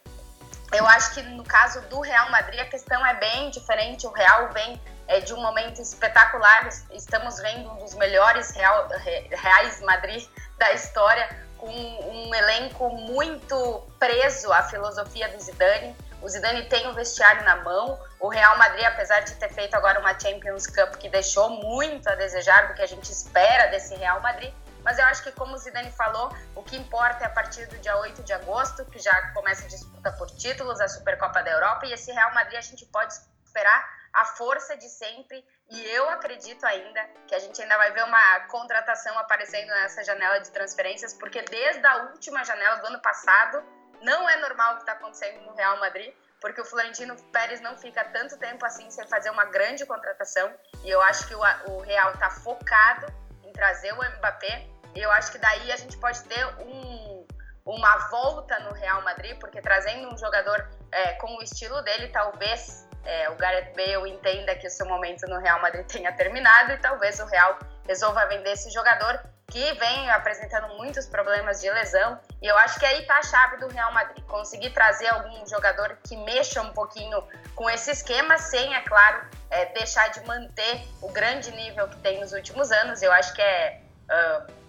Eu 0.74 0.88
acho 0.88 1.14
que 1.14 1.22
no 1.22 1.44
caso 1.44 1.82
do 1.90 2.00
Real 2.00 2.32
Madrid 2.32 2.60
a 2.60 2.66
questão 2.66 3.06
é 3.06 3.14
bem 3.16 3.50
diferente. 3.50 4.08
O 4.08 4.12
Real 4.12 4.50
vem 4.54 4.82
é, 5.08 5.20
de 5.20 5.34
um 5.34 5.42
momento 5.42 5.82
espetacular. 5.82 6.70
Estamos 6.92 7.38
vendo 7.40 7.70
um 7.72 7.76
dos 7.76 7.94
melhores 7.96 8.52
Real, 8.52 8.88
Reais 9.30 9.82
Madrid 9.82 10.26
da 10.58 10.72
história, 10.72 11.28
com 11.62 11.70
um 11.70 12.34
elenco 12.34 12.90
muito 12.90 13.88
preso 14.00 14.52
à 14.52 14.64
filosofia 14.64 15.30
do 15.30 15.40
Zidane. 15.40 15.96
O 16.20 16.28
Zidane 16.28 16.68
tem 16.68 16.88
o 16.88 16.94
vestiário 16.94 17.46
na 17.46 17.58
mão. 17.58 18.00
O 18.20 18.28
Real 18.28 18.58
Madrid, 18.58 18.84
apesar 18.86 19.20
de 19.20 19.36
ter 19.36 19.50
feito 19.54 19.76
agora 19.76 20.00
uma 20.00 20.20
Champions 20.20 20.66
Cup 20.66 20.96
que 20.96 21.08
deixou 21.08 21.52
muito 21.52 22.10
a 22.10 22.16
desejar 22.16 22.68
do 22.68 22.74
que 22.74 22.82
a 22.82 22.88
gente 22.88 23.12
espera 23.12 23.68
desse 23.68 23.96
Real 23.96 24.20
Madrid, 24.22 24.52
mas 24.84 24.98
eu 24.98 25.06
acho 25.06 25.22
que, 25.22 25.32
como 25.34 25.54
o 25.54 25.58
Zidane 25.58 25.92
falou, 25.92 26.36
o 26.56 26.64
que 26.64 26.76
importa 26.76 27.24
é 27.24 27.28
a 27.28 27.30
partir 27.30 27.68
do 27.68 27.78
dia 27.78 27.96
8 27.98 28.24
de 28.24 28.34
agosto, 28.34 28.84
que 28.86 28.98
já 28.98 29.32
começa 29.34 29.66
a 29.66 29.68
disputa 29.68 30.12
por 30.14 30.28
títulos, 30.32 30.82
a 30.82 30.88
Supercopa 30.88 31.44
da 31.44 31.52
Europa, 31.52 31.86
e 31.86 31.94
esse 31.94 32.12
Real 32.12 32.34
Madrid 32.34 32.58
a 32.58 32.62
gente 32.62 32.88
pode 32.88 33.14
esperar 33.46 33.88
a 34.14 34.26
força 34.26 34.76
de 34.76 34.90
sempre. 34.90 35.46
E 35.72 35.86
eu 35.88 36.10
acredito 36.10 36.66
ainda 36.66 37.02
que 37.26 37.34
a 37.34 37.40
gente 37.40 37.62
ainda 37.62 37.78
vai 37.78 37.94
ver 37.94 38.04
uma 38.04 38.42
contratação 38.42 39.18
aparecendo 39.18 39.70
nessa 39.70 40.04
janela 40.04 40.38
de 40.40 40.52
transferências, 40.52 41.14
porque 41.14 41.42
desde 41.44 41.86
a 41.86 42.04
última 42.12 42.44
janela 42.44 42.76
do 42.76 42.88
ano 42.88 43.02
passado, 43.02 43.64
não 44.02 44.30
é 44.30 44.36
normal 44.42 44.74
o 44.74 44.76
que 44.76 44.82
está 44.82 44.92
acontecendo 44.92 45.40
no 45.46 45.56
Real 45.56 45.80
Madrid, 45.80 46.14
porque 46.42 46.60
o 46.60 46.66
Florentino 46.66 47.16
Pérez 47.32 47.62
não 47.62 47.78
fica 47.78 48.04
tanto 48.04 48.38
tempo 48.38 48.66
assim 48.66 48.92
sem 48.92 49.08
fazer 49.08 49.30
uma 49.30 49.46
grande 49.46 49.86
contratação. 49.86 50.54
E 50.84 50.90
eu 50.90 51.02
acho 51.04 51.26
que 51.26 51.36
o, 51.36 51.80
Real 51.80 52.12
está 52.12 52.30
focado 52.30 53.08
em 53.44 53.54
trazer 53.54 53.94
o 53.94 54.18
Mbappé. 54.18 54.68
E 54.94 55.00
eu 55.00 55.12
acho 55.12 55.32
que 55.32 55.38
daí 55.38 55.72
a 55.72 55.78
gente 55.78 55.98
pode 56.00 56.22
ter 56.24 56.46
um, 56.60 57.26
uma 57.64 57.98
volta 58.10 58.60
no 58.60 58.74
Real 58.74 59.02
Madrid, 59.04 59.40
porque 59.40 59.62
trazendo 59.62 60.14
um 60.14 60.18
jogador 60.18 60.68
é, 60.92 61.14
com 61.14 61.38
o 61.38 61.42
estilo 61.42 61.82
dele, 61.84 62.10
talvez 62.10 62.90
é, 63.06 63.30
o 63.30 63.36
Gareth 63.36 63.74
Bale 63.76 64.10
entenda 64.10 64.56
que 64.56 64.68
o 64.68 64.70
seu 64.70 64.86
momento 64.86 65.28
no 65.28 65.40
Real 65.40 65.62
Madrid 65.62 65.86
tenha 65.86 66.12
terminado 66.12 66.72
e 66.72 66.78
talvez 66.78 67.20
o 67.20 67.26
Real 67.26 67.58
resolva 67.88 68.26
vender 68.28 68.52
esse 68.52 68.70
jogador 68.72 69.20
que 69.52 69.74
vem 69.74 70.10
apresentando 70.12 70.70
muitos 70.78 71.06
problemas 71.06 71.60
de 71.60 71.70
lesão. 71.70 72.18
E 72.42 72.48
eu 72.48 72.58
acho 72.60 72.80
que 72.80 72.86
aí 72.86 73.06
tá 73.06 73.18
a 73.18 73.24
chave 73.24 73.58
do 73.58 73.68
Real 73.68 73.92
Madrid, 73.92 74.24
conseguir 74.26 74.70
trazer 74.70 75.08
algum 75.08 75.46
jogador 75.46 75.98
que 76.08 76.16
mexa 76.16 76.62
um 76.62 76.72
pouquinho 76.72 77.22
com 77.54 77.70
esse 77.70 77.92
esquema, 77.92 78.38
sem, 78.38 78.74
é 78.74 78.82
claro, 78.82 79.26
é, 79.50 79.66
deixar 79.74 80.08
de 80.10 80.26
manter 80.26 80.82
o 81.02 81.12
grande 81.12 81.52
nível 81.52 81.90
que 81.90 81.98
tem 81.98 82.22
nos 82.22 82.32
últimos 82.32 82.72
anos. 82.72 83.02
Eu 83.02 83.12
acho 83.12 83.34
que 83.34 83.42
é. 83.42 83.82
Uh, 84.10 84.62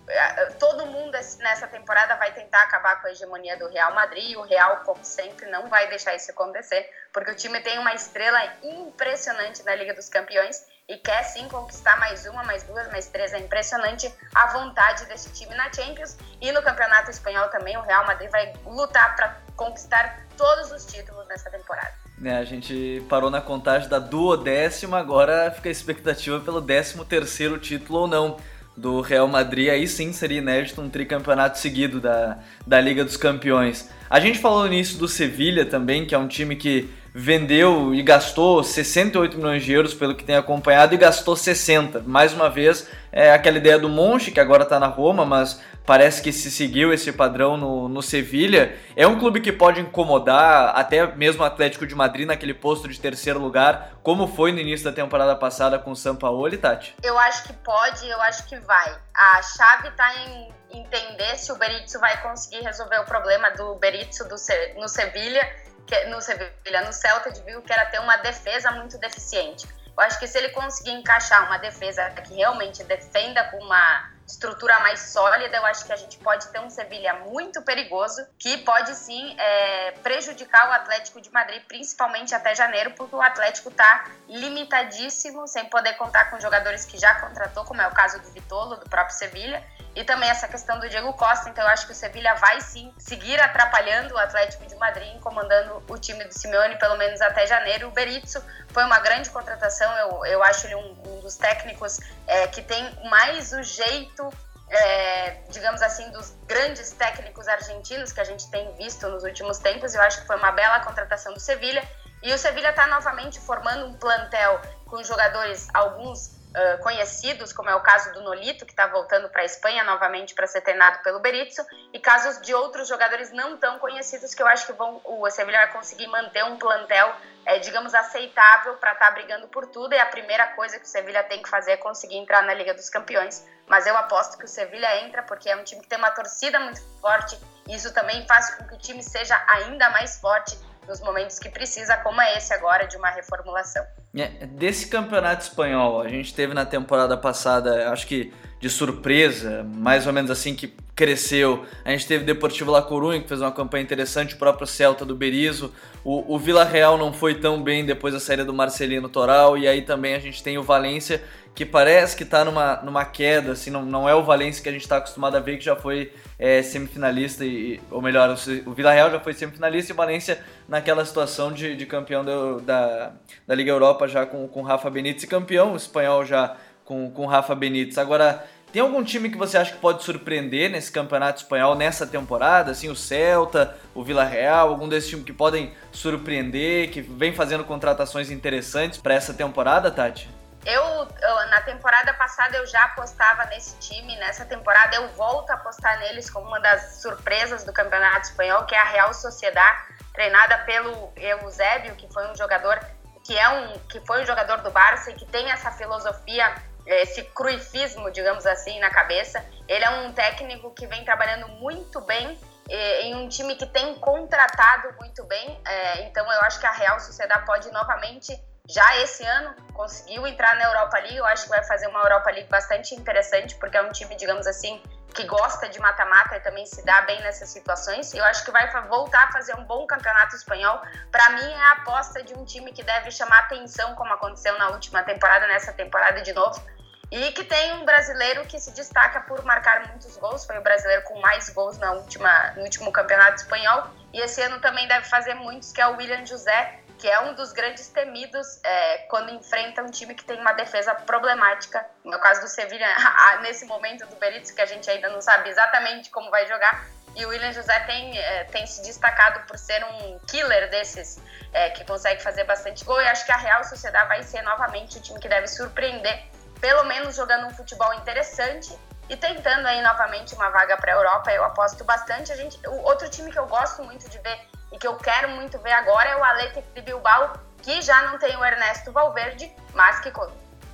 nessa 1.39 1.67
temporada 1.67 2.17
vai 2.17 2.33
tentar 2.33 2.63
acabar 2.63 3.01
com 3.01 3.07
a 3.07 3.11
hegemonia 3.11 3.57
do 3.57 3.69
Real 3.69 3.95
Madrid 3.95 4.31
e 4.31 4.37
o 4.37 4.43
Real, 4.43 4.79
como 4.85 5.05
sempre, 5.05 5.47
não 5.51 5.69
vai 5.69 5.89
deixar 5.89 6.15
isso 6.15 6.31
acontecer, 6.31 6.89
porque 7.13 7.31
o 7.31 7.35
time 7.35 7.61
tem 7.61 7.79
uma 7.79 7.95
estrela 7.95 8.41
impressionante 8.63 9.65
na 9.65 9.75
Liga 9.75 9.95
dos 9.95 10.09
Campeões 10.09 10.65
e 10.89 10.97
quer 10.97 11.23
sim 11.23 11.49
conquistar 11.49 11.99
mais 11.99 12.27
uma, 12.27 12.43
mais 12.43 12.65
duas, 12.65 12.91
mais 12.91 13.07
três. 13.07 13.33
É 13.33 13.39
impressionante 13.39 14.13
a 14.35 14.47
vontade 14.49 15.07
desse 15.07 15.33
time 15.33 15.55
na 15.55 15.73
Champions 15.73 16.17
e 16.41 16.51
no 16.53 16.63
Campeonato 16.63 17.11
Espanhol 17.11 17.49
também. 17.49 17.77
O 17.77 17.83
Real 17.83 18.07
Madrid 18.07 18.31
vai 18.31 18.53
lutar 18.67 19.15
para 19.17 19.37
conquistar 19.57 20.27
todos 20.37 20.73
os 20.73 20.85
títulos 20.85 21.27
nessa 21.29 21.51
temporada. 21.51 21.93
É, 22.25 22.37
a 22.37 22.45
gente 22.45 23.05
parou 23.09 23.31
na 23.31 23.41
contagem 23.41 23.89
da 23.89 23.99
duodécima, 23.99 24.99
agora 24.99 25.51
fica 25.51 25.69
a 25.69 25.73
expectativa 25.73 26.41
pelo 26.41 26.61
décimo 26.61 27.05
terceiro 27.05 27.59
título 27.59 28.01
ou 28.01 28.07
não 28.07 28.37
do 28.77 29.01
Real 29.01 29.29
Madrid. 29.29 29.69
Aí 29.69 29.87
sim 29.87 30.13
seria 30.13 30.39
inédito 30.39 30.81
um 30.81 30.89
tricampeonato 30.89 31.59
seguido 31.59 32.01
da, 32.01 32.39
da 32.67 32.81
Liga 32.81 33.05
dos 33.05 33.17
Campeões. 33.17 33.89
A 34.09 34.21
gente 34.21 34.39
falou 34.39 34.67
início 34.67 34.99
do 34.99 35.09
Sevilha 35.09 35.65
também, 35.65 36.05
que 36.05 36.15
é 36.15 36.19
um 36.19 36.29
time 36.29 36.57
que 36.57 36.89
vendeu 37.15 37.95
e 37.95 38.03
gastou 38.03 38.65
68 38.65 39.37
milhões 39.37 39.63
de 39.63 39.73
euros 39.73 39.93
pelo 39.93 40.15
que 40.15 40.25
tem 40.25 40.37
acompanhado 40.37 40.95
e 40.95 40.99
gastou 40.99 41.37
60. 41.37 42.03
Mais 42.07 42.33
uma 42.33 42.49
vez, 42.49 42.89
é 43.11 43.33
aquela 43.33 43.59
ideia 43.59 43.79
do 43.79 43.89
Monche, 43.89 44.31
que 44.31 44.41
agora 44.41 44.63
está 44.63 44.81
na 44.81 44.87
Roma, 44.87 45.25
mas 45.25 45.61
parece 45.87 46.23
que 46.23 46.33
se 46.33 46.51
seguiu 46.51 46.93
esse 46.93 47.13
padrão 47.13 47.57
no, 47.57 47.89
no 47.89 48.03
Sevilha. 48.03 48.77
É 48.97 49.07
um 49.07 49.19
clube 49.19 49.41
que 49.41 49.53
pode 49.53 49.81
incomodar 49.81 50.77
até 50.77 51.07
mesmo 51.15 51.43
o 51.43 51.47
Atlético 51.47 51.87
de 51.87 51.95
Madrid 51.95 52.27
naquele 52.27 52.55
posto 52.55 52.89
de 52.89 52.99
terceiro 53.01 53.39
lugar, 53.39 53.95
como 54.03 54.27
foi 54.27 54.53
no 54.53 54.59
início 54.59 54.85
da 54.85 54.93
temporada 54.93 55.35
passada 55.37 55.79
com 55.79 55.91
o 55.91 55.97
Sampaoli, 55.97 56.59
Tati? 56.59 56.95
Eu 57.03 57.19
acho 57.19 57.45
que 57.45 57.53
pode, 57.53 58.09
eu 58.09 58.21
acho 58.23 58.47
que 58.47 58.59
vai. 58.61 58.97
A 59.15 59.43
chave 59.43 59.89
está 59.89 60.15
em 60.17 60.53
entender 60.73 61.37
se 61.37 61.53
o 61.53 61.57
Berizzo 61.57 61.99
vai 62.01 62.21
conseguir 62.23 62.63
resolver 62.63 62.99
o 62.99 63.05
problema 63.05 63.51
do 63.51 63.75
Berizzo 63.75 64.25
do, 64.25 64.37
no 64.81 64.89
Sevilha 64.89 65.47
que, 65.87 66.05
no 66.07 66.21
Sevilha, 66.21 66.85
no 66.85 66.93
Celta 66.93 67.31
de 67.31 67.43
Vigo, 67.43 67.63
que 67.63 67.73
era 67.73 67.87
ter 67.87 67.99
uma 68.01 68.17
defesa 68.19 68.71
muito 68.73 68.99
deficiente. 68.99 69.67
Eu 69.97 70.03
acho 70.05 70.19
que 70.19 70.27
se 70.27 70.39
ele 70.39 70.49
conseguir 70.51 70.93
encaixar 70.93 71.47
uma 71.47 71.59
defesa 71.59 72.09
que 72.11 72.35
realmente 72.35 72.83
defenda 72.85 73.45
com 73.51 73.59
uma 73.59 74.12
estrutura 74.27 74.79
mais 74.81 75.01
sólida, 75.01 75.57
eu 75.57 75.67
acho 75.67 75.85
que 75.85 75.93
a 75.93 75.97
gente 75.97 76.19
pode 76.19 76.47
ter 76.49 76.61
um 76.61 76.71
Sevilha 76.71 77.15
muito 77.27 77.63
perigoso, 77.63 78.25
que 78.39 78.59
pode 78.59 78.95
sim 78.95 79.35
é, 79.39 79.93
prejudicar 80.03 80.69
o 80.69 80.73
Atlético 80.73 81.21
de 81.21 81.31
Madrid, 81.31 81.63
principalmente 81.67 82.35
até 82.35 82.55
janeiro, 82.55 82.93
porque 82.93 83.15
o 83.15 83.21
Atlético 83.21 83.69
está 83.69 84.07
limitadíssimo, 84.29 85.47
sem 85.47 85.67
poder 85.67 85.95
contar 85.95 86.31
com 86.31 86.41
jogadores 86.41 86.85
que 86.85 86.99
já 86.99 87.15
contratou, 87.17 87.65
como 87.65 87.83
é 87.83 87.87
o 87.87 87.93
caso 87.93 88.19
do 88.21 88.31
Vitolo, 88.31 88.77
do 88.77 88.89
próprio 88.89 89.17
Sevilha, 89.17 89.63
e 89.95 90.05
também 90.05 90.31
essa 90.31 90.49
questão 90.49 90.81
do 90.81 90.89
Diego 90.89 91.13
Costa. 91.13 91.51
Então, 91.51 91.65
eu 91.65 91.71
acho 91.71 91.87
que 91.87 91.93
o 91.93 91.95
Sevilha 91.95 92.35
vai 92.37 92.61
sim 92.61 92.93
seguir 92.97 93.41
atrapalhando 93.41 94.15
o 94.15 94.19
Atlético 94.19 94.65
de 94.67 94.75
Madrid, 94.77 95.21
comandando 95.21 95.83
o 95.89 95.99
time 95.99 96.25
do 96.25 96.33
Simeone 96.33 96.77
pelo 96.79 96.97
menos 96.97 97.21
até 97.21 97.47
janeiro. 97.47 97.89
O 97.89 97.91
Berizzo 97.91 98.43
foi 98.69 98.85
uma 98.85 98.99
grande 99.01 99.29
contratação, 99.31 99.93
eu, 99.99 100.27
eu 100.27 100.43
acho 100.43 100.67
ele 100.67 100.77
um, 100.77 100.97
dos 101.23 101.37
técnicos 101.37 101.99
é, 102.27 102.47
que 102.49 102.63
tem 102.63 102.83
mais 103.09 103.53
o 103.53 103.63
jeito. 103.63 104.29
É, 104.75 105.43
digamos 105.51 105.83
assim, 105.83 106.11
dos 106.13 106.31
grandes 106.47 106.93
técnicos 106.93 107.47
argentinos 107.47 108.11
que 108.11 108.21
a 108.21 108.25
gente 108.25 108.51
tem 108.51 108.73
visto 108.77 109.07
nos 109.09 109.23
últimos 109.23 109.59
tempos. 109.59 109.95
Eu 109.95 110.01
acho 110.01 110.23
que 110.23 110.27
foi 110.27 110.37
uma 110.37 110.51
bela 110.51 110.81
contratação 110.81 111.35
do 111.35 111.41
Sevilha. 111.41 111.87
E 112.23 112.33
o 112.33 112.39
Sevilha 112.39 112.71
está 112.71 112.87
novamente 112.87 113.39
formando 113.41 113.87
um 113.87 113.95
plantel 113.95 114.61
com 114.87 115.03
jogadores, 115.03 115.69
alguns 115.75 116.29
uh, 116.53 116.79
conhecidos, 116.83 117.53
como 117.53 117.69
é 117.71 117.75
o 117.75 117.81
caso 117.81 118.13
do 118.13 118.23
Nolito, 118.23 118.65
que 118.65 118.73
está 118.73 118.87
voltando 118.87 119.29
para 119.29 119.43
a 119.43 119.45
Espanha 119.45 119.83
novamente 119.85 120.35
para 120.35 120.47
ser 120.47 120.61
treinado 120.61 121.03
pelo 121.03 121.19
Berizzo, 121.21 121.65
e 121.93 121.99
casos 121.99 122.41
de 122.41 122.55
outros 122.55 122.89
jogadores 122.89 123.33
não 123.33 123.57
tão 123.57 123.79
conhecidos 123.79 124.35
que 124.35 124.43
eu 124.43 124.47
acho 124.47 124.67
que 124.67 124.73
vão, 124.73 125.01
o 125.05 125.29
Sevilla 125.31 125.59
vai 125.59 125.73
conseguir 125.73 126.07
manter 126.07 126.45
um 126.45 126.57
plantel, 126.57 127.15
é, 127.45 127.59
digamos, 127.59 127.95
aceitável 127.95 128.75
para 128.75 128.93
estar 128.93 129.07
tá 129.07 129.11
brigando 129.13 129.49
por 129.49 129.67
tudo. 129.67 129.95
E 129.95 129.99
a 129.99 130.07
primeira 130.07 130.49
coisa 130.49 130.79
que 130.79 130.85
o 130.85 130.89
Sevilla 130.89 131.23
tem 131.23 131.43
que 131.43 131.49
fazer 131.49 131.73
é 131.73 131.77
conseguir 131.77 132.17
entrar 132.17 132.43
na 132.43 132.55
Liga 132.55 132.75
dos 132.75 132.89
Campeões. 132.89 133.47
Mas 133.69 133.87
eu 133.87 133.97
aposto 133.97 134.39
que 134.39 134.45
o 134.45 134.49
Sevilla 134.49 134.97
entra 134.99 135.23
porque 135.23 135.49
é 135.49 135.57
um 135.57 135.65
time 135.65 135.81
que 135.81 135.89
tem 135.89 135.99
uma 135.99 136.11
torcida 136.11 136.59
muito 136.61 136.81
forte. 137.01 137.39
E 137.69 137.75
isso 137.75 137.93
também 137.93 138.27
faz 138.27 138.55
com 138.55 138.67
que 138.67 138.75
o 138.75 138.79
time 138.79 139.03
seja 139.03 139.43
ainda 139.49 139.91
mais 139.91 140.21
forte 140.21 140.59
nos 140.87 141.01
momentos 141.01 141.39
que 141.39 141.49
precisa, 141.49 141.97
como 141.99 142.21
é 142.21 142.37
esse 142.37 142.53
agora 142.53 142.87
de 142.87 142.97
uma 142.97 143.11
reformulação. 143.11 143.85
É, 144.17 144.47
desse 144.47 144.89
campeonato 144.89 145.43
espanhol, 145.43 146.01
a 146.01 146.09
gente 146.09 146.35
teve 146.35 146.53
na 146.55 146.67
temporada 146.67 147.17
passada, 147.17 147.91
acho 147.91 148.07
que 148.07 148.35
de 148.63 148.71
surpresa, 148.71 149.67
mais 149.75 150.07
ou 150.07 150.13
menos 150.13 150.31
assim 150.31 150.55
que 150.55 150.73
cresceu. 150.95 151.67
A 151.85 151.91
gente 151.91 152.07
teve 152.07 152.23
Deportivo 152.23 152.71
La 152.71 152.81
Coruña, 152.81 153.21
que 153.21 153.27
fez 153.27 153.41
uma 153.41 153.51
campanha 153.51 153.83
interessante, 153.83 154.37
o 154.37 154.39
próprio 154.39 154.69
Celta 154.69 155.05
do 155.05 155.17
Berizo. 155.17 155.73
O, 156.05 156.37
o 156.37 156.39
Vila 156.39 156.63
Real 156.63 156.97
não 156.97 157.13
foi 157.13 157.35
tão 157.35 157.61
bem 157.61 157.85
depois 157.85 158.15
da 158.15 158.21
saída 158.21 158.45
do 158.45 158.55
Marcelino 158.55 159.09
Toral. 159.09 159.59
E 159.59 159.67
aí 159.67 159.83
também 159.83 160.15
a 160.15 160.21
gente 160.21 160.45
tem 160.45 160.59
o 160.59 160.63
Valência, 160.63 161.21
que 161.57 161.67
parece 161.67 162.17
que 162.17 162.23
está 162.23 162.45
numa, 162.45 162.77
numa 162.83 163.05
queda, 163.05 163.51
assim, 163.51 163.69
não, 163.69 163.85
não 163.85 164.09
é 164.09 164.15
o 164.15 164.23
Valência 164.23 164.63
que 164.63 164.69
a 164.69 164.73
gente 164.73 164.83
está 164.83 164.99
acostumado 164.99 165.37
a 165.37 165.41
ver, 165.41 165.59
que 165.59 165.65
já 165.65 165.75
foi 165.75 166.13
é, 166.39 166.63
semifinalista, 166.63 167.45
e, 167.45 167.81
ou 167.91 168.01
melhor, 168.01 168.31
o, 168.31 168.71
o 168.71 168.73
Vila 168.73 168.93
Real 168.93 169.11
já 169.11 169.19
foi 169.19 169.33
semifinalista 169.33 169.91
e 169.91 169.95
o 169.95 169.97
Valência 169.97 170.39
naquela 170.69 171.05
situação 171.05 171.53
de, 171.53 171.75
de 171.75 171.85
campeão 171.85 172.25
do, 172.25 172.61
da, 172.61 173.11
da 173.45 173.55
Liga 173.57 173.73
Europa 173.73 174.07
já 174.07 174.25
com, 174.25 174.47
com 174.47 174.63
Rafa 174.63 174.89
Benítez 174.89 175.25
e 175.25 175.27
campeão, 175.27 175.75
espanhol 175.75 176.25
já 176.25 176.57
com, 176.85 177.11
com 177.11 177.27
Rafa 177.27 177.55
Benítez. 177.55 177.99
Agora, 177.99 178.45
tem 178.73 178.81
algum 178.81 179.05
time 179.05 179.29
que 179.29 179.37
você 179.37 179.59
acha 179.59 179.73
que 179.73 179.79
pode 179.79 180.03
surpreender 180.03 180.71
nesse 180.71 180.91
campeonato 180.91 181.43
espanhol 181.43 181.75
nessa 181.75 182.07
temporada? 182.07 182.71
Assim, 182.71 182.89
o 182.89 182.97
Celta, 182.97 183.77
o 183.95 184.03
Vila 184.03 184.25
Real, 184.25 184.71
algum 184.71 184.89
desses 184.89 185.11
times 185.11 185.27
que 185.27 185.33
podem 185.33 185.75
surpreender, 185.93 186.91
que 186.91 187.03
vem 187.03 187.35
fazendo 187.35 187.65
contratações 187.65 188.31
interessantes 188.31 188.99
para 188.99 189.13
essa 189.13 189.35
temporada, 189.35 189.91
Tati? 189.91 190.31
Eu, 190.65 190.83
eu, 190.83 191.51
na 191.51 191.61
temporada 191.61 192.15
passada 192.15 192.57
eu 192.57 192.67
já 192.67 192.85
apostava 192.85 193.45
nesse 193.47 193.77
time, 193.79 194.17
nessa 194.17 194.45
temporada 194.45 194.95
eu 194.97 195.09
volto 195.09 195.51
a 195.51 195.55
apostar 195.55 195.99
neles 195.99 196.31
como 196.31 196.47
uma 196.47 196.61
das 196.61 197.03
surpresas 197.03 197.65
do 197.65 197.73
Campeonato 197.73 198.29
Espanhol, 198.29 198.65
que 198.65 198.75
é 198.75 198.79
a 198.79 198.85
Real 198.85 199.13
Sociedad, 199.13 199.85
treinada 200.15 200.59
pelo 200.59 201.13
Eusébio, 201.17 201.97
que 201.97 202.11
foi 202.13 202.31
um 202.31 202.37
jogador 202.37 202.81
que 203.25 203.37
é 203.37 203.49
um 203.49 203.79
que 203.89 204.01
foi 204.07 204.23
um 204.23 204.27
jogador 204.27 204.63
do 204.63 204.71
Barça 204.71 205.11
e 205.11 205.15
que 205.15 205.27
tem 205.27 205.51
essa 205.51 205.71
filosofia 205.73 206.55
esse 206.87 207.23
cruifismo, 207.25 208.11
digamos 208.11 208.47
assim, 208.47 208.79
na 208.81 208.91
cabeça. 208.91 209.45
Ele 209.69 209.85
é 209.85 209.91
um 209.91 210.13
técnico 210.13 210.73
que 210.75 210.87
vem 210.87 211.05
trabalhando 211.05 211.49
muito 211.49 212.01
bem 212.01 212.39
em 212.69 213.15
um 213.15 213.29
time 213.29 213.55
que 213.55 213.67
tem 213.67 213.95
contratado 213.97 214.95
muito 214.99 215.25
bem. 215.25 215.61
É, 215.67 216.03
então 216.05 216.25
eu 216.31 216.41
acho 216.43 216.59
que 216.61 216.67
a 216.67 216.73
Real 216.73 216.99
Sociedade 217.01 217.45
pode 217.45 217.71
novamente, 217.71 218.39
já 218.69 218.97
esse 218.99 219.25
ano, 219.25 219.55
conseguiu 219.75 220.27
entrar 220.27 220.57
na 220.57 220.65
Europa 220.65 220.99
League. 220.99 221.17
Eu 221.17 221.27
acho 221.27 221.45
que 221.45 221.51
vai 221.51 221.63
fazer 221.65 221.87
uma 221.89 222.01
Europa 222.01 222.31
League 222.31 222.49
bastante 222.49 222.95
interessante, 222.95 223.55
porque 223.57 223.77
é 223.77 223.83
um 223.83 223.91
time, 223.91 224.15
digamos 224.17 224.47
assim, 224.47 224.83
que 225.13 225.25
gosta 225.25 225.69
de 225.69 225.79
mata-mata 225.79 226.37
e 226.37 226.41
também 226.41 226.65
se 226.67 226.85
dá 226.85 227.03
bem 227.03 227.21
nessas 227.23 227.49
situações. 227.51 228.13
Eu 228.15 228.25
acho 228.25 228.45
que 228.45 228.51
vai 228.51 228.71
voltar 228.89 229.25
a 229.25 229.33
fazer 229.33 229.55
um 229.57 229.65
bom 229.65 229.87
campeonato 229.87 230.35
espanhol. 230.35 230.81
Para 231.11 231.31
mim, 231.31 231.51
é 231.51 231.63
a 231.63 231.73
aposta 231.73 232.23
de 232.23 232.35
um 232.35 232.45
time 232.45 232.73
que 232.73 232.83
deve 232.83 233.11
chamar 233.11 233.41
atenção, 233.41 233.95
como 233.95 234.13
aconteceu 234.13 234.59
na 234.59 234.71
última 234.71 235.03
temporada, 235.03 235.47
nessa 235.47 235.73
temporada 235.73 236.23
de 236.23 236.33
novo. 236.33 236.63
E 237.11 237.31
que 237.33 237.45
tem 237.45 237.75
um 237.75 237.85
brasileiro 237.85 238.47
que 238.47 238.59
se 238.59 238.73
destaca 238.73 239.21
por 239.21 239.45
marcar 239.45 239.87
muitos 239.89 240.17
gols. 240.17 240.47
Foi 240.47 240.57
o 240.59 240.63
brasileiro 240.63 241.03
com 241.03 241.21
mais 241.21 241.51
gols 241.51 241.77
na 241.77 241.93
última, 241.93 242.53
no 242.53 242.63
último 242.63 242.91
campeonato 242.91 243.37
espanhol. 243.37 243.87
E 244.15 244.21
esse 244.21 244.41
ano 244.41 244.61
também 244.61 244.89
deve 244.89 245.07
fazer 245.07 245.35
muitos, 245.35 245.73
que 245.73 245.81
é 245.81 245.87
o 245.87 245.97
William 245.97 246.25
José, 246.25 246.81
que 247.03 247.09
é 247.09 247.19
um 247.19 247.35
dos 247.35 247.53
grandes 247.53 247.89
temidos 247.89 248.61
é, 248.63 248.99
quando 249.09 249.33
enfrenta 249.33 249.83
um 249.83 249.91
time 249.91 250.15
que 250.15 250.25
tem 250.25 250.41
uma 250.41 250.53
defesa 250.53 250.95
problemática. 250.95 251.85
No 252.05 252.17
caso 252.21 252.43
do 252.43 252.47
Sevilha, 252.47 252.87
nesse 253.43 253.67
momento 253.67 254.07
do 254.07 254.15
Berizzo, 254.15 254.55
que 254.55 254.61
a 254.61 254.67
gente 254.67 254.89
ainda 254.89 255.09
não 255.09 255.21
sabe 255.21 255.51
exatamente 255.51 256.11
como 256.11 256.31
vai 256.31 256.47
jogar. 256.47 256.87
E 257.17 257.27
o 257.27 257.31
William 257.31 257.51
José 257.51 257.77
tem, 257.81 258.17
é, 258.17 258.45
tem 258.45 258.65
se 258.69 258.83
destacado 258.83 259.45
por 259.49 259.59
ser 259.59 259.85
um 259.85 260.21
killer 260.29 260.71
desses, 260.71 261.21
é, 261.53 261.71
que 261.71 261.85
consegue 261.85 262.23
fazer 262.23 262.45
bastante 262.45 262.85
gol. 262.85 263.03
E 263.03 263.09
acho 263.09 263.27
que 263.27 263.33
a 263.33 263.37
Real 263.37 263.65
Sociedade 263.65 264.07
vai 264.07 264.23
ser 264.23 264.43
novamente 264.43 264.99
o 264.99 265.03
time 265.03 265.19
que 265.19 265.29
deve 265.29 265.49
surpreender, 265.49 266.23
pelo 266.61 266.85
menos 266.85 267.17
jogando 267.17 267.49
um 267.49 267.51
futebol 267.51 267.93
interessante 267.95 268.79
e 269.09 269.17
tentando 269.17 269.67
aí 269.67 269.83
novamente 269.83 270.37
uma 270.37 270.51
vaga 270.51 270.77
para 270.77 270.93
a 270.93 270.95
Europa. 270.95 271.33
Eu 271.33 271.43
aposto 271.43 271.83
bastante. 271.83 272.31
A 272.31 272.37
gente, 272.37 272.65
o 272.65 272.83
outro 272.83 273.11
time 273.11 273.33
que 273.33 273.41
eu 273.41 273.47
gosto 273.49 273.83
muito 273.83 274.09
de 274.09 274.19
ver 274.21 274.53
e 274.73 274.79
que 274.79 274.87
eu 274.87 274.97
quero 274.97 275.29
muito 275.31 275.59
ver 275.59 275.73
agora 275.73 276.09
é 276.09 276.17
o 276.17 276.25
Atlético 276.25 276.63
de 276.75 276.81
Bilbao, 276.81 277.35
que 277.63 277.81
já 277.83 278.11
não 278.11 278.19
tem 278.19 278.37
o 278.37 278.45
Ernesto 278.45 278.91
Valverde, 278.91 279.55
mas 279.75 280.01
que 280.01 280.11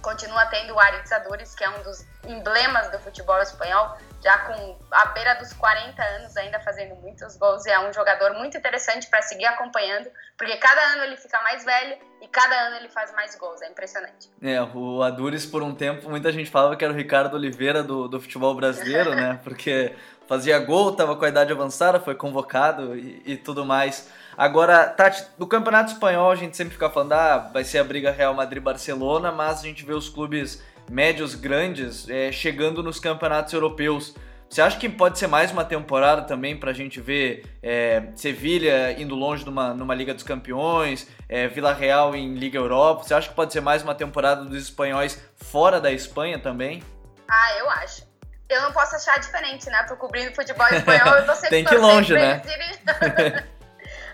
continua 0.00 0.46
tendo 0.46 0.74
o 0.74 0.80
Aritz 0.80 1.12
Adures, 1.12 1.54
que 1.54 1.64
é 1.64 1.68
um 1.68 1.82
dos 1.82 2.06
emblemas 2.26 2.90
do 2.90 2.98
futebol 2.98 3.40
espanhol, 3.42 3.96
já 4.22 4.38
com 4.38 4.78
a 4.90 5.06
beira 5.06 5.34
dos 5.34 5.52
40 5.52 6.02
anos 6.02 6.36
ainda 6.36 6.58
fazendo 6.60 6.94
muitos 6.96 7.36
gols 7.36 7.64
e 7.66 7.70
é 7.70 7.78
um 7.78 7.92
jogador 7.92 8.34
muito 8.34 8.56
interessante 8.56 9.08
para 9.08 9.22
seguir 9.22 9.46
acompanhando, 9.46 10.08
porque 10.36 10.56
cada 10.56 10.80
ano 10.92 11.04
ele 11.04 11.16
fica 11.16 11.40
mais 11.42 11.64
velho 11.64 11.96
e 12.20 12.28
cada 12.28 12.54
ano 12.66 12.76
ele 12.76 12.88
faz 12.88 13.12
mais 13.12 13.34
gols, 13.36 13.60
é 13.62 13.68
impressionante. 13.68 14.30
É, 14.42 14.60
o 14.62 15.02
Adures 15.02 15.46
por 15.46 15.62
um 15.62 15.74
tempo 15.74 16.08
muita 16.08 16.32
gente 16.32 16.50
falava 16.50 16.76
que 16.76 16.84
era 16.84 16.92
o 16.92 16.96
Ricardo 16.96 17.34
Oliveira 17.34 17.82
do, 17.82 18.08
do 18.08 18.20
futebol 18.20 18.54
brasileiro, 18.54 19.14
né? 19.14 19.40
Porque 19.44 19.94
fazia 20.28 20.58
gol, 20.58 20.90
estava 20.90 21.16
com 21.16 21.24
a 21.24 21.28
idade 21.28 21.50
avançada, 21.50 21.98
foi 21.98 22.14
convocado 22.14 22.96
e, 22.96 23.22
e, 23.24 23.36
tudo 23.36 23.64
mais. 23.64 24.08
Agora, 24.36 24.84
Tati, 24.84 25.24
no 25.38 25.46
Campeonato 25.46 25.92
Espanhol 25.92 26.30
a 26.30 26.36
gente 26.36 26.56
sempre 26.56 26.74
fica 26.74 26.90
falando, 26.90 27.12
ah, 27.12 27.50
vai 27.52 27.64
ser 27.64 27.78
a 27.78 27.84
briga 27.84 28.12
Real 28.12 28.34
Madrid-Barcelona, 28.34 29.32
mas 29.32 29.60
a 29.60 29.62
gente 29.62 29.84
vê 29.84 29.94
os 29.94 30.08
clubes 30.08 30.62
médios 30.88 31.34
grandes 31.34 32.08
é, 32.08 32.30
chegando 32.30 32.82
nos 32.82 33.00
campeonatos 33.00 33.52
europeus. 33.52 34.14
Você 34.48 34.62
acha 34.62 34.78
que 34.78 34.88
pode 34.88 35.18
ser 35.18 35.26
mais 35.26 35.50
uma 35.50 35.64
temporada 35.64 36.22
também 36.22 36.56
para 36.56 36.70
a 36.70 36.74
gente 36.74 37.00
ver 37.00 37.44
é, 37.62 38.04
Sevilha 38.14 38.98
indo 38.98 39.14
longe 39.14 39.44
numa, 39.44 39.74
numa 39.74 39.94
Liga 39.94 40.14
dos 40.14 40.22
Campeões, 40.22 41.06
é, 41.28 41.48
Vila 41.48 41.72
Real 41.74 42.14
em 42.14 42.34
Liga 42.34 42.58
Europa? 42.58 43.02
Você 43.02 43.12
acha 43.12 43.28
que 43.28 43.34
pode 43.34 43.52
ser 43.52 43.60
mais 43.60 43.82
uma 43.82 43.94
temporada 43.94 44.44
dos 44.44 44.62
espanhóis 44.62 45.22
fora 45.36 45.80
da 45.80 45.92
Espanha 45.92 46.38
também? 46.38 46.82
Ah, 47.28 47.58
eu 47.58 47.68
acho. 47.68 48.07
Eu 48.48 48.62
não 48.62 48.72
posso 48.72 48.96
achar 48.96 49.18
diferente, 49.18 49.68
né? 49.68 49.82
Tô 49.84 49.96
cobrindo 49.96 50.34
futebol 50.34 50.66
espanhol, 50.68 51.16
eu 51.16 51.26
tô 51.26 51.34
sempre 51.36 51.50
Tem 51.50 51.64
que 51.64 51.74
ir 51.74 51.78
longe, 51.78 52.14
né? 52.14 52.42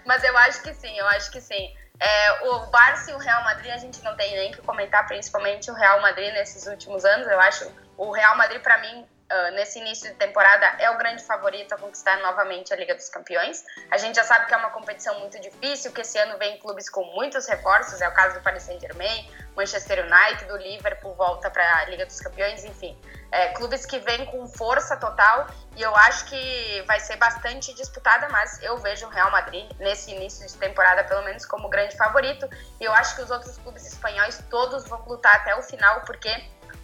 Mas 0.05 0.22
eu 0.22 0.37
acho 0.39 0.62
que 0.62 0.74
sim, 0.74 0.99
eu 0.99 1.07
acho 1.09 1.30
que 1.30 1.41
sim. 1.41 1.72
É, 2.01 2.49
o 2.49 2.66
Barça 2.66 3.12
e 3.12 3.14
o 3.14 3.18
Real 3.18 3.43
Madrid 3.45 3.72
a 3.72 3.78
gente 3.78 4.03
não 4.03 4.16
tem 4.16 4.35
nem 4.35 4.53
que 4.53 4.61
comentar, 4.61 5.07
principalmente 5.07 5.70
o 5.70 5.74
Real 5.74 6.01
Madrid 6.01 6.32
nesses 6.32 6.66
últimos 6.66 7.05
anos. 7.05 7.26
Eu 7.28 7.41
acho 7.41 7.70
o 7.97 8.11
Real 8.11 8.37
Madrid, 8.37 8.61
para 8.61 8.78
mim, 8.78 9.07
uh, 9.30 9.54
nesse 9.54 9.78
início 9.78 10.10
de 10.10 10.16
temporada, 10.16 10.66
é 10.78 10.90
o 10.90 10.98
grande 10.98 11.22
favorito 11.24 11.74
a 11.74 11.78
conquistar 11.78 12.16
novamente 12.18 12.72
a 12.72 12.76
Liga 12.76 12.94
dos 12.94 13.08
Campeões. 13.08 13.64
A 13.90 13.98
gente 13.98 14.16
já 14.16 14.24
sabe 14.24 14.46
que 14.46 14.54
é 14.54 14.56
uma 14.56 14.70
competição 14.70 15.18
muito 15.20 15.40
difícil, 15.40 15.92
que 15.92 16.00
esse 16.00 16.18
ano 16.18 16.38
vem 16.38 16.58
clubes 16.58 16.88
com 16.88 17.04
muitos 17.14 17.46
reforços, 17.46 18.00
é 18.00 18.08
o 18.08 18.12
caso 18.12 18.36
do 18.36 18.42
Paris 18.42 18.62
Saint-Germain, 18.62 19.30
Manchester 19.56 20.04
United, 20.04 20.44
do 20.46 20.56
Liverpool 20.56 21.14
volta 21.14 21.50
para 21.50 21.78
a 21.78 21.84
Liga 21.86 22.06
dos 22.06 22.20
Campeões, 22.20 22.64
enfim. 22.64 22.98
É, 23.30 23.48
clubes 23.48 23.84
que 23.84 23.98
vêm 23.98 24.26
com 24.26 24.46
força 24.46 24.96
total 24.96 25.48
e 25.76 25.82
eu 25.82 25.94
acho 25.96 26.26
que 26.26 26.84
vai 26.86 27.00
ser 27.00 27.16
bastante 27.16 27.74
disputada, 27.74 28.28
mas 28.28 28.62
eu 28.62 28.76
vejo 28.78 29.06
o 29.06 29.08
Real 29.08 29.30
Madrid 29.30 29.68
nesse 29.80 30.12
início 30.12 30.46
de 30.46 30.56
temporada, 30.56 31.02
pelo 31.02 31.24
menos, 31.24 31.44
como 31.44 31.68
grande 31.68 31.96
favorito. 31.96 32.48
E 32.80 32.84
eu 32.84 32.92
acho 32.92 33.16
que 33.16 33.22
os 33.22 33.30
outros 33.30 33.58
clubes 33.58 33.84
espanhóis 33.86 34.38
todos 34.50 34.86
vão 34.88 35.04
lutar 35.06 35.34
até 35.36 35.54
o 35.56 35.62
final, 35.62 36.02
porque 36.02 36.30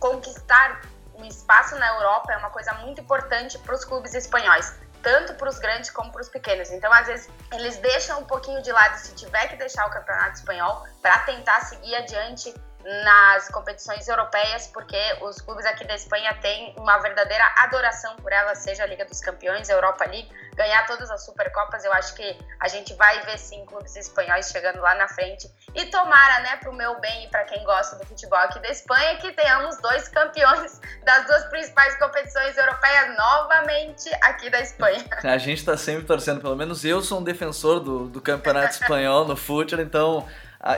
conquistar 0.01 0.81
um 1.21 1.25
espaço 1.25 1.77
na 1.77 1.87
Europa 1.95 2.33
é 2.33 2.37
uma 2.37 2.51
coisa 2.51 2.73
muito 2.75 3.01
importante 3.01 3.59
para 3.59 3.75
os 3.75 3.85
clubes 3.85 4.15
espanhóis, 4.15 4.75
tanto 5.03 5.35
para 5.35 5.49
os 5.49 5.59
grandes 5.59 5.91
como 5.91 6.11
para 6.11 6.23
os 6.23 6.29
pequenos. 6.29 6.71
Então, 6.71 6.93
às 6.93 7.07
vezes, 7.07 7.29
eles 7.53 7.77
deixam 7.79 8.21
um 8.21 8.25
pouquinho 8.25 8.63
de 8.63 8.73
lado 8.73 8.97
se 8.97 9.15
tiver 9.15 9.49
que 9.49 9.57
deixar 9.57 9.87
o 9.87 9.91
campeonato 9.91 10.39
espanhol 10.39 10.85
para 11.03 11.19
tentar 11.21 11.61
seguir 11.61 11.95
adiante 11.95 12.55
nas 12.85 13.49
competições 13.49 14.09
europeias, 14.09 14.67
porque 14.69 14.99
os 15.21 15.41
clubes 15.41 15.67
aqui 15.67 15.87
da 15.87 15.95
Espanha 15.95 16.35
têm 16.41 16.75
uma 16.79 16.99
verdadeira 16.99 17.45
adoração 17.59 18.17
por 18.17 18.33
ela, 18.33 18.55
seja 18.55 18.85
a 18.85 18.87
Liga 18.87 19.05
dos 19.05 19.21
Campeões, 19.21 19.69
Europa 19.69 20.05
League, 20.07 20.29
ganhar 20.55 20.87
todas 20.87 21.11
as 21.11 21.25
Supercopas. 21.25 21.85
Eu 21.85 21.93
acho 21.93 22.15
que 22.15 22.39
a 22.59 22.69
gente 22.69 22.95
vai 22.95 23.21
ver 23.27 23.39
sim 23.39 23.65
clubes 23.67 23.97
espanhóis 23.97 24.51
chegando 24.51 24.81
lá 24.81 24.95
na 24.95 25.09
frente. 25.09 25.51
E 25.75 25.87
tomara, 25.87 26.43
né, 26.43 26.57
pro 26.57 26.73
meu 26.73 26.99
bem 27.01 27.25
e 27.25 27.29
para 27.29 27.45
quem 27.45 27.63
gosta 27.65 27.97
do 27.97 28.07
futebol 28.07 28.39
aqui 28.39 28.59
da 28.61 28.69
Espanha, 28.69 29.17
que 29.19 29.33
tenhamos 29.33 29.79
dois 29.81 30.09
campeões 30.09 30.81
das 31.05 31.27
duas 31.27 31.45
principais 31.45 31.99
competições 31.99 32.57
europeias 32.57 33.17
novamente 33.17 34.11
aqui 34.23 34.51
da 34.51 34.61
Espanha. 34.61 35.05
A 35.23 35.39
gente 35.39 35.65
tá 35.65 35.77
sempre 35.77 36.05
torcendo, 36.05 36.41
pelo 36.41 36.57
menos 36.57 36.85
eu 36.85 37.03
sou 37.03 37.21
um 37.21 37.25
defensor 37.25 37.81
do, 37.81 38.09
do 38.09 38.21
campeonato 38.21 38.75
espanhol 38.75 39.25
no 39.25 39.37
futebol, 39.37 39.85
então 39.85 40.29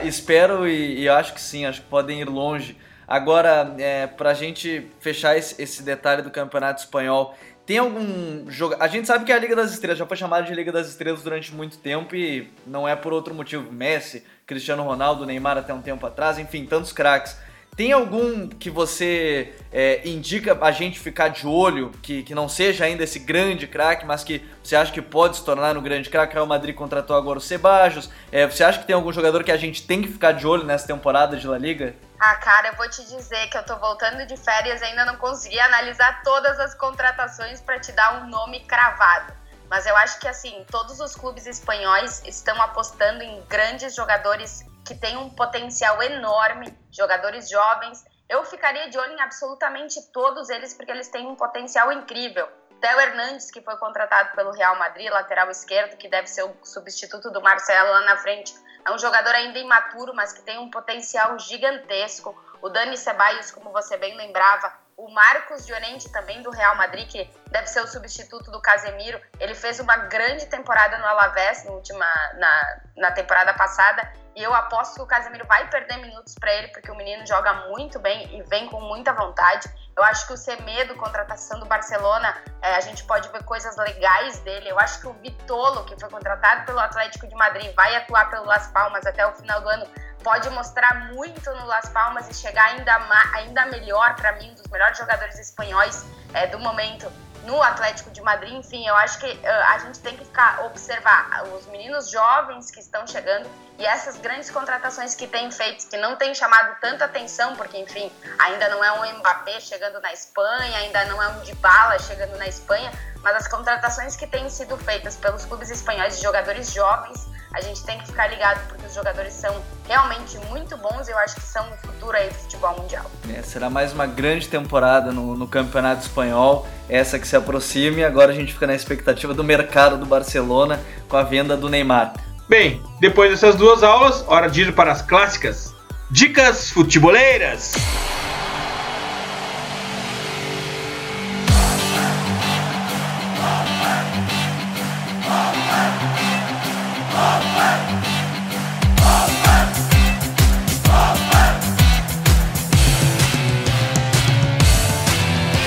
espero 0.03 0.67
e, 0.67 1.01
e, 1.01 1.09
acho 1.09 1.33
que 1.33 1.41
sim, 1.41 1.65
acho 1.65 1.81
que 1.81 1.87
podem 1.87 2.21
ir 2.21 2.29
longe. 2.29 2.77
Agora, 3.07 3.75
é, 3.77 4.07
para 4.07 4.29
a 4.31 4.33
gente 4.33 4.87
fechar 4.99 5.37
esse, 5.37 5.61
esse, 5.61 5.83
detalhe 5.83 6.21
do 6.21 6.31
Campeonato 6.31 6.81
Espanhol, 6.81 7.35
tem 7.65 7.77
algum 7.77 8.49
jogo. 8.49 8.75
A 8.79 8.87
gente 8.87 9.07
sabe 9.07 9.25
que 9.25 9.31
é 9.31 9.35
a 9.35 9.39
Liga 9.39 9.55
das 9.55 9.71
Estrelas 9.71 9.97
já 9.97 10.05
foi 10.05 10.17
chamada 10.17 10.45
de 10.45 10.53
Liga 10.53 10.71
das 10.71 10.87
Estrelas 10.87 11.21
durante 11.21 11.53
muito 11.53 11.77
tempo 11.77 12.15
e 12.15 12.49
não 12.65 12.87
é 12.87 12.95
por 12.95 13.13
outro 13.13 13.33
motivo. 13.33 13.71
Messi, 13.71 14.23
Cristiano 14.45 14.83
Ronaldo, 14.83 15.25
Neymar 15.25 15.57
até 15.57 15.73
um 15.73 15.81
tempo 15.81 16.05
atrás, 16.05 16.39
enfim, 16.39 16.65
tantos 16.65 16.91
craques. 16.91 17.37
Tem 17.75 17.91
algum 17.91 18.47
que 18.47 18.69
você 18.69 19.55
é, 19.71 20.07
indica 20.07 20.55
a 20.61 20.71
gente 20.71 20.99
ficar 20.99 21.29
de 21.29 21.47
olho, 21.47 21.89
que, 22.03 22.21
que 22.21 22.35
não 22.35 22.47
seja 22.47 22.85
ainda 22.85 23.03
esse 23.03 23.17
grande 23.17 23.65
craque, 23.65 24.05
mas 24.05 24.23
que 24.23 24.47
você 24.63 24.75
acha 24.75 24.91
que 24.91 25.01
pode 25.01 25.37
se 25.37 25.43
tornar 25.43 25.75
um 25.75 25.81
grande 25.81 26.07
craque? 26.07 26.35
Real 26.35 26.45
Madrid 26.45 26.75
contratou 26.75 27.15
agora 27.15 27.39
o 27.39 27.41
Sebajos. 27.41 28.11
É, 28.31 28.45
você 28.45 28.63
acha 28.63 28.77
que 28.77 28.85
tem 28.85 28.95
algum 28.95 29.11
jogador 29.11 29.43
que 29.43 29.51
a 29.51 29.57
gente 29.57 29.87
tem 29.87 30.03
que 30.03 30.07
ficar 30.07 30.33
de 30.33 30.45
olho 30.45 30.63
nessa 30.63 30.85
temporada 30.85 31.35
de 31.35 31.47
La 31.47 31.57
Liga? 31.57 31.95
Ah, 32.19 32.35
cara, 32.35 32.67
eu 32.67 32.75
vou 32.75 32.87
te 32.87 33.03
dizer 33.05 33.47
que 33.49 33.57
eu 33.57 33.63
tô 33.63 33.75
voltando 33.77 34.23
de 34.27 34.37
férias 34.37 34.79
e 34.81 34.85
ainda 34.85 35.05
não 35.05 35.15
consegui 35.15 35.59
analisar 35.59 36.21
todas 36.21 36.59
as 36.59 36.75
contratações 36.75 37.59
para 37.59 37.79
te 37.79 37.91
dar 37.91 38.21
um 38.21 38.29
nome 38.29 38.59
cravado. 38.61 39.33
Mas 39.67 39.87
eu 39.87 39.97
acho 39.97 40.19
que, 40.19 40.27
assim, 40.27 40.63
todos 40.69 40.99
os 40.99 41.15
clubes 41.15 41.47
espanhóis 41.47 42.21
estão 42.27 42.61
apostando 42.61 43.23
em 43.23 43.41
grandes 43.49 43.95
jogadores 43.95 44.63
que 44.85 44.95
têm 44.95 45.17
um 45.17 45.29
potencial 45.29 46.01
enorme, 46.01 46.77
jogadores 46.91 47.49
jovens. 47.49 48.03
Eu 48.27 48.43
ficaria 48.43 48.89
de 48.89 48.97
olho 48.97 49.13
em 49.13 49.21
absolutamente 49.21 50.01
todos 50.11 50.49
eles, 50.49 50.73
porque 50.73 50.91
eles 50.91 51.07
têm 51.07 51.27
um 51.27 51.35
potencial 51.35 51.91
incrível. 51.91 52.47
Theo 52.81 52.99
Hernandes, 52.99 53.49
que 53.49 53.61
foi 53.61 53.77
contratado 53.77 54.35
pelo 54.35 54.51
Real 54.51 54.77
Madrid, 54.77 55.09
lateral 55.09 55.49
esquerdo, 55.49 55.95
que 55.95 56.09
deve 56.09 56.27
ser 56.27 56.43
o 56.43 56.53
substituto 56.63 57.31
do 57.31 57.41
Marcelo 57.41 57.89
lá 57.89 58.01
na 58.01 58.17
frente, 58.17 58.53
é 58.85 58.91
um 58.91 58.99
jogador 58.99 59.33
ainda 59.33 59.57
imaturo, 59.57 60.13
mas 60.13 60.33
que 60.33 60.41
tem 60.41 60.59
um 60.59 60.69
potencial 60.69 61.39
gigantesco. 61.39 62.35
O 62.61 62.67
Dani 62.67 62.97
Ceballos, 62.97 63.51
como 63.51 63.71
você 63.71 63.95
bem 63.95 64.17
lembrava, 64.17 64.73
o 64.97 65.09
Marcos 65.09 65.67
Llorente 65.67 66.11
também 66.11 66.41
do 66.41 66.51
Real 66.51 66.75
Madrid, 66.75 67.09
que 67.09 67.29
deve 67.49 67.67
ser 67.67 67.81
o 67.81 67.87
substituto 67.87 68.51
do 68.51 68.61
Casemiro, 68.61 69.19
ele 69.39 69.55
fez 69.55 69.79
uma 69.79 69.95
grande 69.95 70.45
temporada 70.47 70.97
no 70.97 71.05
Alavés 71.05 71.63
na 71.65 71.71
última 71.71 72.05
na, 72.35 72.81
na 72.97 73.11
temporada 73.11 73.53
passada 73.53 74.11
e 74.35 74.41
eu 74.41 74.53
aposto 74.53 74.95
que 74.95 75.01
o 75.01 75.05
Casemiro 75.05 75.45
vai 75.45 75.67
perder 75.69 75.97
minutos 75.97 76.35
para 76.35 76.51
ele, 76.53 76.67
porque 76.69 76.89
o 76.89 76.95
menino 76.95 77.25
joga 77.25 77.53
muito 77.69 77.99
bem 77.99 78.35
e 78.35 78.41
vem 78.43 78.67
com 78.67 78.81
muita 78.81 79.13
vontade. 79.13 79.69
Eu 79.95 80.03
acho 80.03 80.25
que 80.25 80.33
o 80.33 80.37
Semedo, 80.37 80.95
contratação 80.95 81.59
do 81.59 81.65
Barcelona, 81.67 82.35
é, 82.61 82.75
a 82.75 82.81
gente 82.81 83.03
pode 83.03 83.29
ver 83.29 83.43
coisas 83.43 83.77
legais 83.77 84.39
dele. 84.39 84.69
Eu 84.69 84.79
acho 84.79 84.99
que 84.99 85.07
o 85.07 85.13
Vitolo, 85.13 85.85
que 85.85 85.99
foi 85.99 86.09
contratado 86.09 86.65
pelo 86.65 86.79
Atlético 86.79 87.27
de 87.27 87.35
Madrid, 87.35 87.73
vai 87.75 87.95
atuar 87.95 88.29
pelo 88.29 88.45
Las 88.45 88.67
Palmas 88.67 89.05
até 89.05 89.25
o 89.25 89.33
final 89.33 89.61
do 89.61 89.69
ano, 89.69 89.85
pode 90.23 90.49
mostrar 90.49 91.13
muito 91.13 91.51
no 91.51 91.65
Las 91.67 91.89
Palmas 91.89 92.27
e 92.27 92.33
chegar 92.33 92.65
ainda, 92.71 92.97
ainda 93.35 93.65
melhor 93.67 94.15
para 94.15 94.31
mim, 94.33 94.49
um 94.49 94.55
dos 94.55 94.67
melhores 94.67 94.97
jogadores 94.97 95.37
espanhóis 95.37 96.05
é, 96.33 96.47
do 96.47 96.57
momento 96.57 97.11
no 97.43 97.61
Atlético 97.61 98.09
de 98.11 98.21
Madrid. 98.21 98.53
Enfim, 98.53 98.85
eu 98.87 98.95
acho 98.95 99.19
que 99.19 99.27
uh, 99.27 99.47
a 99.69 99.77
gente 99.79 99.99
tem 99.99 100.15
que 100.15 100.25
ficar 100.25 100.65
observar 100.65 101.43
os 101.55 101.65
meninos 101.67 102.09
jovens 102.09 102.71
que 102.71 102.79
estão 102.79 103.05
chegando 103.05 103.49
e 103.77 103.85
essas 103.85 104.17
grandes 104.17 104.49
contratações 104.49 105.15
que 105.15 105.27
têm 105.27 105.49
feito, 105.51 105.87
que 105.87 105.97
não 105.97 106.15
têm 106.15 106.33
chamado 106.35 106.77
tanta 106.79 107.05
atenção, 107.05 107.55
porque 107.55 107.77
enfim, 107.77 108.11
ainda 108.39 108.69
não 108.69 108.83
é 108.83 108.91
um 108.91 109.19
Mbappé 109.19 109.59
chegando 109.59 109.99
na 109.99 110.13
Espanha, 110.13 110.77
ainda 110.77 111.05
não 111.05 111.21
é 111.21 111.27
um 111.29 111.39
Dybala 111.41 111.97
chegando 111.99 112.37
na 112.37 112.47
Espanha, 112.47 112.91
mas 113.23 113.35
as 113.37 113.47
contratações 113.47 114.15
que 114.15 114.27
têm 114.27 114.49
sido 114.49 114.77
feitas 114.77 115.15
pelos 115.15 115.45
clubes 115.45 115.69
espanhóis 115.69 116.17
de 116.17 116.23
jogadores 116.23 116.71
jovens 116.71 117.27
a 117.53 117.61
gente 117.61 117.83
tem 117.83 117.99
que 117.99 118.07
ficar 118.07 118.27
ligado 118.27 118.67
porque 118.67 118.85
os 118.87 118.93
jogadores 118.93 119.31
são 119.31 119.55
realmente 119.87 120.37
muito 120.49 120.75
bons 120.77 121.07
e 121.07 121.11
eu 121.11 121.17
acho 121.19 121.35
que 121.35 121.41
são 121.41 121.63
o 121.71 121.87
futuro 121.87 122.17
aí 122.17 122.27
do 122.27 122.33
futebol 122.33 122.75
mundial. 122.79 123.05
É, 123.31 123.43
será 123.43 123.69
mais 123.69 123.93
uma 123.93 124.07
grande 124.07 124.47
temporada 124.47 125.11
no, 125.11 125.35
no, 125.37 125.47
Campeonato 125.47 126.01
Espanhol, 126.01 126.67
essa 126.89 127.19
que 127.19 127.27
se 127.27 127.35
aproxima 127.35 127.99
e 127.99 128.03
agora 128.03 128.31
a 128.31 128.35
gente 128.35 128.53
fica 128.53 128.65
na 128.65 128.73
expectativa 128.73 129.35
do 129.35 129.43
mercado 129.43 129.97
do 129.97 130.05
Barcelona 130.05 130.81
com 131.07 131.15
a 131.15 131.21
venda 131.21 131.55
do 131.55 131.69
Neymar. 131.69 132.13
Bem, 132.49 132.81
depois 132.99 133.29
dessas 133.29 133.55
duas 133.55 133.83
aulas, 133.83 134.23
hora 134.27 134.49
de 134.49 134.63
ir 134.63 134.73
para 134.73 134.91
as 134.91 135.03
clássicas. 135.03 135.73
Dicas 136.09 136.71
futeboleiras! 136.71 137.73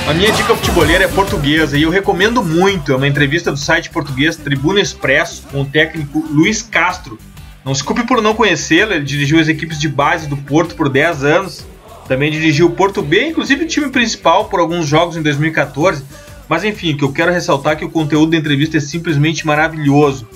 A 0.07 0.15
minha 0.15 0.31
dica 0.31 0.55
futebolera 0.55 1.03
é 1.03 1.09
portuguesa 1.09 1.77
e 1.77 1.83
eu 1.83 1.91
recomendo 1.91 2.41
muito. 2.41 2.93
É 2.93 2.97
uma 2.97 3.09
entrevista 3.09 3.51
do 3.51 3.59
site 3.59 3.91
português 3.91 4.37
Tribuna 4.37 4.81
Expresso 4.81 5.43
com 5.51 5.63
o 5.63 5.65
técnico 5.65 6.25
Luiz 6.31 6.63
Castro. 6.63 7.19
Não 7.65 7.75
se 7.75 7.83
culpe 7.83 8.07
por 8.07 8.23
não 8.23 8.33
conhecê-lo, 8.33 8.93
ele 8.93 9.05
dirigiu 9.05 9.41
as 9.41 9.49
equipes 9.49 9.81
de 9.81 9.89
base 9.89 10.29
do 10.29 10.37
Porto 10.37 10.77
por 10.77 10.89
10 10.89 11.25
anos. 11.25 11.67
Também 12.07 12.31
dirigiu 12.31 12.67
o 12.67 12.71
Porto 12.71 13.03
B, 13.03 13.31
inclusive 13.31 13.65
o 13.65 13.67
time 13.67 13.89
principal 13.89 14.45
por 14.45 14.61
alguns 14.61 14.87
jogos 14.87 15.17
em 15.17 15.23
2014. 15.23 16.05
Mas 16.49 16.63
enfim, 16.63 16.95
o 16.95 16.99
que 16.99 17.03
eu 17.03 17.13
quero 17.13 17.33
ressaltar 17.33 17.73
é 17.73 17.77
que 17.77 17.85
o 17.85 17.91
conteúdo 17.91 18.31
da 18.31 18.37
entrevista 18.37 18.77
é 18.77 18.81
simplesmente 18.81 19.45
maravilhoso. 19.45 20.29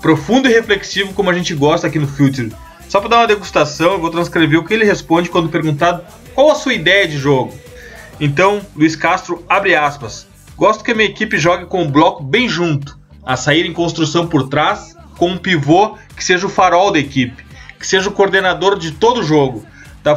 Profundo 0.00 0.48
e 0.48 0.52
reflexivo 0.52 1.12
como 1.12 1.30
a 1.30 1.34
gente 1.34 1.52
gosta 1.52 1.88
aqui 1.88 1.98
no 1.98 2.06
Future. 2.06 2.52
Só 2.88 3.00
para 3.00 3.08
dar 3.08 3.16
uma 3.18 3.26
degustação, 3.26 3.94
eu 3.94 4.00
vou 4.00 4.10
transcrever 4.10 4.60
o 4.60 4.64
que 4.64 4.72
ele 4.72 4.84
responde 4.84 5.28
quando 5.28 5.48
perguntado 5.48 6.04
qual 6.32 6.52
a 6.52 6.54
sua 6.54 6.74
ideia 6.74 7.08
de 7.08 7.18
jogo. 7.18 7.65
Então, 8.18 8.60
Luiz 8.74 8.96
Castro 8.96 9.44
abre 9.48 9.74
aspas. 9.74 10.26
Gosto 10.56 10.82
que 10.82 10.92
a 10.92 10.94
minha 10.94 11.08
equipe 11.08 11.38
jogue 11.38 11.66
com 11.66 11.82
o 11.82 11.90
bloco 11.90 12.22
bem 12.22 12.48
junto, 12.48 12.98
a 13.24 13.36
sair 13.36 13.66
em 13.66 13.72
construção 13.72 14.26
por 14.26 14.48
trás, 14.48 14.96
com 15.18 15.30
um 15.30 15.38
pivô 15.38 15.98
que 16.16 16.24
seja 16.24 16.46
o 16.46 16.50
farol 16.50 16.90
da 16.90 16.98
equipe, 16.98 17.44
que 17.78 17.86
seja 17.86 18.08
o 18.08 18.12
coordenador 18.12 18.78
de 18.78 18.92
todo 18.92 19.20
o 19.20 19.24
jogo, 19.24 19.66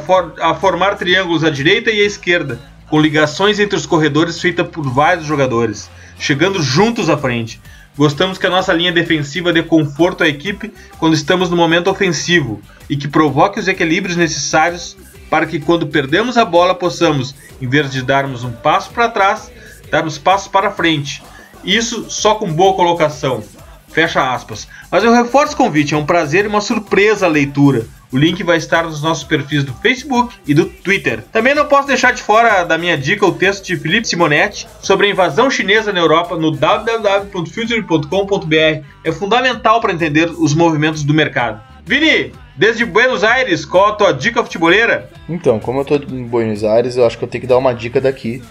for 0.06 0.36
a 0.40 0.54
formar 0.54 0.96
triângulos 0.96 1.44
à 1.44 1.50
direita 1.50 1.90
e 1.90 2.02
à 2.02 2.06
esquerda, 2.06 2.60
com 2.90 3.02
ligações 3.02 3.60
entre 3.60 3.76
os 3.76 3.86
corredores 3.86 4.40
feita 4.40 4.64
por 4.64 4.88
vários 4.88 5.26
jogadores, 5.26 5.90
chegando 6.18 6.62
juntos 6.62 7.10
à 7.10 7.18
frente. 7.18 7.60
Gostamos 7.98 8.38
que 8.38 8.48
a 8.48 8.50
nossa 8.50 8.72
linha 8.72 8.92
defensiva 8.92 9.52
dê 9.52 9.62
conforto 9.62 10.24
à 10.24 10.28
equipe 10.28 10.72
quando 10.98 11.16
estamos 11.16 11.50
no 11.50 11.58
momento 11.58 11.90
ofensivo 11.90 12.62
e 12.90 12.96
que 12.96 13.08
provoque 13.08 13.60
os 13.60 13.68
equilíbrios 13.68 14.16
necessários 14.16 14.96
para 15.30 15.46
que 15.46 15.60
quando 15.60 15.88
perdemos 15.88 16.38
a 16.38 16.46
bola 16.46 16.74
possamos, 16.74 17.36
em 17.62 17.68
vez 17.68 17.92
de 17.92 18.02
darmos 18.02 18.44
um 18.44 18.52
passo 18.52 18.92
para 18.92 19.10
trás, 19.10 19.52
darmos 19.92 20.18
passos 20.18 20.48
para 20.48 20.72
frente. 20.72 21.22
Isso 21.64 22.10
só 22.10 22.36
com 22.36 22.52
boa 22.52 22.76
colocação. 22.76 23.44
Fecha 23.90 24.34
aspas. 24.34 24.68
Mas 24.92 25.04
eu 25.04 25.12
reforço 25.12 25.54
o 25.54 25.58
convite, 25.58 25.94
é 25.94 25.98
um 25.98 26.06
prazer 26.06 26.46
e 26.46 26.48
uma 26.48 26.62
surpresa 26.62 27.26
a 27.26 27.30
leitura. 27.30 27.86
O 28.12 28.18
link 28.18 28.42
vai 28.42 28.58
estar 28.58 28.86
nos 28.86 29.04
nossos 29.04 29.24
perfis 29.24 29.64
do 29.64 29.72
Facebook 29.74 30.36
e 30.48 30.54
do 30.54 30.66
Twitter. 30.66 31.24
Também 31.32 31.54
não 31.54 31.68
posso 31.68 31.88
deixar 31.88 32.12
de 32.12 32.24
fora 32.24 32.64
da 32.64 32.76
minha 32.76 32.98
dica 32.98 33.24
o 33.24 33.32
texto 33.32 33.66
de 33.66 33.78
Felipe 33.78 34.08
Simonetti 34.08 34.68
sobre 34.82 35.06
a 35.06 35.12
invasão 35.12 35.48
chinesa 35.50 35.94
na 35.94 36.00
Europa 36.00 36.36
no 36.36 36.52
www.future.com.br. 36.52 38.84
É 39.04 39.12
fundamental 39.12 39.80
para 39.80 39.94
entender 39.94 40.32
os 40.32 40.56
movimentos 40.56 41.04
do 41.04 41.14
mercado. 41.14 41.62
Vini, 41.86 42.32
desde 42.60 42.84
Buenos 42.84 43.24
Aires, 43.24 43.64
qual 43.64 43.88
a 43.88 43.92
tua 43.94 44.12
dica 44.12 44.44
futeboleira? 44.44 45.10
Então, 45.30 45.60
como 45.60 45.80
eu 45.80 45.86
tô 45.86 45.96
em 45.96 46.24
Buenos 46.24 46.66
Aires, 46.66 46.98
eu 46.98 47.06
acho 47.06 47.18
que 47.18 47.24
eu 47.24 47.28
tenho 47.28 47.42
que 47.42 47.48
dar 47.48 47.58
uma 47.58 47.74
dica 47.74 48.02
daqui. 48.02 48.44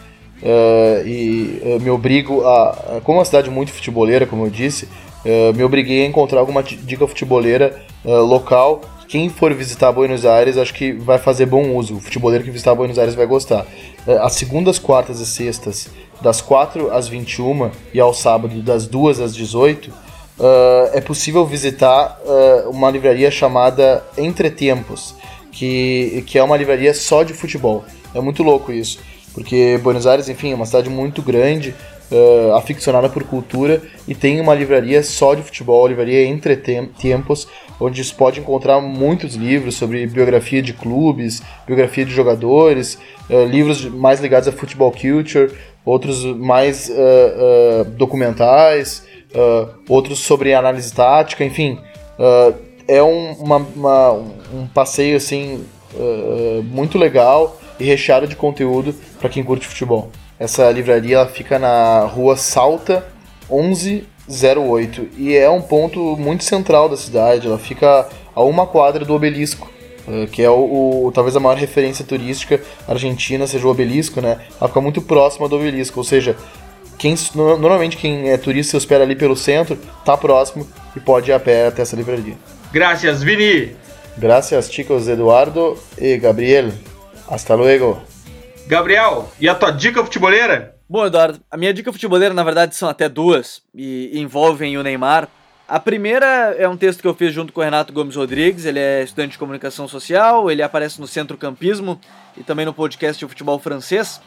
Uh, 0.43 1.07
e 1.07 1.61
eu 1.63 1.81
me 1.81 1.91
obrigo 1.91 2.47
a. 2.47 3.01
Como 3.05 3.19
é 3.19 3.21
uma 3.21 3.25
cidade 3.25 3.51
muito 3.51 3.71
futeboleira, 3.71 4.25
como 4.25 4.47
eu 4.47 4.51
disse, 4.51 4.87
uh, 4.87 5.55
me 5.55 5.63
obriguei 5.63 6.05
a 6.05 6.07
encontrar 6.07 6.41
alguma 6.41 6.63
dica 6.63 7.07
futeboleira 7.07 7.77
uh, 8.05 8.25
local 8.25 8.81
quem 9.09 9.31
for 9.31 9.55
visitar 9.55 9.91
Buenos 9.91 10.27
Aires, 10.27 10.59
acho 10.59 10.75
que 10.75 10.93
vai 10.93 11.17
fazer 11.17 11.47
bom 11.47 11.75
uso. 11.75 11.97
O 11.97 12.01
futeboleiro 12.01 12.45
que 12.45 12.51
visitar 12.51 12.75
Buenos 12.75 12.99
Aires 12.99 13.15
vai 13.15 13.25
gostar. 13.25 13.67
As 14.21 14.35
segundas, 14.35 14.79
quartas 14.79 15.19
e 15.19 15.25
sextas, 15.25 15.89
das 16.21 16.43
4 16.43 16.93
às 16.93 17.09
21 17.09 17.71
e 17.95 18.01
ao 18.01 18.13
sábado, 18.13 18.61
das 18.61 18.87
2 18.87 19.21
às 19.21 19.35
18, 19.35 19.91
uh, 20.39 20.91
é 20.93 21.01
possível 21.01 21.45
visitar 21.45 22.19
uh, 22.25 22.71
uma 22.71 22.91
livraria 22.91 23.31
chamada 23.31 24.05
Entretempos, 24.17 25.15
que, 25.53 26.23
que 26.27 26.39
é 26.39 26.43
uma 26.43 26.57
livraria 26.57 26.95
só 26.95 27.23
de 27.23 27.33
futebol. 27.33 27.85
É 28.15 28.21
muito 28.21 28.43
louco 28.43 28.73
isso, 28.73 29.01
porque 29.35 29.79
Buenos 29.83 30.07
Aires, 30.07 30.29
enfim, 30.29 30.53
é 30.53 30.55
uma 30.55 30.67
cidade 30.67 30.89
muito 30.89 31.21
grande, 31.21 31.75
uh, 32.11 32.55
aficionada 32.55 33.09
por 33.09 33.25
cultura 33.25 33.83
e 34.07 34.15
tem 34.15 34.41
uma 34.41 34.55
livraria 34.55 35.03
só 35.03 35.35
de 35.35 35.43
futebol, 35.43 35.85
a 35.85 35.89
livraria 35.89 36.25
Entre 36.25 36.57
Tempos, 36.57 37.47
onde 37.81 38.03
se 38.03 38.15
pode 38.15 38.41
encontrar 38.41 38.81
muitos 38.81 39.35
livros 39.35 39.77
sobre 39.77 40.07
biografia 40.07 40.63
de 40.63 40.73
clubes, 40.73 41.43
biografia 41.67 42.05
de 42.05 42.11
jogadores, 42.13 42.99
livros 43.51 43.85
mais 43.85 44.19
ligados 44.21 44.49
a 44.49 44.53
futebol 44.53 44.91
culture, 44.91 45.53
outros 45.89 46.25
mais 46.25 46.89
uh, 46.89 47.85
documentais, 47.97 49.07
outros 49.89 50.21
sobre 50.21 50.55
análise 50.55 50.93
tática, 50.93 51.45
enfim, 51.45 51.79
é 52.87 53.03
um, 53.03 53.33
uma, 53.33 53.57
uma, 53.57 54.13
um 54.55 54.67
passeio 54.73 55.19
assim 55.19 55.65
muito 56.65 56.97
legal 56.97 57.59
e 57.79 57.85
recheado 57.85 58.27
de 58.27 58.35
conteúdo 58.35 58.95
para 59.19 59.29
quem 59.29 59.45
curte 59.45 59.67
futebol. 59.67 60.11
Essa 60.39 60.71
livraria 60.71 61.17
ela 61.17 61.27
fica 61.27 61.59
na 61.59 62.01
rua 62.05 62.37
Salta 62.37 63.05
1108 63.51 65.09
e 65.17 65.37
é 65.37 65.51
um 65.51 65.61
ponto 65.61 66.17
muito 66.17 66.45
central 66.45 66.89
da 66.89 66.97
cidade. 66.97 67.49
Ela 67.49 67.59
fica 67.59 68.09
a 68.35 68.43
uma 68.43 68.67
quadra 68.67 69.05
do 69.05 69.15
obelisco, 69.15 69.69
que 70.31 70.43
é 70.43 70.51
o, 70.51 71.07
o, 71.07 71.13
talvez 71.13 71.37
a 71.37 71.41
maior 71.41 71.57
referência 71.57 72.05
turística 72.05 72.61
argentina 72.87 73.47
seja 73.47 73.67
o 73.67 73.71
obelisco, 73.71 74.21
né? 74.21 74.41
Ela 74.61 74.69
fica 74.69 74.81
muito 74.81 75.03
próxima 75.03 75.49
do 75.49 75.57
obelisco, 75.57 75.99
ou 75.99 76.05
seja, 76.05 76.37
quem, 76.99 77.15
normalmente 77.35 77.97
quem 77.97 78.31
é 78.31 78.37
turista 78.37 78.73
se 78.73 78.77
hospeda 78.77 79.05
ali 79.05 79.15
pelo 79.15 79.37
centro, 79.37 79.77
tá 80.05 80.17
próximo 80.17 80.67
e 80.97 81.01
pode 81.01 81.31
ir 81.31 81.35
a 81.35 81.41
pé 81.41 81.69
até 81.69 81.83
essa 81.83 81.97
livraria. 81.97 82.35
Graças, 82.73 83.23
Vini! 83.23 83.77
Graças, 84.17 84.71
chicos 84.71 85.07
Eduardo 85.09 85.79
e 85.97 86.17
Gabriel. 86.19 86.71
Hasta 87.29 87.55
luego! 87.55 88.03
Gabriel, 88.67 89.31
e 89.41 89.49
a 89.49 89.55
tua 89.55 89.71
dica 89.71 90.05
futeboleira? 90.05 90.75
Bom, 90.89 91.07
Eduardo, 91.07 91.41
a 91.51 91.57
minha 91.57 91.73
dica 91.73 91.93
futeboleira, 91.93 92.35
na 92.35 92.43
verdade, 92.43 92.75
são 92.75 92.89
até 92.89 93.09
duas 93.09 93.63
e 93.75 94.19
envolvem 94.19 94.77
o 94.77 94.83
Neymar. 94.83 95.29
A 95.69 95.79
primeira 95.79 96.57
é 96.59 96.67
um 96.67 96.77
texto 96.77 97.01
que 97.01 97.07
eu 97.07 97.15
fiz 97.15 97.33
junto 97.33 97.53
com 97.53 97.61
o 97.61 97.65
Renato 97.65 97.93
Gomes 97.93 98.17
Rodrigues, 98.17 98.65
ele 98.65 98.79
é 98.79 99.03
estudante 99.03 99.33
de 99.33 99.39
comunicação 99.39 99.87
social, 99.87 100.51
ele 100.51 100.63
aparece 100.63 100.99
no 100.99 101.07
Centro 101.07 101.37
Campismo 101.37 102.01
e 102.37 102.43
também 102.43 102.65
no 102.65 102.73
podcast 102.73 103.23
de 103.23 103.29
futebol 103.29 103.59
francês. 103.59 104.21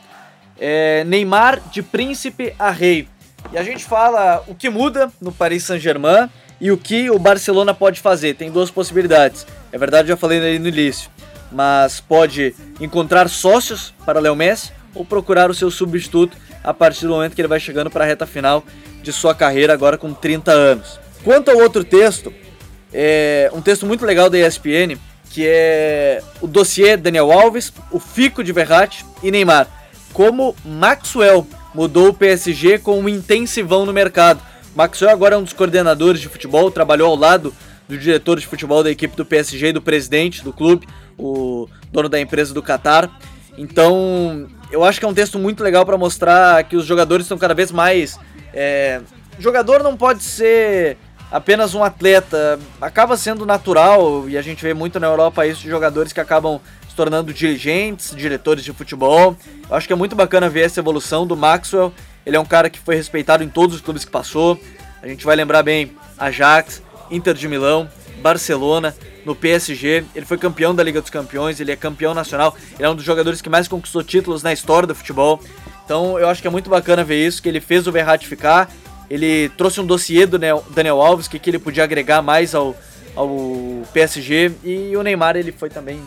É 0.60 1.04
Neymar 1.04 1.60
de 1.72 1.82
príncipe 1.82 2.54
a 2.60 2.70
rei. 2.70 3.08
E 3.52 3.58
a 3.58 3.64
gente 3.64 3.84
fala 3.84 4.44
o 4.48 4.54
que 4.54 4.70
muda 4.70 5.12
no 5.20 5.32
Paris 5.32 5.64
Saint-Germain 5.64 6.30
e 6.60 6.72
o 6.72 6.78
que 6.78 7.10
o 7.10 7.18
Barcelona 7.18 7.74
pode 7.74 8.00
fazer. 8.00 8.36
Tem 8.36 8.52
duas 8.52 8.70
possibilidades. 8.70 9.48
É 9.72 9.78
verdade, 9.80 10.10
já 10.10 10.16
falei 10.16 10.38
ali 10.38 10.60
no 10.60 10.68
início 10.68 11.10
mas 11.52 12.00
pode 12.00 12.56
encontrar 12.80 13.30
sócios 13.30 13.94
para 14.06 14.20
Léo 14.20 14.36
Messi 14.36 14.72
ou 14.96 15.04
procurar 15.04 15.50
o 15.50 15.54
seu 15.54 15.70
substituto 15.70 16.38
a 16.64 16.74
partir 16.74 17.06
do 17.06 17.14
momento 17.14 17.36
que 17.36 17.42
ele 17.42 17.48
vai 17.48 17.60
chegando 17.60 17.90
para 17.90 18.04
a 18.04 18.08
reta 18.08 18.26
final 18.26 18.64
de 19.02 19.12
sua 19.12 19.36
carreira, 19.36 19.74
agora 19.74 19.98
com 19.98 20.14
30 20.14 20.52
anos. 20.52 21.00
Quanto 21.24 21.52
ao 21.52 21.58
outro 21.58 21.84
texto, 21.84 22.34
é 22.94 23.50
um 23.54 23.62
texto 23.62 23.86
muito 23.86 24.06
legal 24.06 24.30
da 24.30 24.40
ESPN, 24.40 24.98
que 25.30 25.46
é 25.48 26.22
o 26.42 26.48
dossiê 26.48 26.98
Daniel 26.98 27.32
Alves, 27.32 27.72
o 27.92 28.00
Fico 28.00 28.44
de 28.44 28.52
Verratti 28.52 29.06
e 29.24 29.32
Neymar. 29.32 29.68
Como 30.14 30.56
Maxwell 30.66 31.48
mudou 31.74 32.10
o 32.10 32.14
PSG 32.14 32.80
com 32.80 33.00
um 33.00 33.08
intensivão 33.08 33.86
no 33.86 33.94
mercado. 33.94 34.42
Maxwell 34.76 35.12
agora 35.12 35.36
é 35.36 35.38
um 35.38 35.44
dos 35.44 35.54
coordenadores 35.54 36.20
de 36.20 36.28
futebol, 36.28 36.70
trabalhou 36.72 37.10
ao 37.10 37.16
lado 37.16 37.54
do 37.88 37.98
diretor 37.98 38.40
de 38.40 38.48
futebol 38.48 38.84
da 38.84 38.92
equipe 38.92 39.16
do 39.16 39.26
PSG 39.26 39.68
e 39.68 39.74
do 39.74 39.82
presidente 39.82 40.44
do 40.44 40.52
clube 40.52 40.88
o 41.18 41.68
dono 41.92 42.10
da 42.10 42.20
empresa 42.20 42.54
do 42.54 42.64
Qatar. 42.64 43.10
Então, 43.58 44.48
eu 44.72 44.84
acho 44.84 45.00
que 45.00 45.06
é 45.06 45.08
um 45.08 45.14
texto 45.14 45.38
muito 45.38 45.64
legal 45.64 45.86
para 45.86 45.98
mostrar 45.98 46.64
que 46.64 46.76
os 46.76 46.86
jogadores 46.86 47.26
estão 47.26 47.38
cada 47.38 47.54
vez 47.54 47.72
mais. 47.72 48.18
É... 48.54 49.02
Jogador 49.38 49.84
não 49.84 49.96
pode 49.96 50.24
ser 50.24 50.98
apenas 51.32 51.74
um 51.74 51.84
atleta, 51.84 52.60
acaba 52.82 53.16
sendo 53.16 53.46
natural 53.46 54.28
e 54.28 54.38
a 54.38 54.42
gente 54.42 54.62
vê 54.62 54.74
muito 54.74 55.00
na 55.00 55.08
Europa 55.08 55.48
isso 55.48 55.62
de 55.62 55.70
jogadores 55.70 56.12
que 56.12 56.20
acabam 56.20 56.60
se 56.88 56.96
tornando 56.96 57.34
dirigentes, 57.34 58.14
diretores 58.16 58.64
de 58.64 58.74
futebol. 58.74 59.36
Eu 59.70 59.76
acho 59.76 59.88
que 59.88 59.94
é 59.94 59.96
muito 59.96 60.16
bacana 60.16 60.50
ver 60.50 60.62
essa 60.62 60.82
evolução 60.82 61.26
do 61.26 61.38
Maxwell. 61.38 61.94
Ele 62.26 62.36
é 62.36 62.40
um 62.40 62.46
cara 62.46 62.70
que 62.70 62.78
foi 62.78 62.96
respeitado 62.96 63.44
em 63.44 63.50
todos 63.50 63.78
os 63.78 63.82
clubes 63.82 64.04
que 64.04 64.12
passou. 64.12 64.60
A 65.02 65.08
gente 65.08 65.26
vai 65.26 65.36
lembrar 65.36 65.64
bem 65.64 65.94
Ajax, 66.18 66.84
Inter 67.10 67.34
de 67.34 67.48
Milão, 67.48 67.90
Barcelona, 68.22 68.94
no 69.26 69.34
PSG. 69.34 70.04
Ele 70.14 70.26
foi 70.26 70.38
campeão 70.38 70.76
da 70.76 70.84
Liga 70.84 71.02
dos 71.02 71.10
Campeões, 71.10 71.60
ele 71.60 71.72
é 71.72 71.76
campeão 71.76 72.14
nacional, 72.14 72.56
ele 72.78 72.86
é 72.86 72.90
um 72.90 72.96
dos 72.96 73.06
jogadores 73.06 73.42
que 73.42 73.50
mais 73.50 73.68
conquistou 73.68 74.04
títulos 74.04 74.44
na 74.44 74.52
história 74.52 74.86
do 74.86 74.94
futebol. 74.94 75.40
Então 75.86 76.20
eu 76.20 76.28
acho 76.30 76.42
que 76.42 76.48
é 76.48 76.52
muito 76.52 76.70
bacana 76.70 77.04
ver 77.04 77.26
isso, 77.26 77.42
que 77.42 77.50
ele 77.50 77.62
fez 77.62 77.88
o 77.88 77.92
Verratti 77.92 78.28
ficar, 78.28 78.70
ele 79.12 79.50
trouxe 79.50 79.82
um 79.82 79.86
dossiê 79.86 80.26
do 80.26 80.40
Daniel 80.40 81.02
Alves, 81.02 81.28
que, 81.28 81.38
que 81.38 81.50
ele 81.50 81.60
podia 81.60 81.84
agregar 81.84 82.22
mais 82.22 82.56
ao, 82.56 82.74
ao 83.14 83.84
PSG, 83.92 84.54
e 84.64 84.96
o 84.96 85.04
Neymar 85.04 85.36
ele 85.36 85.52
foi 85.52 85.70
também 85.70 86.02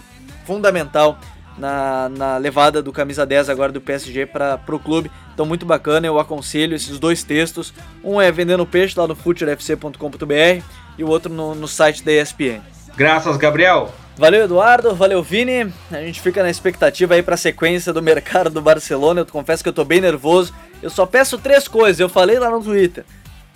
fundamental 0.47 1.19
na, 1.59 2.09
na 2.09 2.37
levada 2.39 2.83
do 2.83 2.91
camisa 2.91 3.27
10 3.27 3.51
agora 3.51 3.71
do 3.71 3.81
PSG 3.81 4.25
para 4.25 4.59
o 4.69 4.79
clube. 4.79 5.11
Então 5.35 5.45
muito 5.45 5.67
bacana, 5.67 6.07
eu 6.07 6.19
aconselho 6.19 6.75
esses 6.75 6.99
dois 6.99 7.23
textos. 7.23 7.75
Um 8.03 8.19
é 8.23 8.33
Vendendo 8.33 8.65
Peixe 8.65 8.99
lá 8.99 9.07
no 9.07 9.15
futurefc.com.br 9.15 10.65
e 10.97 11.05
o 11.05 11.09
outro 11.09 11.31
no, 11.31 11.55
no 11.55 11.69
site 11.69 12.03
da 12.03 12.11
ESPN. 12.11 12.63
Graças, 12.97 13.37
Gabriel. 13.37 13.93
Valeu, 14.17 14.45
Eduardo. 14.45 14.95
Valeu, 14.95 15.23
Vini. 15.23 15.71
A 15.91 16.01
gente 16.01 16.23
fica 16.23 16.43
na 16.43 16.49
expectativa 16.49 17.15
aí 17.15 17.23
para 17.23 17.35
a 17.35 17.39
sequência 17.39 17.93
do 17.93 18.01
mercado 18.01 18.49
do 18.49 18.63
Barcelona. 18.63 19.21
Eu 19.21 19.27
confesso 19.27 19.63
que 19.63 19.69
eu 19.69 19.73
tô 19.73 19.85
bem 19.85 20.01
nervoso. 20.01 20.55
Eu 20.85 20.91
só 20.91 21.07
peço 21.07 21.39
três 21.39 21.67
coisas. 21.67 21.99
Eu 21.99 22.11
falei 22.11 22.39
lá 22.39 22.51
no 22.51 22.63
Twitter. 22.63 23.07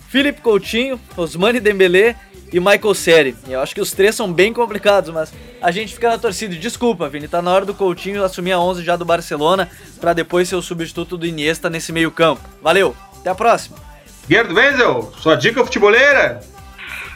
Felipe 0.09 0.41
Coutinho, 0.41 0.99
Osmani 1.15 1.59
Dembélé 1.59 2.15
e 2.51 2.59
Michael 2.59 2.95
Seri. 2.95 3.37
Eu 3.47 3.61
acho 3.61 3.75
que 3.75 3.81
os 3.81 3.91
três 3.91 4.15
são 4.15 4.33
bem 4.33 4.51
complicados, 4.51 5.13
mas 5.13 5.31
a 5.61 5.69
gente 5.69 5.93
fica 5.93 6.09
na 6.09 6.17
torcida. 6.17 6.55
Desculpa, 6.55 7.07
Vini, 7.07 7.27
tá 7.27 7.39
na 7.39 7.51
hora 7.51 7.65
do 7.65 7.75
Coutinho 7.75 8.23
assumir 8.23 8.53
a 8.53 8.59
11 8.59 8.83
já 8.83 8.95
do 8.95 9.05
Barcelona 9.05 9.69
para 10.01 10.13
depois 10.13 10.49
ser 10.49 10.55
o 10.55 10.61
substituto 10.63 11.15
do 11.15 11.27
Iniesta 11.27 11.69
nesse 11.69 11.91
meio-campo. 11.91 12.41
Valeu, 12.63 12.95
até 13.19 13.29
a 13.29 13.35
próxima. 13.35 13.77
Gerd 14.27 14.51
Wenzel, 14.51 15.13
sua 15.19 15.35
dica 15.35 15.63
futeboleira? 15.63 16.41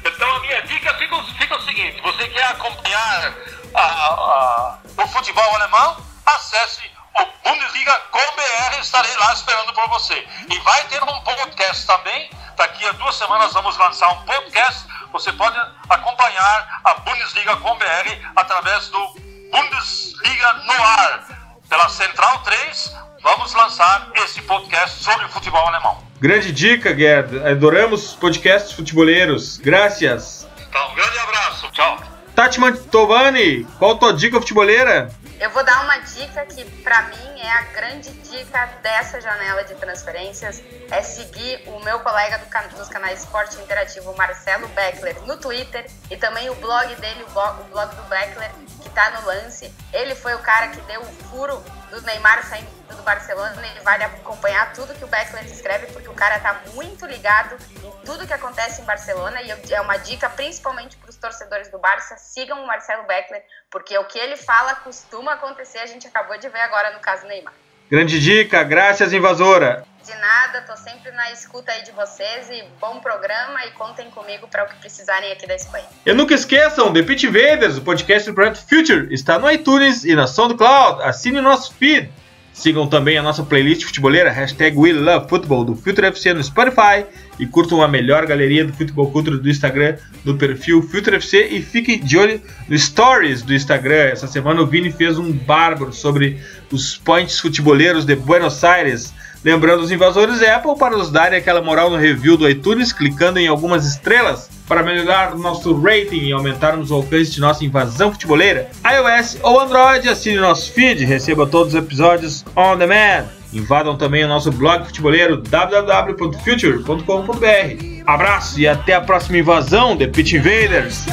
Então 0.06 0.36
a 0.36 0.40
minha 0.42 0.62
dica 0.62 0.94
fica, 0.94 1.24
fica 1.40 1.56
o 1.56 1.62
seguinte: 1.62 2.00
você 2.04 2.28
quer 2.28 2.46
acompanhar 2.50 3.36
a, 3.74 3.82
a, 3.82 4.78
o 4.96 5.08
futebol 5.08 5.56
alemão? 5.56 5.98
Acesse 6.24 6.93
o 7.20 7.50
Bundesliga 7.50 8.00
com 8.12 8.20
BR, 8.20 8.80
estarei 8.82 9.16
lá 9.18 9.34
esperando 9.34 9.74
por 9.74 9.88
você. 9.90 10.28
E 10.50 10.60
vai 10.60 10.84
ter 10.86 11.02
um 11.04 11.22
podcast 11.22 11.86
também. 11.86 12.30
Daqui 12.56 12.86
a 12.86 12.92
duas 12.94 13.16
semanas 13.16 13.54
vamos 13.54 13.78
lançar 13.78 14.10
um 14.10 14.26
podcast. 14.26 14.86
Você 15.12 15.32
pode 15.34 15.58
acompanhar 15.90 16.82
a 16.84 16.94
Bundesliga 16.96 17.56
com 17.58 17.76
BR 17.76 18.32
através 18.36 18.90
do 18.90 19.08
Bundesliga 19.52 20.54
no 20.54 20.84
ar 20.84 21.44
pela 21.74 21.90
Central 21.90 22.40
3, 22.40 22.96
vamos 23.24 23.52
lançar 23.56 24.08
esse 24.24 24.42
podcast 24.44 25.04
sobre 25.04 25.26
o 25.26 25.30
futebol 25.30 25.66
alemão. 25.68 26.04
Grande 26.20 26.52
dica, 26.52 26.96
Gerd. 26.96 27.46
Adoramos 27.48 28.14
podcasts 28.14 28.74
futeboleiros. 28.74 29.58
Graças. 29.58 30.48
Então, 30.70 30.92
um 30.92 30.94
grande 30.94 31.18
abraço. 31.18 31.68
Tchau. 31.72 31.98
Tati 32.36 32.60
Mantovani, 32.60 33.64
qual 33.80 33.98
tua 33.98 34.14
dica 34.14 34.40
futeboleira? 34.40 35.12
Eu 35.44 35.50
vou 35.50 35.62
dar 35.62 35.84
uma 35.84 35.98
dica 35.98 36.46
que, 36.46 36.64
para 36.84 37.02
mim, 37.02 37.42
é 37.42 37.52
a 37.52 37.62
grande 37.64 38.10
dica 38.12 38.66
dessa 38.82 39.20
janela 39.20 39.62
de 39.66 39.76
transferências: 39.76 40.64
é 40.90 41.02
seguir 41.02 41.68
o 41.68 41.82
meu 41.84 42.00
colega 42.00 42.38
do 42.38 42.78
dos 42.78 42.88
canais 42.88 43.20
Esporte 43.20 43.58
Interativo, 43.58 44.16
Marcelo 44.16 44.70
Beckler, 44.70 45.22
no 45.24 45.36
Twitter 45.36 45.86
e 46.10 46.16
também 46.16 46.50
o 46.50 46.56
blog 46.56 46.96
dele, 46.96 47.24
o, 47.24 47.28
o 47.28 47.64
blog 47.66 47.94
do 47.94 48.04
Beckler, 48.04 48.50
que 48.82 48.90
tá 48.92 49.20
no 49.20 49.28
lance. 49.28 49.70
Ele 49.92 50.16
foi 50.16 50.34
o 50.34 50.40
cara 50.40 50.70
que 50.70 50.80
deu 50.84 51.02
o 51.02 51.14
furo 51.26 51.62
do 51.90 52.02
Neymar 52.04 52.48
saindo 52.48 52.70
do 52.88 53.04
Barcelona. 53.04 53.68
Ele 53.68 53.82
vale 53.82 54.06
acompanhar 54.06 54.72
tudo 54.72 54.96
que 54.96 55.04
o 55.04 55.08
Beckler 55.08 55.46
escreve, 55.46 55.88
porque 55.88 56.08
o 56.08 56.14
cara 56.14 56.40
tá 56.40 56.62
muito 56.74 57.06
ligado 57.06 57.58
em 57.84 57.92
tudo 58.06 58.26
que 58.26 58.34
acontece 58.34 58.82
em 58.82 58.86
Barcelona. 58.86 59.42
E 59.42 59.52
é 59.74 59.82
uma 59.82 59.98
dica, 59.98 60.30
principalmente 60.30 60.96
para 60.96 61.10
torcedores 61.24 61.70
do 61.70 61.80
Barça: 61.80 62.18
sigam 62.18 62.62
o 62.62 62.68
Marcelo 62.68 63.08
Beckler, 63.08 63.42
porque 63.72 63.98
o 63.98 64.04
que 64.04 64.20
ele 64.20 64.36
fala 64.36 64.76
costuma 64.76 65.34
acontecer. 65.34 65.80
A 65.80 65.86
gente 65.86 66.06
acabou 66.06 66.38
de 66.38 66.50
ver 66.50 66.60
agora 66.60 66.92
no 66.92 67.00
caso 67.00 67.26
Neymar. 67.26 67.54
Grande 67.90 68.20
dica, 68.20 68.64
graças, 68.64 69.14
invasora. 69.14 69.86
De 70.04 70.14
nada, 70.16 70.62
tô 70.62 70.76
sempre 70.76 71.12
na 71.12 71.32
escuta 71.32 71.72
aí 71.72 71.84
de 71.84 71.92
vocês 71.92 72.50
e 72.50 72.64
bom 72.80 73.00
programa 73.00 73.66
e 73.66 73.72
contem 73.72 74.10
comigo 74.10 74.48
para 74.50 74.66
o 74.66 74.68
que 74.68 74.76
precisarem 74.76 75.32
aqui 75.32 75.48
da 75.48 75.56
Espanha. 75.56 75.86
E 76.06 76.12
nunca 76.12 76.34
esqueçam, 76.34 76.92
The 76.92 77.04
Pitch 77.04 77.24
Invaders, 77.24 77.78
o 77.78 77.82
podcast 77.82 78.30
do 78.30 78.36
Projeto 78.36 78.68
Future, 78.68 79.14
está 79.14 79.40
no 79.40 79.50
iTunes 79.50 80.04
e 80.04 80.14
na 80.14 80.28
SoundCloud. 80.28 81.04
Assine 81.04 81.40
nosso 81.40 81.74
feed. 81.76 82.12
Sigam 82.52 82.88
também 82.88 83.18
a 83.18 83.24
nossa 83.24 83.44
playlist 83.44 83.86
futeboleira, 83.86 84.30
hashtag 84.30 84.78
WeLoveFootball 84.78 85.64
do 85.64 85.76
Future 85.76 86.08
FC 86.08 86.34
no 86.34 86.44
Spotify 86.44 87.06
e 87.40 87.46
curtam 87.46 87.82
a 87.82 87.88
melhor 87.88 88.26
galeria 88.26 88.66
do 88.66 88.74
futebol 88.74 89.12
cultura 89.12 89.38
do 89.38 89.50
Instagram 89.50 89.96
do 90.24 90.36
perfil 90.36 90.82
Future 90.82 91.18
FC 91.18 91.48
e 91.48 91.62
fiquem 91.62 92.00
de 92.00 92.18
olho 92.18 92.42
no 92.68 92.78
Stories 92.78 93.42
do 93.42 93.54
Instagram. 93.54 94.10
Essa 94.12 94.28
semana 94.28 94.62
o 94.62 94.68
Vini 94.68 94.92
fez 94.92 95.18
um 95.18 95.32
bárbaro 95.32 95.92
sobre 95.94 96.40
os 96.72 96.98
points 96.98 97.40
futeboleiros 97.40 98.06
de 98.06 98.16
Buenos 98.16 98.64
Aires. 98.64 99.14
Lembrando 99.44 99.82
os 99.82 99.92
invasores 99.92 100.42
Apple 100.42 100.78
para 100.78 100.96
nos 100.96 101.12
darem 101.12 101.38
aquela 101.38 101.62
moral 101.62 101.90
no 101.90 101.98
review 101.98 102.38
do 102.38 102.50
iTunes, 102.50 102.94
clicando 102.94 103.40
em 103.40 103.48
algumas 103.48 103.86
estrelas 103.86 104.50
para 104.68 104.82
melhorar 104.82 105.36
nosso 105.36 105.78
rating 105.82 106.28
e 106.28 106.32
aumentarmos 106.32 106.92
o 106.92 106.96
alcance 106.96 107.32
de 107.32 107.42
nossa 107.42 107.66
invasão 107.66 108.12
futeboleira. 108.12 108.70
iOS 108.86 109.38
ou 109.44 109.60
Android, 109.60 110.08
assine 110.08 110.38
nosso 110.38 110.72
feed, 110.72 111.04
receba 111.04 111.46
todos 111.46 111.74
os 111.74 111.80
episódios 111.80 112.46
on 112.56 112.78
demand. 112.78 113.43
Invadam 113.54 113.96
também 113.96 114.26
o 114.26 114.28
nosso 114.28 114.52
blog 114.52 114.86
futeboleiro 114.86 115.38
www.future.com.br. 115.38 118.04
Abraço 118.06 118.60
e 118.60 118.68
até 118.68 118.96
a 118.96 119.02
próxima 119.02 119.38
invasão 119.38 119.96
The 119.96 120.08
Pitch 120.08 120.34
Invaders! 120.34 121.06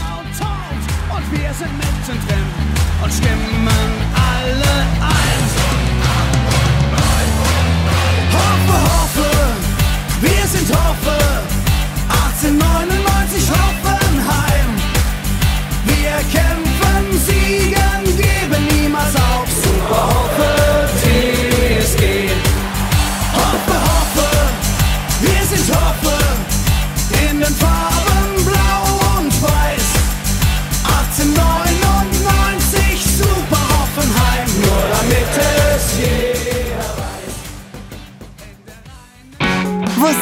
Wir 10.22 10.46
sind 10.46 10.70
Hoffe, 10.70 11.08
18, 12.42 12.58
9, 12.58 12.99